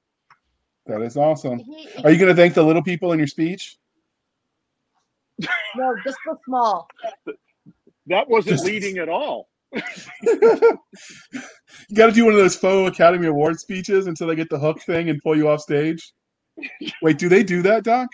That 0.87 1.03
is 1.03 1.16
awesome. 1.16 1.62
Are 2.03 2.11
you 2.11 2.18
going 2.18 2.28
to 2.28 2.35
thank 2.35 2.55
the 2.55 2.62
little 2.62 2.82
people 2.82 3.12
in 3.12 3.18
your 3.18 3.28
speech? 3.28 3.78
No, 5.76 5.95
just 6.05 6.18
the 6.26 6.37
small. 6.45 6.89
That 8.07 8.28
wasn't 8.28 8.57
just... 8.57 8.64
leading 8.64 8.99
at 8.99 9.09
all. 9.09 9.49
you 10.22 10.78
got 11.95 12.07
to 12.07 12.12
do 12.12 12.24
one 12.24 12.35
of 12.35 12.39
those 12.39 12.55
faux 12.55 12.89
Academy 12.89 13.26
Award 13.26 13.59
speeches 13.59 14.07
until 14.07 14.28
they 14.28 14.37
get 14.37 14.49
the 14.51 14.59
hook 14.59 14.80
thing 14.82 15.09
and 15.09 15.20
pull 15.22 15.37
you 15.37 15.49
off 15.49 15.61
stage. 15.61 16.12
Wait, 17.03 17.18
do 17.18 17.28
they 17.28 17.43
do 17.43 17.62
that, 17.62 17.82
Doc? 17.82 18.11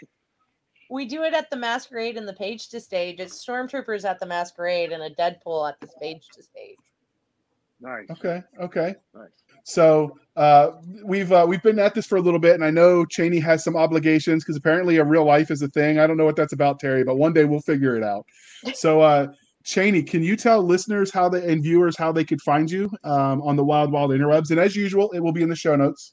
We 0.91 1.05
do 1.07 1.23
it 1.23 1.35
at 1.35 1.51
the 1.51 1.57
masquerade 1.57 2.17
and 2.17 2.27
the 2.27 2.33
page 2.33 2.69
to 2.71 2.81
stage. 2.81 3.21
It's 3.21 3.45
stormtroopers 3.45 4.05
at 4.05 4.19
the 4.19 4.27
masquerade 4.27 4.93
and 4.93 5.03
a 5.03 5.11
Deadpool 5.11 5.69
at 5.69 5.79
the 5.81 5.87
stage 5.87 6.27
to 6.35 6.43
stage. 6.43 6.77
Nice. 7.81 8.07
Okay. 8.11 8.43
Okay. 8.61 8.95
Nice. 9.15 9.29
So 9.65 10.19
uh, 10.37 10.73
we've 11.05 11.33
uh, 11.33 11.45
we've 11.49 11.63
been 11.63 11.79
at 11.79 11.95
this 11.95 12.07
for 12.07 12.17
a 12.17 12.21
little 12.21 12.39
bit, 12.39 12.55
and 12.55 12.65
I 12.65 12.71
know 12.71 13.05
Chaney 13.05 13.41
has 13.41 13.65
some 13.65 13.77
obligations 13.77 14.45
because 14.45 14.57
apparently 14.57 14.97
a 14.97 15.05
real 15.05 15.25
life 15.25 15.51
is 15.51 15.63
a 15.63 15.69
thing. 15.69 15.99
I 15.99 16.07
don't 16.07 16.17
know 16.17 16.25
what 16.25 16.37
that's 16.37 16.53
about, 16.53 16.81
Terry, 16.81 17.05
but 17.05 17.17
one 17.17 17.33
day 17.33 17.45
we'll 17.45 17.61
figure 17.61 17.97
it 17.97 18.03
out. 18.03 18.27
So, 18.75 19.01
uh, 19.01 19.29
Chaney, 19.65 20.03
can 20.03 20.23
you 20.23 20.37
tell 20.37 20.63
listeners 20.63 21.11
how 21.11 21.31
they 21.31 21.51
and 21.51 21.63
viewers 21.63 21.97
how 21.97 22.13
they 22.13 22.27
could 22.27 22.43
find 22.43 22.71
you 22.71 22.91
um, 23.05 23.41
on 23.41 23.57
the 23.57 23.65
Wild 23.65 23.91
Wild 23.91 24.11
Interwebs? 24.11 24.51
And 24.51 24.61
as 24.61 24.77
usual, 24.77 25.11
it 25.13 25.21
will 25.21 25.33
be 25.33 25.43
in 25.43 25.49
the 25.49 25.57
show 25.57 25.75
notes. 25.77 26.13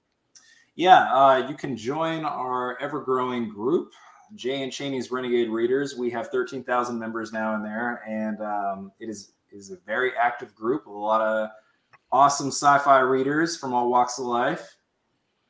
Yeah, 0.75 1.13
uh, 1.13 1.45
you 1.49 1.55
can 1.57 1.75
join 1.75 2.23
our 2.23 2.79
ever 2.79 3.01
growing 3.01 3.49
group, 3.49 3.91
J.N. 4.35 4.71
Chaney's 4.71 5.11
Renegade 5.11 5.49
Readers. 5.49 5.97
We 5.97 6.09
have 6.11 6.29
13,000 6.29 6.97
members 6.97 7.33
now 7.33 7.55
in 7.55 7.63
there, 7.63 8.01
and 8.07 8.39
um, 8.41 8.91
it 9.01 9.09
is 9.09 9.33
is 9.51 9.71
a 9.71 9.77
very 9.85 10.11
active 10.15 10.53
group 10.53 10.85
with 10.85 10.95
a 10.95 10.99
lot 10.99 11.21
of 11.21 11.49
awesome 12.11 12.47
sci-fi 12.47 12.99
readers 12.99 13.57
from 13.57 13.73
all 13.73 13.89
walks 13.89 14.19
of 14.19 14.25
life. 14.25 14.77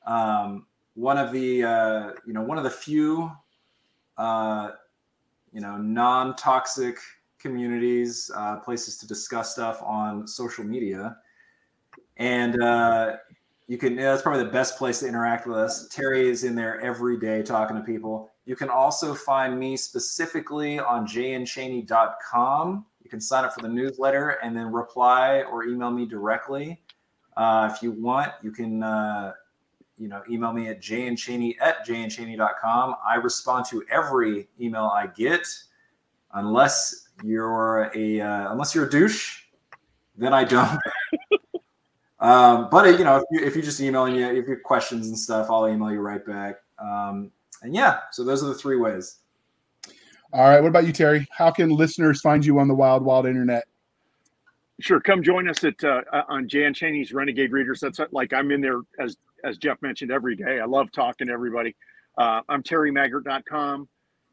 Um, 0.06 0.66
one 0.96 1.18
of 1.18 1.32
the 1.32 1.64
uh, 1.64 2.12
you 2.26 2.34
know 2.34 2.42
one 2.42 2.58
of 2.58 2.64
the 2.64 2.70
few 2.70 3.32
uh, 4.18 4.72
you 5.54 5.62
know 5.62 5.78
non-toxic 5.78 6.98
communities, 7.40 8.32
uh, 8.36 8.58
places 8.58 8.98
to 8.98 9.08
discuss 9.08 9.54
stuff 9.54 9.82
on 9.84 10.28
social 10.28 10.64
media, 10.64 11.18
and 12.18 12.62
uh, 12.62 13.18
you 13.68 13.78
can, 13.78 13.96
that's 13.96 14.22
probably 14.22 14.44
the 14.44 14.50
best 14.50 14.78
place 14.78 15.02
to 15.02 15.08
interact 15.08 15.46
with 15.46 15.58
us. 15.58 15.88
Terry 15.90 16.30
is 16.30 16.46
in 16.46 16.56
there 16.56 16.80
every 16.80 17.20
day 17.20 17.44
talking 17.44 17.76
to 17.76 17.84
people. 17.84 18.32
You 18.46 18.56
can 18.56 18.70
also 18.70 19.14
find 19.14 19.60
me 19.60 19.76
specifically 19.76 20.80
on 20.80 21.06
jnchaney.com. 21.06 22.86
You 23.08 23.10
can 23.10 23.22
sign 23.22 23.46
up 23.46 23.54
for 23.54 23.62
the 23.62 23.70
newsletter 23.70 24.32
and 24.44 24.54
then 24.54 24.70
reply 24.70 25.44
or 25.44 25.64
email 25.64 25.90
me 25.90 26.06
directly. 26.06 26.82
Uh, 27.38 27.72
if 27.74 27.82
you 27.82 27.94
want, 27.94 28.34
you 28.44 28.52
can, 28.52 28.84
uh, 28.84 29.32
you 29.98 30.10
know, 30.10 30.24
email 30.30 30.52
me 30.52 30.68
at 30.68 30.82
jnchaney 30.82 31.56
at 31.62 31.88
jnchaney.com. 31.88 32.96
I 33.08 33.16
respond 33.16 33.66
to 33.70 33.82
every 33.90 34.50
email 34.60 34.92
I 34.94 35.08
get, 35.08 35.48
unless 36.34 37.08
you're 37.24 37.90
a 37.96 38.20
uh, 38.20 38.52
unless 38.52 38.76
you're 38.76 38.88
a 38.88 38.90
douche, 38.90 39.44
then 40.18 40.34
I 40.34 40.44
don't. 40.44 40.78
Um, 42.20 42.70
but 42.72 42.98
you 42.98 43.06
know, 43.06 43.18
if 43.18 43.24
you, 43.30 43.46
if 43.46 43.56
you 43.56 43.62
just 43.62 43.80
email 43.80 44.08
me, 44.08 44.24
if 44.24 44.48
you 44.48 44.56
have 44.56 44.64
questions 44.64 45.08
and 45.08 45.18
stuff, 45.18 45.52
I'll 45.52 45.68
email 45.68 45.92
you 45.92 46.00
right 46.00 46.26
back. 46.26 46.56
Um, 46.80 47.32
and 47.62 47.76
yeah, 47.76 48.00
so 48.12 48.24
those 48.24 48.44
are 48.44 48.48
the 48.48 48.56
three 48.56 48.78
ways. 48.78 49.20
All 50.34 50.50
right. 50.50 50.62
What 50.62 50.70
about 50.70 50.86
you, 50.86 50.94
Terry? 50.94 51.28
How 51.32 51.52
can 51.52 51.70
listeners 51.70 52.22
find 52.22 52.46
you 52.46 52.60
on 52.60 52.68
the 52.68 52.76
wild, 52.76 53.04
wild 53.04 53.26
internet? 53.26 53.66
Sure. 54.80 55.00
Come 55.00 55.24
join 55.24 55.50
us 55.50 55.64
at 55.64 55.84
uh, 55.84 56.02
on 56.30 56.48
J.N. 56.48 56.74
Chaney's 56.74 57.12
Renegade 57.12 57.52
Readers. 57.52 57.80
That's 57.80 58.00
like 58.12 58.34
I'm 58.34 58.52
in 58.52 58.62
there 58.62 58.82
as 59.00 59.18
as 59.44 59.58
Jeff 59.58 59.82
mentioned 59.82 60.12
every 60.12 60.36
day. 60.36 60.60
I 60.60 60.66
love 60.66 60.92
talking 60.92 61.28
to 61.28 61.34
everybody. 61.34 61.76
Uh, 62.18 62.42
I'm 62.50 62.64
terrymaggert.com 62.64 63.88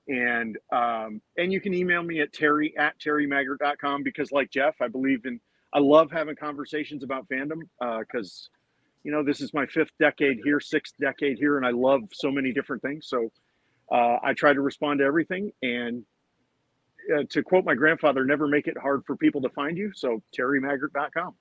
and 0.09 0.59
um, 0.73 1.21
and 1.39 1.53
you 1.53 1.61
can 1.61 1.75
email 1.75 2.03
me 2.03 2.21
at 2.21 2.33
terry 2.33 2.77
at 2.77 2.99
terrymaggert.com 2.99 4.03
because 4.03 4.33
like 4.33 4.51
Jeff, 4.51 4.75
I 4.81 4.89
believe 4.89 5.25
in 5.25 5.41
I 5.73 5.81
love 5.81 6.11
having 6.11 6.37
conversations 6.37 7.03
about 7.03 7.29
fandom 7.29 7.63
because, 7.99 8.49
uh, 8.53 8.57
you 9.03 9.11
know, 9.11 9.25
this 9.25 9.41
is 9.41 9.53
my 9.53 9.67
fifth 9.67 9.91
decade 9.99 10.39
here, 10.45 10.61
sixth 10.61 10.95
decade 11.01 11.37
here, 11.37 11.57
and 11.57 11.67
I 11.67 11.71
love 11.71 12.03
so 12.13 12.31
many 12.31 12.53
different 12.53 12.81
things. 12.81 13.09
So 13.09 13.31
uh, 13.91 14.19
I 14.23 14.35
try 14.35 14.53
to 14.53 14.61
respond 14.61 15.01
to 15.01 15.05
everything. 15.05 15.53
And 15.63 16.05
uh, 17.15 17.25
to 17.31 17.43
quote 17.43 17.65
my 17.65 17.75
grandfather, 17.75 18.25
never 18.25 18.47
make 18.49 18.67
it 18.67 18.79
hard 18.79 19.03
for 19.07 19.17
people 19.17 19.43
to 19.43 19.49
find 19.51 19.77
you. 19.77 19.93
So 19.95 20.23
terrymaggert.com. 20.37 21.35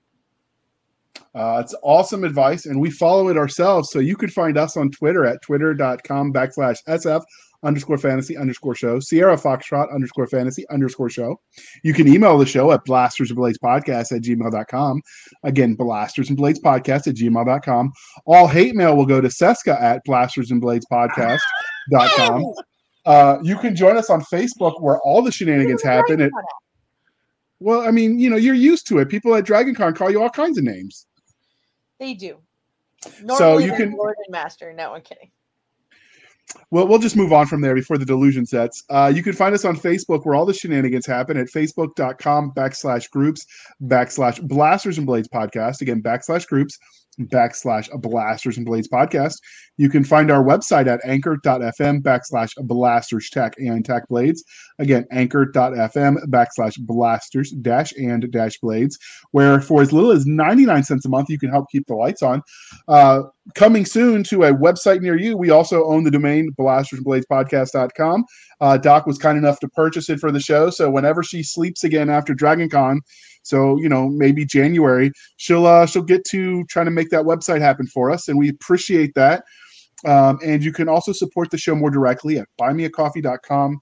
Uh, 1.34 1.60
it's 1.64 1.74
awesome 1.82 2.24
advice, 2.24 2.66
and 2.66 2.80
we 2.80 2.90
follow 2.90 3.28
it 3.28 3.36
ourselves. 3.36 3.90
So 3.90 3.98
you 3.98 4.16
could 4.16 4.32
find 4.32 4.56
us 4.56 4.76
on 4.76 4.90
Twitter 4.90 5.24
at 5.24 5.42
twitter.com 5.42 6.32
backslash 6.32 6.78
SF 6.88 7.22
underscore 7.64 7.98
fantasy 7.98 8.36
underscore 8.36 8.74
show, 8.74 9.00
Sierra 9.00 9.36
Foxtrot 9.36 9.92
underscore 9.92 10.26
fantasy 10.26 10.68
underscore 10.68 11.10
show. 11.10 11.40
You 11.82 11.94
can 11.94 12.06
email 12.06 12.38
the 12.38 12.46
show 12.46 12.70
at 12.72 12.84
blasters 12.84 13.30
and 13.30 13.36
blades 13.36 13.58
podcast 13.58 14.14
at 14.14 14.22
gmail.com. 14.22 15.00
Again, 15.42 15.74
blasters 15.74 16.28
and 16.28 16.36
blades 16.36 16.60
podcast 16.60 17.06
at 17.06 17.14
gmail.com. 17.14 17.92
All 18.26 18.46
hate 18.46 18.74
mail 18.74 18.96
will 18.96 19.06
go 19.06 19.20
to 19.20 19.30
Cisca 19.30 19.80
at 19.80 20.04
blasters 20.04 20.50
and 20.50 20.60
blades 20.60 20.86
podcast.com. 20.92 22.44
Uh, 23.06 23.38
you 23.42 23.58
can 23.58 23.74
join 23.74 23.96
us 23.96 24.08
on 24.08 24.22
Facebook 24.22 24.80
where 24.80 24.98
all 25.00 25.22
the 25.22 25.32
shenanigans 25.32 25.82
happen. 25.82 26.20
At, 26.20 26.30
well, 27.60 27.80
I 27.80 27.90
mean, 27.90 28.18
you 28.18 28.30
know, 28.30 28.36
you're 28.36 28.54
used 28.54 28.86
to 28.88 28.98
it. 28.98 29.08
People 29.08 29.34
at 29.34 29.44
DragonCon 29.44 29.96
call 29.96 30.10
you 30.10 30.22
all 30.22 30.30
kinds 30.30 30.58
of 30.58 30.64
names. 30.64 31.06
They 31.98 32.14
do. 32.14 32.38
Normally 33.22 33.38
so 33.38 33.58
you 33.58 33.74
can 33.74 33.96
Lord 33.96 34.16
and 34.24 34.32
Master. 34.32 34.72
No, 34.72 34.94
I'm 34.94 35.02
kidding. 35.02 35.30
Well, 36.70 36.88
we'll 36.88 36.98
just 36.98 37.16
move 37.16 37.32
on 37.32 37.46
from 37.46 37.60
there 37.60 37.74
before 37.74 37.98
the 37.98 38.04
delusion 38.04 38.46
sets. 38.46 38.82
Uh, 38.90 39.12
you 39.14 39.22
can 39.22 39.32
find 39.32 39.54
us 39.54 39.64
on 39.64 39.76
Facebook 39.76 40.24
where 40.24 40.34
all 40.34 40.46
the 40.46 40.54
shenanigans 40.54 41.06
happen 41.06 41.36
at 41.36 41.46
facebook.com 41.46 42.52
backslash 42.52 43.10
groups 43.10 43.46
backslash 43.82 44.42
blasters 44.46 44.98
and 44.98 45.06
blades 45.06 45.28
podcast. 45.28 45.80
Again, 45.80 46.02
backslash 46.02 46.46
groups 46.46 46.78
backslash 47.20 47.88
blasters 48.00 48.56
and 48.56 48.66
blades 48.66 48.88
podcast. 48.88 49.36
You 49.76 49.88
can 49.88 50.04
find 50.04 50.30
our 50.30 50.42
website 50.42 50.86
at 50.86 51.00
anchor.fm 51.04 52.02
backslash 52.02 52.52
blasters 52.66 53.30
tech 53.30 53.54
and 53.58 53.84
tech 53.84 54.08
blades. 54.08 54.44
Again, 54.78 55.06
anchor.fm 55.10 56.16
backslash 56.26 56.78
blasters 56.80 57.50
dash 57.50 57.92
and 57.92 58.30
dash 58.30 58.58
blades, 58.58 58.98
where 59.32 59.60
for 59.60 59.82
as 59.82 59.92
little 59.92 60.10
as 60.10 60.26
99 60.26 60.84
cents 60.84 61.06
a 61.06 61.08
month, 61.08 61.30
you 61.30 61.38
can 61.38 61.50
help 61.50 61.70
keep 61.70 61.86
the 61.86 61.94
lights 61.94 62.22
on. 62.22 62.42
Uh, 62.88 63.22
coming 63.54 63.84
soon 63.84 64.24
to 64.24 64.44
a 64.44 64.52
website 64.52 65.00
near 65.00 65.18
you, 65.18 65.36
we 65.36 65.50
also 65.50 65.84
own 65.84 66.04
the 66.04 66.10
domain 66.10 66.50
blasters 66.56 66.98
and 66.98 67.04
blades 67.04 67.26
podcast.com. 67.30 68.24
Uh, 68.60 68.78
Doc 68.78 69.06
was 69.06 69.18
kind 69.18 69.36
enough 69.36 69.60
to 69.60 69.68
purchase 69.68 70.08
it 70.08 70.18
for 70.18 70.32
the 70.32 70.40
show. 70.40 70.70
So 70.70 70.90
whenever 70.90 71.22
she 71.22 71.42
sleeps 71.42 71.84
again 71.84 72.08
after 72.08 72.34
Dragon 72.34 72.68
Con, 72.68 73.00
so 73.42 73.78
you 73.78 73.88
know 73.88 74.08
maybe 74.08 74.46
January, 74.46 75.12
she'll 75.36 75.66
uh, 75.66 75.86
she'll 75.86 76.02
get 76.02 76.24
to 76.26 76.64
trying 76.64 76.86
to 76.86 76.90
make 76.90 77.10
that 77.10 77.24
website 77.24 77.60
happen 77.60 77.86
for 77.86 78.10
us, 78.10 78.28
and 78.28 78.38
we 78.38 78.48
appreciate 78.48 79.14
that. 79.14 79.44
Um, 80.06 80.38
and 80.44 80.62
you 80.62 80.72
can 80.72 80.88
also 80.88 81.12
support 81.12 81.50
the 81.50 81.58
show 81.58 81.74
more 81.74 81.90
directly 81.90 82.38
at 82.38 82.48
buymeacoffee.com 82.60 83.80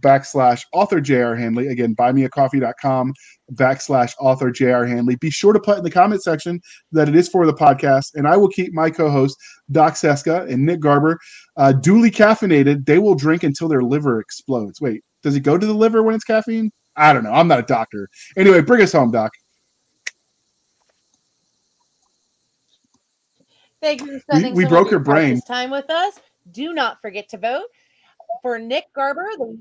backslash 0.00 0.64
author 0.72 1.00
JR 1.00 1.34
Handley. 1.34 1.68
Again, 1.68 1.94
buymeacoffee.com 1.94 3.12
backslash 3.54 4.14
author 4.18 4.50
JR 4.50 4.84
Handley. 4.84 5.16
Be 5.16 5.30
sure 5.30 5.52
to 5.52 5.60
put 5.60 5.78
in 5.78 5.84
the 5.84 5.90
comment 5.90 6.22
section 6.22 6.60
that 6.92 7.08
it 7.08 7.16
is 7.16 7.28
for 7.28 7.46
the 7.46 7.54
podcast, 7.54 8.14
and 8.14 8.26
I 8.26 8.36
will 8.36 8.48
keep 8.48 8.72
my 8.72 8.90
co 8.90 9.10
host, 9.10 9.36
Doc 9.70 9.96
Cisca 9.96 10.46
and 10.48 10.64
Nick 10.64 10.80
Garber, 10.80 11.18
uh, 11.56 11.72
duly 11.72 12.10
caffeinated. 12.10 12.86
They 12.86 12.98
will 12.98 13.14
drink 13.14 13.42
until 13.42 13.68
their 13.68 13.82
liver 13.82 14.20
explodes. 14.20 14.80
Wait, 14.80 15.02
does 15.22 15.36
it 15.36 15.40
go 15.40 15.58
to 15.58 15.66
the 15.66 15.74
liver 15.74 16.02
when 16.02 16.14
it's 16.14 16.24
caffeine? 16.24 16.70
I 16.96 17.12
don't 17.12 17.24
know. 17.24 17.32
I'm 17.32 17.48
not 17.48 17.58
a 17.58 17.62
doctor. 17.62 18.08
Anyway, 18.36 18.60
bring 18.60 18.82
us 18.82 18.92
home, 18.92 19.10
Doc. 19.10 19.32
Thank 23.80 24.02
you 24.02 24.12
for 24.12 24.20
spending 24.20 24.54
we, 24.54 24.64
we 24.64 24.68
broke 24.68 24.90
your 24.90 25.00
brain. 25.00 25.40
time 25.40 25.70
with 25.70 25.90
us. 25.90 26.20
Do 26.52 26.72
not 26.72 27.00
forget 27.02 27.28
to 27.30 27.38
vote 27.38 27.66
for 28.40 28.58
Nick 28.58 28.84
Garber. 28.94 29.26
The... 29.38 29.58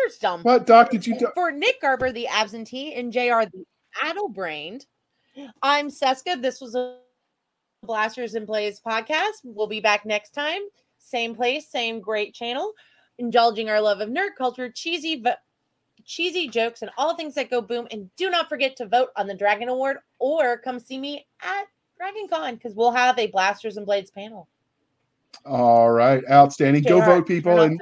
You're 0.00 0.10
dumb. 0.20 0.42
What, 0.42 0.66
Doc? 0.66 0.90
Did 0.90 1.06
you? 1.06 1.18
Do- 1.18 1.28
For 1.34 1.50
Nick 1.50 1.80
Garber, 1.80 2.12
the 2.12 2.26
absentee, 2.26 2.94
and 2.94 3.12
JR, 3.12 3.44
the 3.52 3.64
addle-brained, 4.02 4.86
I'm 5.62 5.90
Cisca. 5.90 6.36
This 6.40 6.60
was 6.60 6.74
a 6.74 6.98
Blasters 7.82 8.34
and 8.34 8.46
Blades 8.46 8.80
podcast. 8.80 9.40
We'll 9.44 9.66
be 9.66 9.80
back 9.80 10.04
next 10.06 10.30
time. 10.30 10.60
Same 10.98 11.34
place, 11.34 11.68
same 11.68 12.00
great 12.00 12.34
channel. 12.34 12.72
Indulging 13.18 13.68
our 13.68 13.80
love 13.80 14.00
of 14.00 14.08
nerd 14.08 14.30
culture, 14.38 14.70
cheesy, 14.70 15.20
vo- 15.20 15.34
cheesy 16.04 16.48
jokes, 16.48 16.82
and 16.82 16.90
all 16.96 17.14
things 17.14 17.34
that 17.34 17.50
go 17.50 17.60
boom. 17.60 17.86
And 17.90 18.14
do 18.16 18.30
not 18.30 18.48
forget 18.48 18.76
to 18.76 18.86
vote 18.86 19.10
on 19.16 19.26
the 19.26 19.34
Dragon 19.34 19.68
Award 19.68 19.98
or 20.18 20.58
come 20.58 20.78
see 20.78 20.98
me 20.98 21.26
at 21.42 21.64
Dragon 21.98 22.28
Con 22.28 22.54
because 22.54 22.74
we'll 22.74 22.92
have 22.92 23.18
a 23.18 23.26
Blasters 23.26 23.76
and 23.76 23.86
Blades 23.86 24.10
panel. 24.10 24.48
All 25.46 25.90
right, 25.90 26.22
outstanding. 26.30 26.82
Go 26.82 27.00
vote, 27.00 27.26
people, 27.26 27.60
and 27.60 27.80